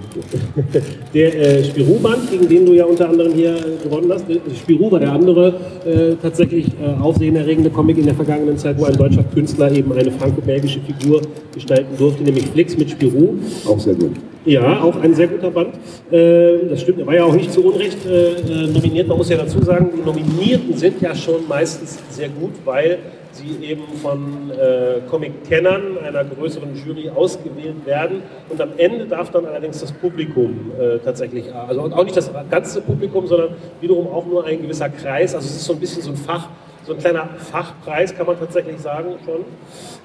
[1.14, 3.54] Der äh, Spirou-Band, gegen den du ja unter anderem hier
[3.84, 4.24] gewonnen hast,
[4.60, 5.54] Spirou war der andere
[5.86, 10.10] äh, tatsächlich äh, aufsehenerregende Comic in der vergangenen Zeit, wo ein deutscher Künstler eben eine
[10.10, 11.22] franco-belgische Figur
[11.54, 13.36] gestalten durfte, nämlich Flix mit Spirou.
[13.64, 14.16] Auch sehr gut.
[14.48, 15.74] Ja, auch ein sehr guter Band.
[16.10, 19.06] Äh, das stimmt, er war ja auch nicht zu Unrecht äh, äh, nominiert.
[19.06, 22.98] Man muss ja dazu sagen, die Nominierten sind ja schon meistens sehr gut, weil
[23.32, 28.22] sie eben von äh, Comic-Kennern einer größeren Jury ausgewählt werden.
[28.48, 30.72] Und am Ende darf dann allerdings das Publikum
[31.04, 33.50] tatsächlich, also auch nicht das ganze Publikum, sondern
[33.82, 35.34] wiederum auch nur ein gewisser Kreis.
[35.34, 36.48] Also es ist so ein bisschen so ein Fach,
[36.88, 39.44] so ein kleiner Fachpreis, kann man tatsächlich sagen schon.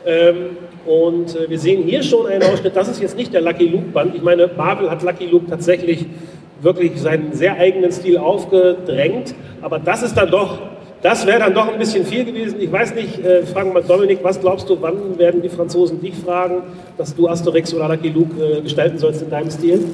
[0.05, 3.67] Ähm, und äh, wir sehen hier schon einen Ausschnitt, das ist jetzt nicht der Lucky
[3.67, 4.13] Luke Band.
[4.15, 6.05] Ich meine, Marvel hat Lucky Luke tatsächlich
[6.61, 10.59] wirklich seinen sehr eigenen Stil aufgedrängt, aber das ist dann doch,
[11.01, 12.59] das wäre dann doch ein bisschen viel gewesen.
[12.59, 16.15] Ich weiß nicht, äh, fragen mal Dominik, was glaubst du, wann werden die Franzosen dich
[16.15, 16.63] fragen,
[16.97, 19.85] dass du Asterix oder Lucky Luke äh, gestalten sollst in deinem Stil?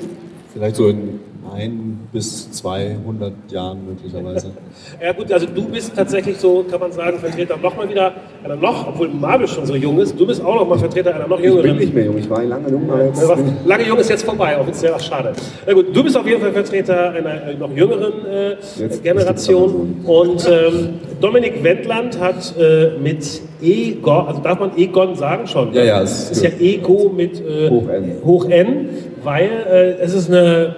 [0.54, 1.20] Vielleicht so in
[1.54, 4.47] ein bis 200 Jahren möglicherweise.
[5.02, 8.12] Ja gut, also du bist tatsächlich so, kann man sagen, Vertreter noch mal wieder
[8.43, 11.28] einer noch, obwohl Marvel schon so jung ist, du bist auch noch mal Vertreter einer
[11.28, 11.64] noch Ich jüngeren.
[11.64, 12.88] bin nicht mehr jung, ich war lange jung.
[12.89, 15.34] was- Lange jung ist jetzt vorbei, offiziell, ach schade.
[15.66, 18.56] Na gut, du bist auf jeden Fall Vertreter einer äh, noch jüngeren äh,
[19.04, 20.89] Generation und ähm,
[21.22, 25.74] Dominik Wendland hat äh, mit Egon, also darf man Egon sagen schon?
[25.74, 28.12] Ja, ja, Es es- ist ja Ego mit äh, Hoch N.
[28.26, 28.89] Hoch N,
[29.24, 30.76] weil äh, es ist eine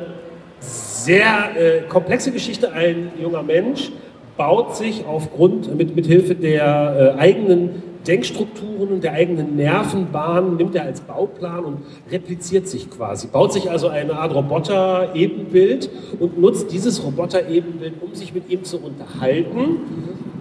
[1.04, 2.72] sehr äh, komplexe Geschichte.
[2.72, 3.91] Ein junger Mensch
[4.38, 10.76] baut sich aufgrund, mit, mit Hilfe der äh, eigenen Denkstrukturen und der eigenen Nervenbahn, nimmt
[10.76, 11.78] er als Bauplan und
[12.10, 13.28] repliziert sich quasi.
[13.28, 15.89] Baut sich also eine Art Roboter-Ebenbild
[16.20, 19.78] und nutzt dieses Roboter-Ebenbild, um sich mit ihm zu unterhalten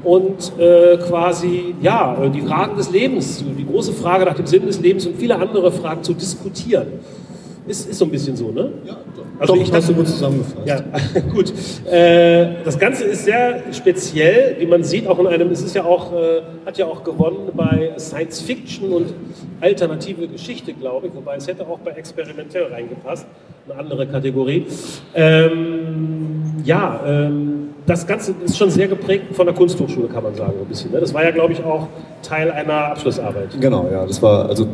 [0.03, 4.67] und äh, quasi ja, äh, die Fragen des Lebens, die große Frage nach dem Sinn
[4.67, 6.87] des Lebens und viele andere Fragen zu diskutieren.
[7.71, 8.73] Ist, ist so ein bisschen so, ne?
[8.85, 8.97] Ja,
[9.39, 10.67] also Doch, ich hast du gut zusammengefasst.
[10.67, 10.83] ja,
[11.33, 11.53] gut.
[11.89, 15.85] Äh, das Ganze ist sehr speziell, wie man sieht, auch in einem, es ist ja
[15.85, 19.15] auch, äh, hat ja auch gewonnen bei Science Fiction und
[19.61, 23.29] alternative Geschichte, glaube ich, wobei es hätte auch bei experimentell reingepasst,
[23.69, 24.67] eine andere Kategorie.
[25.15, 30.55] Ähm, ja, ähm, das Ganze ist schon sehr geprägt von der Kunsthochschule, kann man sagen,
[30.61, 30.91] ein bisschen.
[30.91, 30.99] Ne?
[30.99, 31.87] Das war ja, glaube ich, auch
[32.23, 33.51] Teil einer Abschlussarbeit.
[33.61, 34.67] Genau, ja, das war, also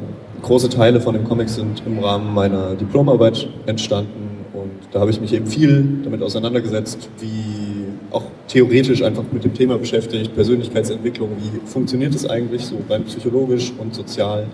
[0.43, 5.21] große Teile von dem Comic sind im Rahmen meiner Diplomarbeit entstanden und da habe ich
[5.21, 11.69] mich eben viel damit auseinandergesetzt, wie auch theoretisch einfach mit dem Thema beschäftigt, Persönlichkeitsentwicklung, wie
[11.69, 14.47] funktioniert es eigentlich so rein psychologisch und sozial.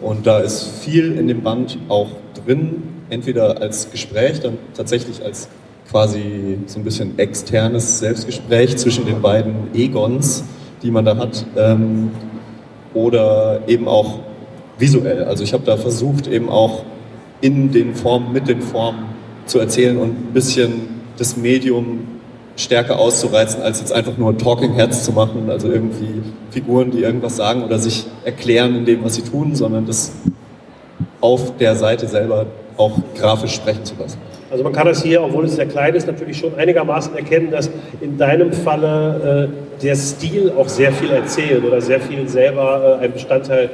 [0.00, 2.08] Und da ist viel in dem Band auch
[2.44, 5.48] drin, entweder als Gespräch, dann tatsächlich als
[5.90, 10.44] quasi so ein bisschen externes Selbstgespräch zwischen den beiden Egons,
[10.82, 12.10] die man da hat, ähm,
[12.92, 14.18] oder eben auch
[14.78, 15.24] visuell.
[15.24, 16.84] Also ich habe da versucht, eben auch
[17.40, 19.06] in den Formen, mit den Formen
[19.46, 22.06] zu erzählen und ein bisschen das Medium
[22.56, 27.36] stärker auszureizen, als jetzt einfach nur Talking Heads zu machen, also irgendwie Figuren, die irgendwas
[27.36, 30.12] sagen oder sich erklären in dem, was sie tun, sondern das
[31.20, 32.46] auf der Seite selber
[32.78, 34.18] auch grafisch sprechen zu lassen.
[34.50, 37.68] Also man kann das hier, obwohl es sehr klein ist, natürlich schon einigermaßen erkennen, dass
[38.00, 43.04] in deinem Falle äh, der Stil auch sehr viel erzählt oder sehr viel selber äh,
[43.04, 43.70] ein Bestandteil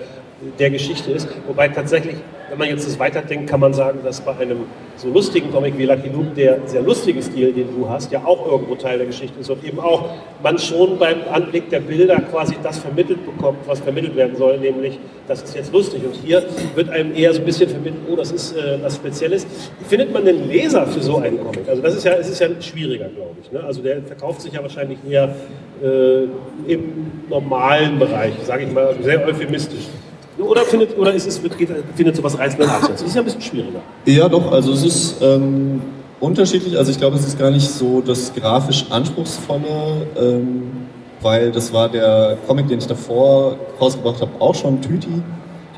[0.59, 1.28] der Geschichte ist.
[1.47, 2.16] Wobei tatsächlich,
[2.51, 4.66] wenn man jetzt das weiterdenkt, kann man sagen, dass bei einem
[4.97, 8.47] so lustigen Comic wie Lucky Luke der sehr lustige Stil, den du hast, ja auch
[8.47, 10.11] irgendwo Teil der Geschichte ist und eben auch
[10.43, 14.99] man schon beim Anblick der Bilder quasi das vermittelt bekommt, was vermittelt werden soll, nämlich
[15.28, 16.03] das ist jetzt lustig.
[16.05, 16.43] Und hier
[16.74, 19.47] wird einem eher so ein bisschen vermittelt, oh, das ist äh, was Spezielles.
[19.88, 21.68] Findet man den Leser für so einen Comic?
[21.68, 23.51] Also das ist ja, es ist ja schwieriger, glaube ich.
[23.51, 23.62] Ne?
[23.62, 25.34] Also der verkauft sich ja wahrscheinlich eher
[25.82, 26.24] äh,
[26.66, 29.86] im normalen Bereich, sage ich mal, sehr euphemistisch.
[30.39, 33.03] Oder findet, oder ist es, geht, findet sowas reizender als jetzt?
[33.03, 33.80] Das ist ja ein bisschen schwieriger.
[34.07, 35.83] Ja, doch, also es ist ähm,
[36.20, 36.76] unterschiedlich.
[36.78, 40.62] Also ich glaube, es ist gar nicht so das grafisch anspruchsvolle, ähm,
[41.20, 45.22] weil das war der Comic, den ich davor rausgebracht habe, auch schon Tüti.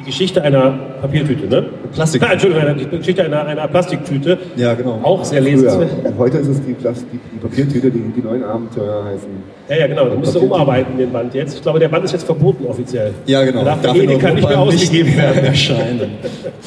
[0.05, 1.64] Die Geschichte einer Papiertüte, ne?
[1.94, 2.22] Plastik.
[2.22, 4.36] Entschuldigung, eine, die Geschichte einer, einer Plastiktüte.
[4.55, 5.00] Ja, genau.
[5.02, 5.88] Auch sehr lesenswert.
[6.18, 9.28] Heute ist es die, Plast die, die Papiertüte, die, die neuen Abenteuer heißen.
[9.68, 10.07] Ja, ja, genau.
[10.07, 11.55] Du musst umarbeiten, den Band jetzt.
[11.55, 13.14] Ich glaube, der Band ist jetzt verboten offiziell.
[13.24, 13.64] Ja, genau.
[13.64, 15.44] Der darf Darf Edeka nicht mehr nicht ausgegeben mehr werden.
[15.46, 16.00] erscheinen.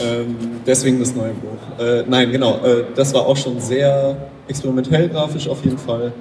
[0.02, 0.36] ähm,
[0.66, 1.86] deswegen das neue Buch.
[1.86, 2.56] Äh, nein, genau.
[2.56, 4.18] Äh, das war auch schon sehr
[4.48, 6.12] experimentell grafisch auf jeden Fall.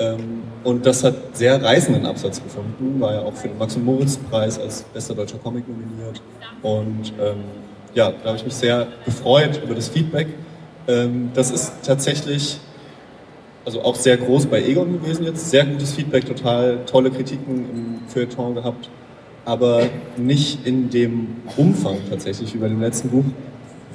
[0.00, 3.00] Ähm, und das hat sehr reißenden Absatz gefunden.
[3.00, 6.20] War ja auch für den Max- und Moritz-Preis als bester deutscher Comic nominiert.
[6.62, 7.44] Und ähm,
[7.94, 10.28] ja, da habe ich mich sehr gefreut über das Feedback.
[10.86, 12.58] Ähm, das ist tatsächlich
[13.64, 15.50] also auch sehr groß bei Egon gewesen jetzt.
[15.50, 18.88] Sehr gutes Feedback, total tolle Kritiken im Feuilleton gehabt.
[19.44, 19.82] Aber
[20.16, 23.24] nicht in dem Umfang tatsächlich wie bei dem letzten Buch,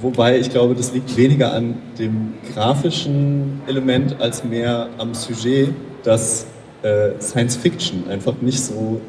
[0.02, 5.70] wobei ich glaube, das liegt weniger an dem grafischen Element als mehr am Sujet,
[6.04, 6.46] dass
[6.82, 9.02] äh, Science Fiction einfach nicht so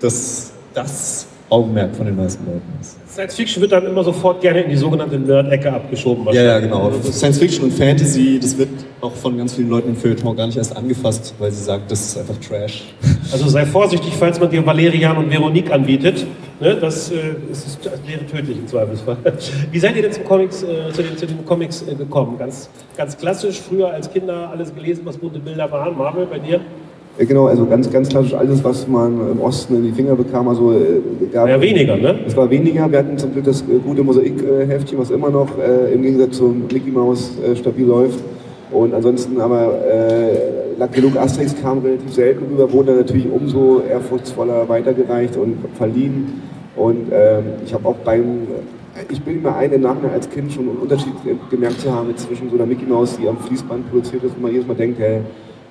[0.00, 2.96] das, das Augenmerk von den meisten Leuten ist.
[3.10, 6.26] Science Fiction wird dann immer sofort gerne in die sogenannte Nerd-Ecke abgeschoben.
[6.32, 6.86] Ja, ja, genau.
[6.86, 8.68] Also, Science Fiction und Fantasy, das wird
[9.00, 12.00] auch von ganz vielen Leuten im Feuilleton gar nicht erst angefasst, weil sie sagt, das
[12.00, 12.84] ist einfach Trash.
[13.32, 16.24] Also sei vorsichtig, falls man dir Valerian und Veronique anbietet.
[16.60, 17.14] Ne, das, äh,
[17.50, 19.16] ist, das wäre tödlich im Zweifelsfall.
[19.72, 22.36] Wie seid ihr denn zum Comics, äh, zu, den, zu den Comics äh, gekommen?
[22.38, 25.96] Ganz, ganz klassisch, früher als Kinder alles gelesen, was bunte Bilder waren.
[25.96, 26.60] Marvel, bei dir?
[27.20, 30.48] Ja, genau, also ganz, ganz klassisch alles, was man im Osten in die Finger bekam.
[30.48, 32.20] Also, äh, gab, Ja, weniger, ne?
[32.26, 32.90] Es war weniger.
[32.90, 36.62] Wir hatten zum Glück das äh, gute Mosaik-Heftchen, was immer noch äh, im Gegensatz zum
[36.72, 38.20] Mickey Mouse äh, stabil läuft.
[38.72, 45.36] Und ansonsten aber äh, Luke Asterix kam relativ selten rüber, wurde natürlich umso ehrfurchtsvoller weitergereicht
[45.36, 46.40] und verliehen.
[46.74, 48.46] Und ähm, ich habe auch beim,
[49.10, 51.12] ich bin mir ein, im Nachhinein als Kind schon einen Unterschied
[51.50, 54.52] gemerkt zu haben zwischen so einer Mickey Mouse, die am Fließband produziert ist, und man
[54.52, 55.20] jedes Mal denkt, hey,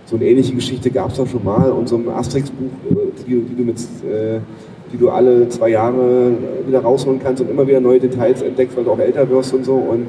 [0.09, 2.95] so eine ähnliche Geschichte gab es doch schon mal und so ein Asterix-Buch, äh,
[3.27, 4.39] die, die, du äh,
[4.91, 6.31] die du alle zwei Jahre
[6.65, 9.63] wieder rausholen kannst und immer wieder neue Details entdeckst, weil du auch älter wirst und
[9.63, 10.07] so und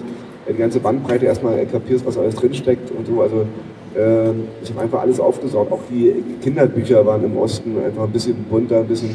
[0.48, 3.20] die ganze Bandbreite erstmal kapierst, was alles drinsteckt und so.
[3.20, 3.44] Also
[3.94, 4.30] äh,
[4.62, 5.70] ich habe einfach alles aufgesaugt.
[5.70, 9.10] Auch die Kinderbücher waren im Osten einfach ein bisschen bunter, ein bisschen,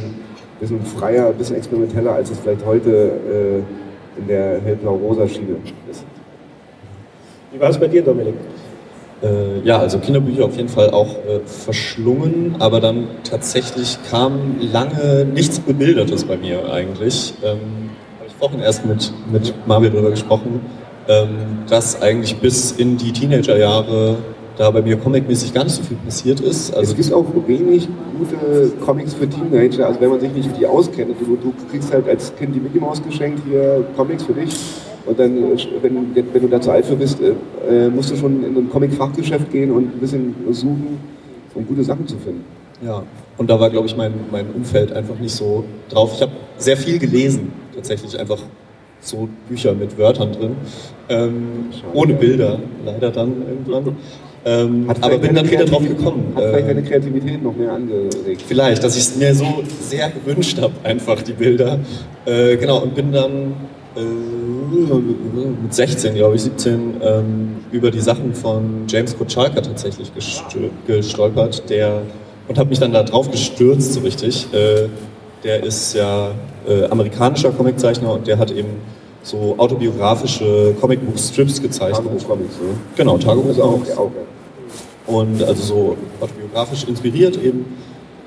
[0.60, 5.56] bisschen freier, ein bisschen experimenteller, als es vielleicht heute äh, in der hellblau-rosa Schiene
[5.90, 6.06] ist.
[7.52, 8.36] Wie war es bei dir, Dominik?
[9.26, 15.26] Äh, ja, also Kinderbücher auf jeden Fall auch äh, verschlungen, aber dann tatsächlich kam lange
[15.26, 17.34] nichts Bebildertes bei mir eigentlich.
[17.43, 20.59] Ähm, Habe ich vorhin erst mit, mit Marvel drüber gesprochen,
[21.07, 21.30] ähm,
[21.67, 24.17] dass eigentlich bis in die Teenagerjahre
[24.57, 26.73] da bei mir comicmäßig gar nicht so viel passiert ist.
[26.73, 30.59] Also es gibt auch wenig gute Comics für Teenager, also wenn man sich nicht mit
[30.59, 31.15] die auskennt.
[31.19, 34.55] Du, du kriegst halt als Kind die Mickey Mouse geschenkt, hier Comics für dich.
[35.06, 38.43] Und dann, äh, wenn, wenn du da zu alt für bist, äh, musst du schon
[38.43, 40.97] in ein Comic-Fachgeschäft gehen und ein bisschen suchen,
[41.53, 42.43] um gute Sachen zu finden.
[42.84, 43.03] Ja,
[43.38, 46.14] und da war, glaube ich, mein, mein Umfeld einfach nicht so drauf.
[46.16, 48.39] Ich habe sehr viel gelesen, tatsächlich einfach
[48.99, 50.56] so Bücher mit Wörtern drin,
[51.10, 53.95] ähm, ohne Bilder, leider dann irgendwann.
[54.47, 56.34] Ähm, Hat aber bin dann wieder drauf gekommen.
[56.36, 58.43] Hat vielleicht Äh, deine Kreativität noch mehr angeregt.
[58.47, 61.80] Vielleicht, dass ich es mir so sehr gewünscht habe, einfach die Bilder.
[62.26, 68.34] Äh, genau, und bin dann äh, mit 16, glaube ich, 17, ähm, über die Sachen
[68.34, 70.12] von James Kochalka tatsächlich
[70.88, 72.02] gestolpert, der
[72.48, 74.48] und habe mich dann da drauf gestürzt, so richtig.
[74.54, 74.88] Äh,
[75.43, 76.32] der ist ja
[76.68, 78.70] äh, amerikanischer Comiczeichner und der hat eben
[79.22, 82.06] so autobiografische Comicbuch-Strips gezeichnet.
[82.06, 82.76] Tagebuch-Comics, ne?
[82.96, 83.98] Genau, Tagebuch Also auch, Comics.
[83.98, 84.12] auch,
[85.08, 87.66] Und also so autobiografisch inspiriert eben.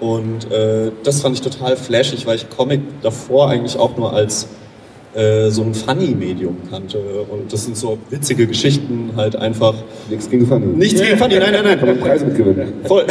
[0.00, 4.48] Und äh, das fand ich total flashig, weil ich Comic davor eigentlich auch nur als
[5.14, 6.98] äh, so ein Funny-Medium kannte.
[7.30, 9.74] Und das sind so witzige Geschichten, halt einfach.
[10.08, 10.66] Nichts gegen Funny.
[10.66, 11.78] Nichts gegen Funny, nein, nein, nein.
[11.78, 12.72] Kann man Preise mitgewinnen.
[12.84, 13.06] Voll.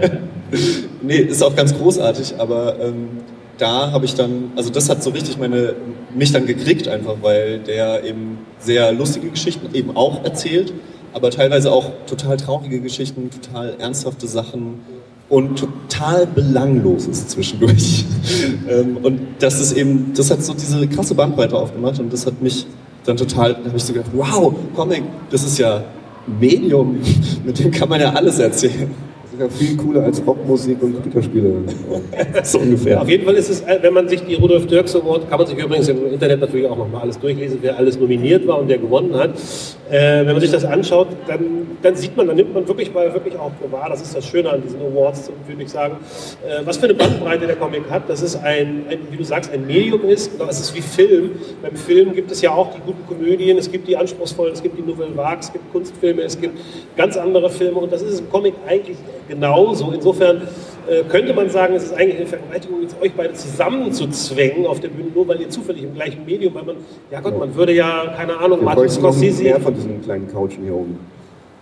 [1.02, 3.08] nee, ist auch ganz großartig, aber ähm,
[3.58, 5.74] da habe ich dann, also das hat so richtig meine,
[6.14, 10.72] mich dann gekriegt einfach, weil der eben sehr lustige Geschichten eben auch erzählt,
[11.14, 14.80] aber teilweise auch total traurige Geschichten, total ernsthafte Sachen
[15.28, 18.04] und total belanglos ist zwischendurch.
[18.68, 22.40] ähm, und das ist eben, das hat so diese krasse Bandbreite aufgemacht und das hat
[22.40, 22.66] mich
[23.04, 26.98] dann total, da habe ich so gedacht, wow, Comic, das ist ja ein Medium,
[27.44, 28.90] mit dem kann man ja alles erzählen.
[29.38, 31.52] Das ist ja viel cooler als Rockmusik und Computerspiele.
[32.42, 33.00] so ungefähr.
[33.00, 35.46] Auf jeden Fall ist es, äh, wenn man sich die Rudolf Dirks Award, kann man
[35.46, 38.78] sich übrigens im Internet natürlich auch nochmal alles durchlesen, wer alles nominiert war und der
[38.78, 39.30] gewonnen hat.
[39.90, 43.12] Äh, wenn man sich das anschaut, dann, dann sieht man, dann nimmt man wirklich mal
[43.12, 45.96] wirklich auch wahr, das ist das Schöne an diesen Awards, würde ich sagen,
[46.44, 49.52] äh, was für eine Bandbreite der Comic hat, dass es ein, ein, wie du sagst,
[49.52, 51.32] ein Medium ist, genau, es ist wie Film.
[51.62, 54.78] Beim Film gibt es ja auch die guten Komödien, es gibt die anspruchsvollen, es gibt
[54.78, 56.58] die Nouvelle Vague, es gibt Kunstfilme, es gibt
[56.96, 58.96] ganz andere Filme und das ist im Comic eigentlich
[59.28, 59.92] genauso.
[59.92, 60.42] Insofern
[60.88, 64.88] äh, könnte man sagen, es ist eigentlich eine Vergewaltigung, jetzt euch beide zusammenzuzwängen auf der
[64.88, 66.76] Bühne, nur weil ihr zufällig im gleichen Medium, weil man,
[67.10, 69.42] ja Gott, man würde ja, keine Ahnung, Wir Martin Scorsese.
[69.42, 70.98] mehr von diesen kleinen Couchen hier oben,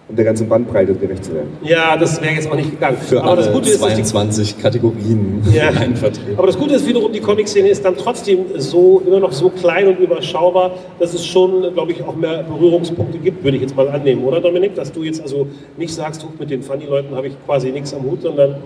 [0.07, 1.49] um der ganzen Bandbreite gerecht zu werden.
[1.63, 2.99] Ja, das wäre jetzt auch nicht gegangen.
[2.99, 5.69] Für Aber das alle Gute ist, dass die 22 Kategorien Ja.
[5.81, 6.35] einvertreten.
[6.37, 9.89] Aber das Gute ist wiederum, die Comic-Szene ist dann trotzdem so, immer noch so klein
[9.89, 13.89] und überschaubar, dass es schon, glaube ich, auch mehr Berührungspunkte gibt, würde ich jetzt mal
[13.89, 14.75] annehmen, oder Dominik?
[14.75, 15.47] Dass du jetzt also
[15.79, 18.57] nicht sagst, du, mit den Funny-Leuten habe ich quasi nichts am Hut, sondern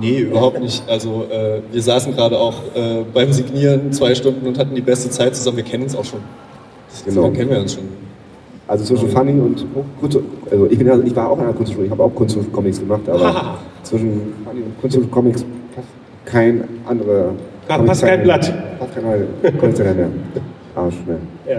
[0.00, 0.82] Nee, überhaupt nicht.
[0.88, 5.10] Also äh, wir saßen gerade auch äh, beim Signieren zwei Stunden und hatten die beste
[5.10, 5.58] Zeit zusammen.
[5.58, 6.20] Wir kennen uns auch schon.
[6.88, 7.28] Das Genau.
[7.30, 7.84] kennen wir uns schon.
[8.66, 9.64] Also zwischen Funny und
[10.00, 10.18] Kunst,
[10.50, 12.50] also ich, bin ja, ich war auch in einer Kunstschule, ich habe auch Kunst und
[12.52, 15.88] Comics gemacht, aber zwischen Funny und Kunst und Comics passt
[16.24, 17.32] kein anderer.
[17.68, 18.52] Ja, passt kein Blatt.
[18.78, 20.08] Passt kein Comiczeichner mehr.
[20.74, 21.16] arschschwer.
[21.48, 21.58] Ja.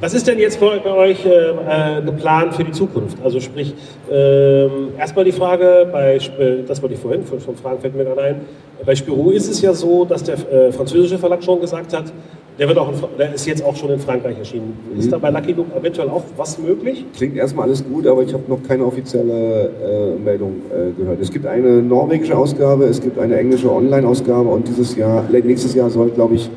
[0.00, 3.18] Was ist denn jetzt bei, euch äh, geplant für die Zukunft?
[3.22, 3.74] Also sprich,
[4.10, 8.04] ähm, erstmal die Frage, bei, Sp- das wollte ich vorhin, von, von Fragen fällt mir
[8.04, 8.40] gerade ein,
[8.84, 12.12] bei Spirou ist es ja so, dass der äh, französische Verlag schon gesagt hat,
[12.58, 14.78] der, wird auch in, der ist jetzt auch schon in Frankreich erschienen.
[14.98, 17.04] Ist da bei Lucky Luke eventuell auch was möglich?
[17.14, 19.70] Klingt erstmal alles gut, aber ich habe noch keine offizielle
[20.16, 21.20] äh, Meldung äh, gehört.
[21.20, 25.90] Es gibt eine norwegische Ausgabe, es gibt eine englische Online-Ausgabe und dieses Jahr, nächstes Jahr
[25.90, 26.50] soll, glaube ich,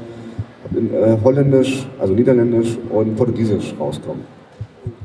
[0.76, 4.24] in äh, Holländisch, also Niederländisch und Portugiesisch rauskommen.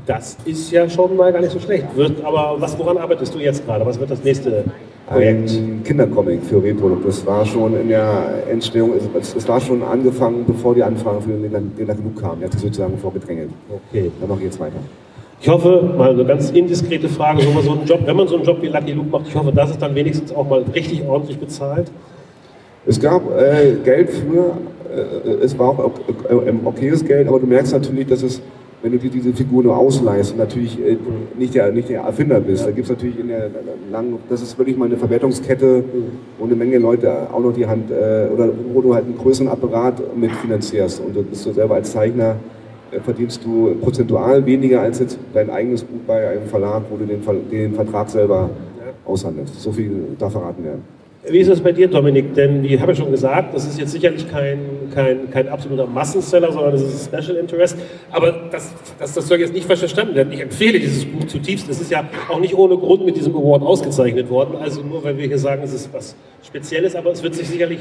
[0.05, 1.85] Das ist ja schon mal gar nicht so schlecht.
[1.95, 3.85] Wird, aber was, woran arbeitest du jetzt gerade?
[3.85, 4.63] Was wird das nächste
[5.07, 5.51] Projekt?
[5.51, 6.89] Ein Kindercomic für Repro.
[7.05, 11.29] Das war schon in der Entstehung, es, es war schon angefangen, bevor die Anfrage für
[11.29, 12.39] den, den genug kam.
[12.39, 13.49] Der hat sich sozusagen vorgedrängelt.
[13.89, 14.11] Okay.
[14.19, 14.77] Dann mache ich jetzt weiter.
[15.41, 18.45] Ich hoffe, mal eine ganz indiskrete Frage, so, so einen Job, wenn man so einen
[18.45, 21.37] Job wie Lucky Luke macht, ich hoffe, dass es dann wenigstens auch mal richtig ordentlich
[21.37, 21.91] bezahlt.
[22.87, 24.57] Es gab äh, Geld früher,
[24.91, 25.91] äh, es war auch
[26.29, 28.41] äh, okayes Geld, aber du merkst natürlich, dass es,
[28.85, 30.95] wenn du dir diese Figur nur ausleihst und natürlich äh,
[31.39, 33.49] nicht, der, nicht der Erfinder bist, da gibt es natürlich in der
[33.91, 35.83] langen, das ist wirklich mal eine Verwertungskette,
[36.37, 39.47] wo eine Menge Leute auch noch die Hand, äh, oder wo du halt einen größeren
[39.47, 42.35] Apparat mitfinanzierst und du bist du selber als Zeichner,
[42.91, 47.05] äh, verdienst du prozentual weniger als jetzt dein eigenes Buch bei einem Verlag, wo du
[47.05, 48.51] den, den Vertrag selber
[49.03, 49.63] aushandelst.
[49.63, 50.83] So viel darf verraten werden.
[51.27, 52.33] Wie ist das bei dir, Dominik?
[52.35, 54.59] Denn ich habe ja schon gesagt, das ist jetzt sicherlich kein,
[54.93, 57.77] kein, kein absoluter Massenseller, sondern das ist ein Special Interest.
[58.11, 60.31] Aber das, das, das soll jetzt nicht falsch verstanden werden.
[60.31, 61.67] Ich empfehle dieses Buch zutiefst.
[61.69, 64.57] Es ist ja auch nicht ohne Grund mit diesem Award ausgezeichnet worden.
[64.61, 67.79] Also nur weil wir hier sagen, es ist was Spezielles, aber es wird sich sicherlich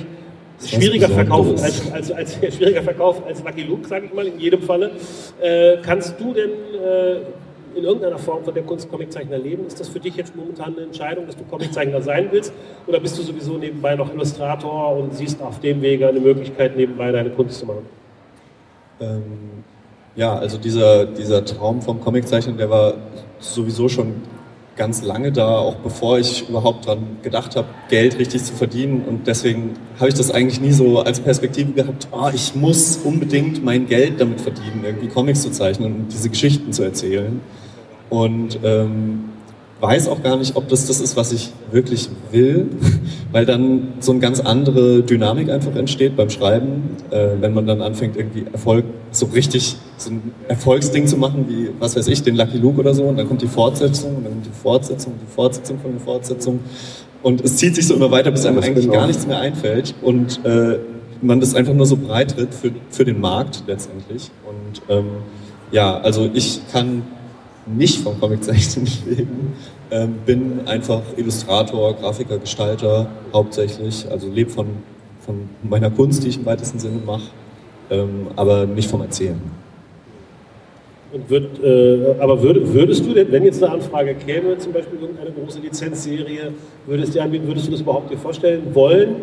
[0.65, 4.63] schwieriger verkaufen als, als, als, schwieriger verkaufen als Lucky Luke, sage ich mal, in jedem
[4.63, 4.93] Falle.
[5.41, 7.17] Äh, kannst du denn äh,
[7.77, 9.67] in irgendeiner Form von der Kunst Comiczeichner leben?
[9.67, 12.53] Ist das für dich jetzt momentan eine Entscheidung, dass du Comiczeichner sein willst?
[12.87, 17.13] Oder bist du sowieso nebenbei noch Illustrator und siehst auf dem Wege eine Möglichkeit, nebenbei
[17.13, 17.87] deine Kunst zu machen?
[19.01, 19.23] Ähm,
[20.17, 22.95] ja, also dieser, dieser Traum vom Comiczeichnen, der war
[23.39, 24.23] sowieso schon
[24.77, 29.05] ganz lange da, auch bevor ich überhaupt dran gedacht habe, Geld richtig zu verdienen.
[29.07, 33.65] Und deswegen habe ich das eigentlich nie so als Perspektive gehabt, oh, ich muss unbedingt
[33.65, 37.41] mein Geld damit verdienen, irgendwie Comics zu zeichnen und diese Geschichten zu erzählen.
[38.11, 39.25] Und ähm,
[39.81, 42.69] weiß auch gar nicht, ob das das ist, was ich wirklich will,
[43.33, 47.83] weil dann so eine ganz andere Dynamik einfach entsteht beim Schreiben, äh, wenn man dann
[47.83, 52.37] anfängt, irgendwie Erfolg so richtig, so ein Erfolgsding zu machen, wie, was weiß ich, den
[52.37, 55.33] Lucky Luke oder so, und dann kommt die Fortsetzung, und dann kommt die Fortsetzung, die
[55.33, 56.61] Fortsetzung von der Fortsetzung.
[57.23, 60.45] Und es zieht sich so immer weiter, bis einem eigentlich gar nichts mehr einfällt und
[60.45, 60.79] äh,
[61.21, 64.31] man das einfach nur so breit tritt für, für den Markt letztendlich.
[64.47, 65.07] Und ähm,
[65.71, 67.03] ja, also ich kann
[67.67, 69.53] nicht vom Comiczeichnen leben,
[69.91, 74.67] ähm, bin einfach Illustrator, Grafiker, Gestalter hauptsächlich, also lebe von,
[75.21, 77.31] von meiner Kunst, die ich im weitesten Sinne mache,
[77.91, 79.41] ähm, aber nicht vom Erzählen.
[81.13, 84.99] Und würd, äh, aber würd, würdest du denn, wenn jetzt eine Anfrage käme, zum Beispiel
[85.01, 86.53] irgendeine große Lizenzserie,
[86.87, 89.17] würdest dir anbieten, würdest du das überhaupt dir vorstellen wollen?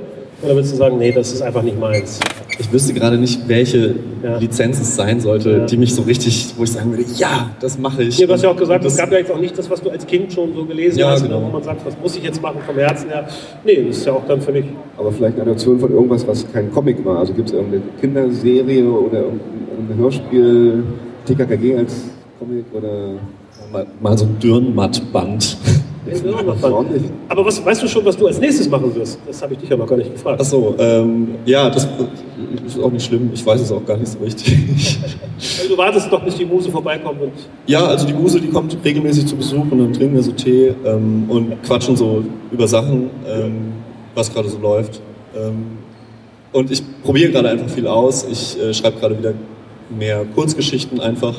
[0.44, 2.20] Oder würdest du sagen, nee, das ist einfach nicht meins?
[2.58, 3.96] Ich wüsste gerade nicht, welche
[4.40, 5.66] Lizenz es sein sollte, Ja.
[5.66, 8.18] die mich so richtig, wo ich sagen würde, ja, das mache ich.
[8.18, 9.90] Ja, du hast ja auch gesagt, es gab ja jetzt auch nicht das, was du
[9.90, 11.42] als Kind schon so gelesen Ja, hast, genau.
[11.44, 13.28] wo man sagt, was muss ich jetzt machen vom Herzen her.
[13.64, 14.66] Nee, das ist ja auch dann völlig.
[14.98, 17.20] Aber vielleicht eine Adaption von irgendwas, was kein Comic war.
[17.20, 20.84] Also gibt es irgendeine Kinderserie oder irgendein Hörspiel,
[21.26, 21.94] TKKG als
[22.40, 23.14] Comic oder.
[23.72, 25.58] Mal, mal so ein Dürrenmattband.
[27.30, 29.20] Aber was, weißt du schon, was du als nächstes machen wirst?
[29.28, 30.42] Das habe ich dich ja noch gar nicht gefragt.
[30.42, 31.88] Achso, ähm, ja, das
[32.66, 33.30] ist auch nicht schlimm.
[33.34, 34.58] Ich weiß es auch gar nicht so richtig.
[35.38, 37.32] Also du wartest doch, bis die Muse vorbeikommt und
[37.68, 40.74] Ja, also die Muse, die kommt regelmäßig zu Besuch und dann trinken wir so Tee
[40.86, 43.74] ähm, und quatschen so über Sachen, ähm,
[44.16, 45.02] was gerade so läuft.
[45.36, 45.78] Ähm,
[46.52, 48.26] und ich probiere gerade einfach viel aus.
[48.30, 49.34] Ich äh, schreibe gerade wieder
[49.90, 51.36] mehr Kurzgeschichten einfach.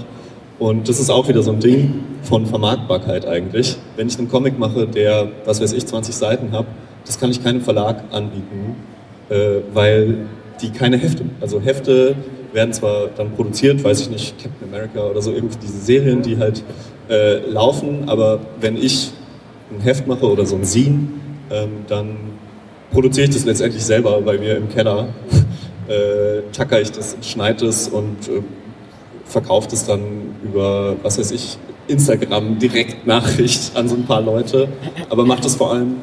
[0.58, 3.76] Und das ist auch wieder so ein Ding von Vermarktbarkeit eigentlich.
[3.96, 6.66] Wenn ich einen Comic mache, der, was weiß ich, 20 Seiten hat,
[7.04, 8.76] das kann ich keinem Verlag anbieten,
[9.28, 10.18] äh, weil
[10.60, 12.14] die keine Hefte, also Hefte
[12.52, 16.38] werden zwar dann produziert, weiß ich nicht, Captain America oder so, irgendwie diese Serien, die
[16.38, 16.62] halt
[17.08, 19.10] äh, laufen, aber wenn ich
[19.74, 21.08] ein Heft mache oder so ein Zine,
[21.50, 22.16] ähm, dann
[22.92, 25.08] produziere ich das letztendlich selber bei mir im Keller,
[25.88, 28.42] äh, tacker ich das, schneide es und äh,
[29.24, 31.59] verkaufe das dann über, was weiß ich,
[31.89, 34.69] Instagram Direktnachricht an so ein paar Leute,
[35.10, 35.97] aber mache das vor allem,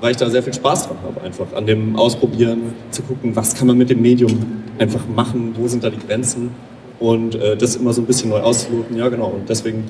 [0.00, 3.54] weil ich da sehr viel Spaß dran habe, einfach an dem Ausprobieren, zu gucken, was
[3.54, 6.50] kann man mit dem Medium einfach machen, wo sind da die Grenzen?
[6.98, 9.84] Und äh, das immer so ein bisschen neu auszuloten, ja genau, und deswegen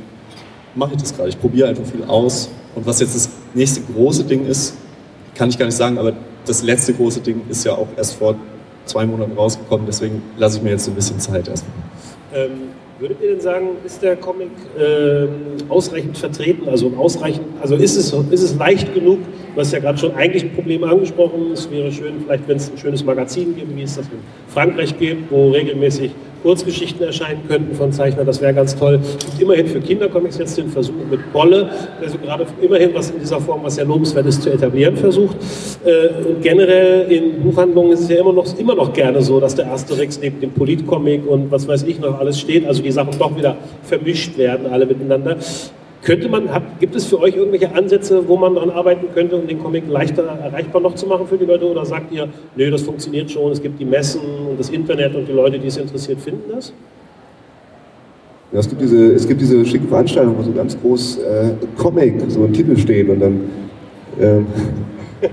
[0.74, 1.28] mache ich das gerade.
[1.28, 2.50] Ich probiere einfach viel aus.
[2.74, 4.74] Und was jetzt das nächste große Ding ist,
[5.34, 6.12] kann ich gar nicht sagen, aber
[6.44, 8.36] das letzte große Ding ist ja auch erst vor
[8.84, 11.74] zwei Monaten rausgekommen, deswegen lasse ich mir jetzt so ein bisschen Zeit erstmal.
[12.36, 12.50] Ähm,
[12.98, 14.48] würdet ihr denn sagen, ist der Comic
[14.78, 15.28] ähm,
[15.68, 16.68] ausreichend vertreten?
[16.68, 19.18] Also, ausreichend, also ist, es, ist es leicht genug?
[19.56, 21.52] Hast ja gerade schon eigentlich Probleme angesprochen.
[21.52, 24.18] Es wäre schön, vielleicht, wenn es ein schönes Magazin gibt, wie es das in
[24.48, 26.12] Frankreich gibt, wo regelmäßig
[26.46, 28.24] Kurzgeschichten erscheinen könnten von Zeichnern.
[28.24, 29.00] Das wäre ganz toll.
[29.02, 31.68] Es immerhin für Kindercomics jetzt den Versuch mit Bolle,
[32.00, 35.36] also gerade immerhin was in dieser Form, was sehr lobenswert ist, zu etablieren versucht.
[35.84, 39.56] Äh, und generell in Buchhandlungen ist es ja immer noch, immer noch gerne so, dass
[39.56, 42.64] der Asterix neben dem Politcomic und was weiß ich noch alles steht.
[42.64, 45.38] Also die Sachen doch wieder vermischt werden, alle miteinander.
[46.06, 49.48] Könnte man, hat, gibt es für euch irgendwelche Ansätze, wo man daran arbeiten könnte, um
[49.48, 51.68] den Comic leichter erreichbar noch zu machen für die Leute?
[51.68, 55.26] Oder sagt ihr, nö, das funktioniert schon, es gibt die Messen und das Internet und
[55.26, 56.72] die Leute, die es interessiert, finden das?
[58.52, 62.22] Ja, es, gibt diese, es gibt diese schicke Veranstaltung, wo so ganz groß äh, Comic,
[62.28, 63.40] so ein Titel steht und dann
[64.20, 64.46] ähm,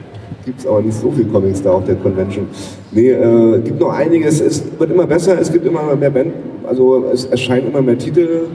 [0.43, 2.47] gibt es aber nicht so viele Comics da auf der Convention.
[2.91, 6.33] Nee, äh, gibt noch einiges, es wird immer besser, es gibt immer mehr Band,
[6.67, 8.47] also es erscheinen immer mehr Titel.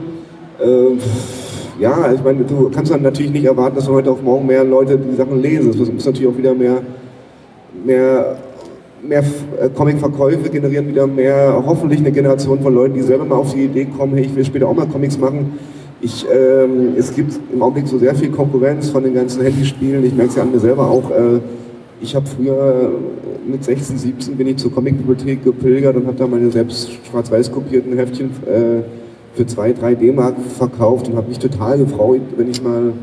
[0.61, 0.97] Äh,
[1.79, 4.97] ja, ich meine, du kannst dann natürlich nicht erwarten, dass heute auf morgen mehr Leute
[4.97, 5.69] die Sachen lesen.
[5.69, 6.81] Es muss natürlich auch wieder mehr,
[7.85, 8.37] mehr,
[9.01, 9.23] mehr
[9.59, 13.63] äh, Comic-Verkäufe generieren, wieder mehr, hoffentlich eine Generation von Leuten, die selber mal auf die
[13.63, 15.57] Idee kommen, hey, ich will später auch mal Comics machen.
[16.01, 20.05] Ich, ähm, es gibt im Augenblick so sehr viel Konkurrenz von den ganzen Handyspielen.
[20.05, 21.09] Ich merke es ja an mir selber auch.
[21.11, 21.39] Äh,
[22.01, 22.91] ich habe früher
[23.45, 27.97] mit 16, 17 bin ich zur Comicbibliothek gepilgert und habe da meine selbst schwarz-weiß kopierten
[27.97, 28.83] Heftchen äh,
[29.33, 32.93] für zwei, drei D-Mark verkauft und habe mich total gefreut, wenn ich mal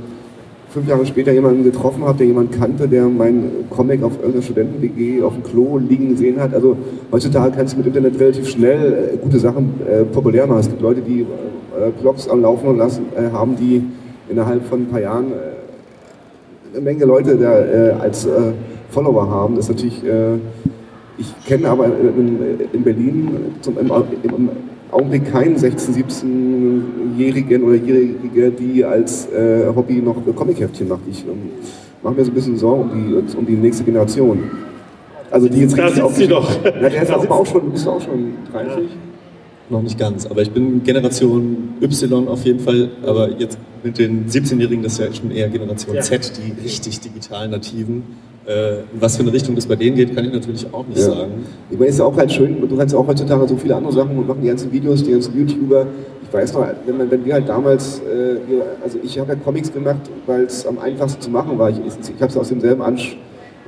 [0.77, 5.23] fünf Jahre später jemanden getroffen habe, der jemanden kannte, der mein Comic auf irgendeiner Studenten-WG
[5.23, 6.53] auf dem Klo liegen gesehen hat.
[6.53, 6.77] Also
[7.11, 10.61] heutzutage kannst du mit Internet relativ schnell äh, gute Sachen äh, populär machen.
[10.61, 13.85] Es gibt Leute, die äh, Blogs am Laufen lassen, äh, haben, die
[14.29, 18.29] innerhalb von ein paar Jahren äh, eine Menge Leute da, äh, als
[18.91, 19.57] Follower haben.
[19.57, 20.03] Das ist natürlich,
[21.19, 22.39] ich kenne aber in,
[22.73, 23.31] in Berlin
[23.63, 23.91] zum, im,
[24.23, 24.49] im
[24.91, 31.01] Augenblick keinen 16-, 17-Jährigen oder Jährige, die als äh, Hobby noch Comicheftchen macht.
[31.11, 31.51] Ich ähm,
[32.03, 34.51] mache mir so ein bisschen Sorgen um die, um die nächste Generation.
[35.31, 36.49] Also die jetzt da richtig sitzt sie doch.
[36.65, 38.89] Na, der ist aber auch schon, bist du auch schon 30?
[39.69, 44.29] Noch nicht ganz, aber ich bin Generation Y auf jeden Fall, aber jetzt mit den
[44.29, 46.03] 17-Jährigen, das ist ja schon eher Generation Ja.
[46.03, 48.05] Z, die richtig digital Nativen.
[48.47, 50.99] Äh, in was für eine Richtung das bei denen geht, kann ich natürlich auch nicht
[50.99, 51.07] Ja.
[51.07, 51.33] sagen.
[51.69, 54.17] Ich meine, es ist auch halt schön, du kannst auch heutzutage so viele andere Sachen
[54.17, 55.87] und machen die ganzen Videos, die ganzen YouTuber.
[56.23, 59.39] Ich weiß noch, wenn, man, wenn wir halt damals, äh, wir, also ich habe ja
[59.45, 61.71] Comics gemacht, weil es am einfachsten zu machen war.
[61.71, 63.17] Ich, ich habe es aus demselben, Ansch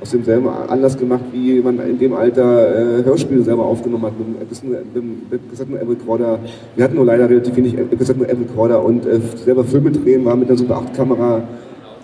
[0.01, 4.63] aus demselben Anlass gemacht, wie man in dem Alter äh, Hörspiele selber aufgenommen hat, mit,
[4.63, 6.39] mit, mit Kassetten Recorder.
[6.77, 10.47] Wir hatten nur leider relativ wenig Kassetten Recorder und äh, selber Filme drehen war mit
[10.47, 11.43] einer Super 8 Kamera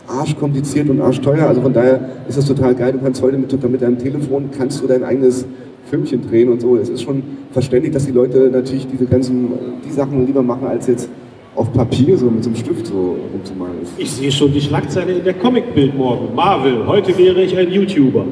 [0.08, 1.48] arschkompliziert und arschteuer.
[1.48, 2.94] Also von daher ist das total geil.
[2.94, 5.46] Du kannst heute mit, mit deinem Telefon kannst du dein eigenes
[5.90, 6.76] Filmchen drehen und so.
[6.78, 9.50] Es ist schon verständlich, dass die Leute natürlich diese ganzen
[9.86, 11.10] die Sachen lieber machen, als jetzt
[11.56, 13.76] auf Papier so mit so einem Stift so rumzumalen.
[13.98, 16.36] Ich sehe schon die Schlagzeile in der Comicbild morgen.
[16.36, 18.26] Marvel, heute wäre ich ein YouTuber.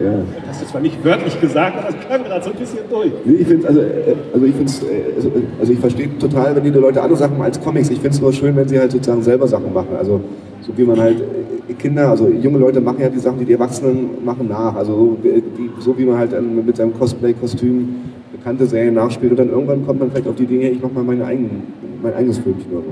[0.00, 0.12] Ja.
[0.46, 3.10] Das ist zwar nicht wörtlich gesagt, aber das klang gerade so ein bisschen durch.
[3.24, 6.62] Nee, ich finde also, äh, also ich find's, äh, also, also ich verstehe total, wenn
[6.62, 7.90] die Leute andere Sachen machen als Comics.
[7.90, 9.88] Ich finde es nur schön, wenn sie halt sozusagen selber Sachen machen.
[9.98, 10.20] Also
[10.60, 13.52] so wie man halt äh, Kinder, also junge Leute machen ja die Sachen, die die
[13.54, 14.76] Erwachsenen machen nach.
[14.76, 16.30] Also so, wie- die, so wie man halt
[16.64, 17.88] mit seinem Cosplay-Kostüm
[18.30, 21.02] bekannte Serien nachspielt und dann irgendwann kommt man vielleicht auf die Dinge, ich mache mal
[21.02, 21.62] meine eigenen,
[22.02, 22.82] mein eigenes Filmchen so.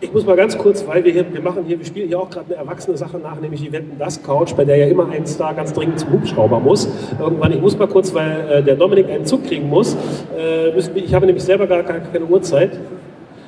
[0.00, 2.30] Ich muss mal ganz kurz, weil wir hier, wir machen hier, wir spielen hier auch
[2.30, 5.26] gerade eine erwachsene Sache nach, nämlich die Wetten das Couch, bei der ja immer ein
[5.26, 6.88] Star ganz dringend zum Hubschrauber muss.
[7.18, 9.96] Irgendwann, ich muss mal kurz, weil äh, der Dominik einen Zug kriegen muss.
[10.38, 12.78] Äh, müssen ich habe nämlich selber gar, keine Uhrzeit.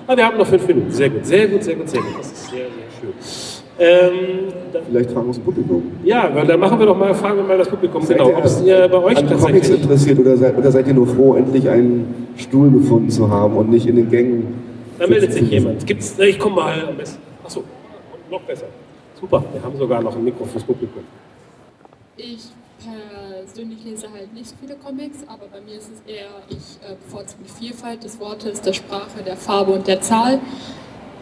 [0.08, 0.90] Aber wir haben noch fünf Minuten.
[0.90, 2.18] Sehr gut, sehr gut, sehr gut, sehr gut.
[2.18, 3.70] Das ist sehr, sehr schön.
[3.78, 4.12] Ähm,
[4.72, 5.82] dann, Vielleicht fragen wir uns im Publikum.
[6.04, 8.60] ja, dann machen wir doch mal, fragen wir mal das Publikum, Seid genau, ob es
[8.62, 9.82] ihr bei euch an Comics tatsächlich...
[9.82, 13.70] interessiert oder seid, oder seid ihr nur froh, endlich einen Stuhl gefunden zu haben und
[13.70, 14.69] nicht in den Gängen
[15.00, 15.86] Da meldet sich jemand.
[15.86, 17.22] Gibt's, ich komme mal am besten.
[17.42, 17.64] Achso,
[18.30, 18.66] noch besser.
[19.18, 21.02] Super, wir haben sogar noch ein Mikro fürs Publikum.
[22.18, 22.48] Ich
[22.84, 27.44] persönlich lese halt nicht viele Comics, aber bei mir ist es eher, ich äh, bevorzuge
[27.44, 30.38] die Vielfalt des Wortes, der Sprache, der Farbe und der Zahl.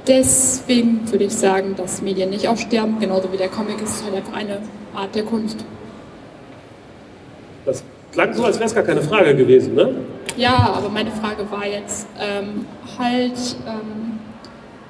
[0.08, 4.32] Deswegen würde ich sagen, dass Medien nicht aussterben, genauso wie der Comic ist halt einfach
[4.32, 4.58] eine
[4.92, 5.64] Art der Kunst.
[7.64, 9.94] Das klang so, als wäre es gar keine Frage gewesen, ne?
[10.36, 12.64] Ja, aber meine Frage war jetzt, ähm,
[12.98, 14.18] halt ähm,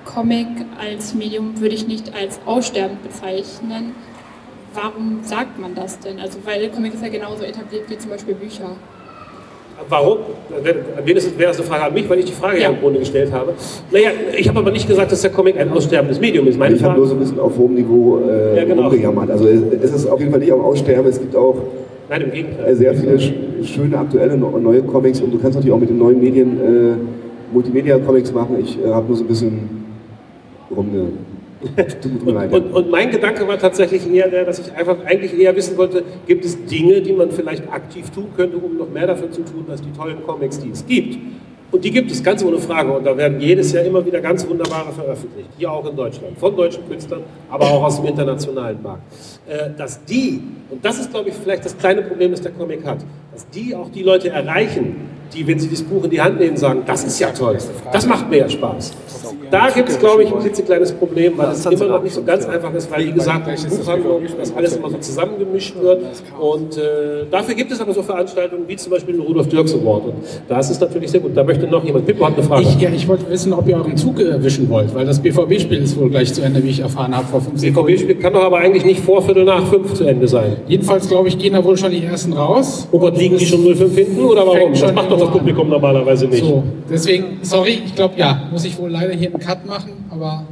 [0.05, 0.47] Comic
[0.81, 3.95] als Medium würde ich nicht als aussterbend bezeichnen.
[4.75, 6.19] Warum sagt man das denn?
[6.19, 8.71] Also weil Comic ist ja genauso etabliert wie zum Beispiel Bücher.
[9.89, 10.19] Warum?
[10.51, 12.69] An wen ist, wäre das eine Frage an mich, weil ich die Frage ja.
[12.71, 13.55] im Grunde gestellt habe.
[13.93, 16.59] Naja, ich habe aber nicht gesagt, dass der Comic ein aussterbendes Medium ist.
[16.59, 18.83] Meine ich habe nur so ein bisschen auf hohem Niveau äh, Ja, genau.
[18.83, 19.31] rumgejammert.
[19.31, 21.07] Also es es ist auf jeden Fall nicht am Aussterben.
[21.09, 21.57] Es gibt auch
[22.09, 22.75] Nein, im Gegenteil.
[22.75, 23.33] sehr viele sch
[23.65, 28.33] schöne aktuelle neue Comics und du kannst natürlich auch mit den neuen Medien äh, Multimedia-Comics
[28.33, 28.57] machen.
[28.61, 29.85] Ich äh, habe nur so ein bisschen
[30.75, 31.13] rumge...
[32.25, 32.53] Leid.
[32.53, 36.05] Und, und mein Gedanke war tatsächlich eher der, dass ich einfach eigentlich eher wissen wollte,
[36.27, 39.65] gibt es Dinge, die man vielleicht aktiv tun könnte, um noch mehr dafür zu tun,
[39.69, 41.19] als die tollen Comics, die es gibt.
[41.71, 42.93] Und die gibt es ganz ohne Frage.
[42.93, 45.51] Und da werden jedes Jahr immer wieder ganz wunderbare veröffentlicht.
[45.59, 46.39] Hier auch in Deutschland.
[46.39, 49.03] Von deutschen Künstlern, aber auch aus dem internationalen Markt.
[49.47, 52.87] Äh, dass die, und das ist, glaube ich, vielleicht das kleine Problem, das der Comic
[52.87, 52.99] hat,
[53.33, 54.97] dass die auch die Leute erreichen,
[55.35, 57.59] die, wenn sie das Buch in die Hand nehmen, sagen, das ist ja toll,
[57.93, 58.93] das macht mir ja Spaß.
[59.51, 62.47] Da gibt es, glaube ich, ein klitzekleines Problem, weil es immer noch nicht so ganz
[62.47, 66.03] einfach ist, weil, wie gesagt, in Buchhandlung das alles immer so zusammengemischt wird.
[66.39, 70.05] Und äh, dafür gibt es aber so Veranstaltungen wie zum Beispiel den Rudolf Dirks Award.
[70.07, 70.15] Und
[70.49, 71.35] da ist es natürlich sehr gut.
[71.35, 72.07] Da möchte noch jemand.
[72.07, 72.63] Pippo hat eine Frage.
[72.63, 75.99] Ich, ja, ich wollte wissen, ob ihr euren Zug erwischen wollt, weil das BVB-Spiel ist
[75.99, 77.87] wohl gleich zu Ende, wie ich erfahren habe vor fünf Sekunden.
[77.93, 80.57] BVB-Spiel kann doch aber eigentlich nicht vor Viertel nach fünf zu Ende sein.
[80.67, 82.87] Jedenfalls, glaube ich, gehen da wohl schon die ersten raus.
[82.93, 84.73] Oh Gott, liegen die schon 0,5 hinten oder warum?
[84.73, 86.45] Das macht doch das Publikum normalerweise nicht.
[86.45, 90.45] So, deswegen, sorry, ich glaube, ja, muss ich wohl leider hier einen Cut machen, aber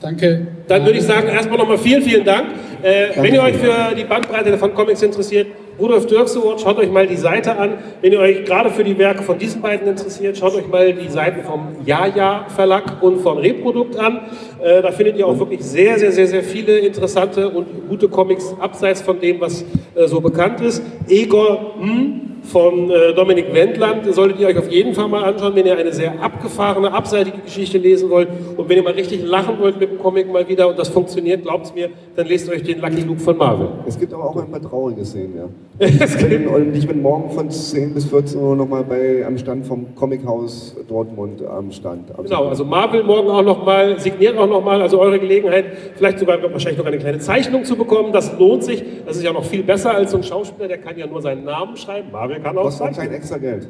[0.00, 0.48] danke.
[0.68, 2.46] Dann würde ich sagen, erstmal nochmal vielen, vielen Dank.
[2.82, 6.90] Äh, wenn ihr euch für die Bandbreite von Comics interessiert, Rudolf Dirks Award, schaut euch
[6.90, 7.74] mal die Seite an.
[8.00, 11.08] Wenn ihr euch gerade für die Werke von diesen beiden interessiert, schaut euch mal die
[11.08, 14.20] Seiten vom Ja-Ja Verlag und von Reprodukt an.
[14.62, 18.54] Äh, da findet ihr auch wirklich sehr, sehr, sehr, sehr viele interessante und gute Comics
[18.58, 19.62] abseits von dem, was
[19.94, 20.82] äh, so bekannt ist.
[21.08, 25.66] Egor M von äh, Dominik Wendland solltet ihr euch auf jeden Fall mal anschauen, wenn
[25.66, 29.78] ihr eine sehr abgefahrene, abseitige Geschichte lesen wollt und wenn ihr mal richtig lachen wollt
[29.80, 33.02] mit dem Comic mal wieder und das funktioniert, glaubt mir, dann lest euch den Lucky
[33.02, 33.68] Luke von Marvel.
[33.86, 35.48] Es gibt aber auch ein paar traurige Szenen, ja.
[35.78, 38.84] Ich, bin, und ich bin morgen von 10 bis 14 Uhr nochmal
[39.26, 42.16] am Stand vom Comichaus Dortmund am Stand.
[42.16, 45.66] Am Genau, also Marvel morgen auch nochmal, signiert auch nochmal, also eure Gelegenheit,
[45.96, 48.82] vielleicht sogar wahrscheinlich noch eine kleine Zeichnung zu bekommen, das lohnt sich.
[49.04, 51.44] Das ist ja noch viel besser als so ein Schauspieler, der kann ja nur seinen
[51.44, 52.10] Namen schreiben.
[52.10, 53.68] Marvel kann auch Kostet auch kein extra Geld.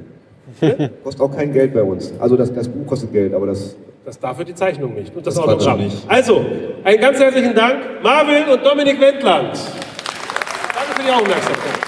[1.03, 2.15] kostet auch kein Geld bei uns.
[2.21, 3.77] Also das, das Buch kostet Geld, aber das...
[4.05, 5.79] Das dafür die Zeichnung nicht und das, Das Autogramm.
[5.79, 6.05] Quatsch nicht.
[6.09, 6.41] Also,
[6.85, 9.55] einen ganz herzlichen Dank, Marvin und Dominik Wendland.
[9.55, 11.86] Danke für die Aufmerksamkeit.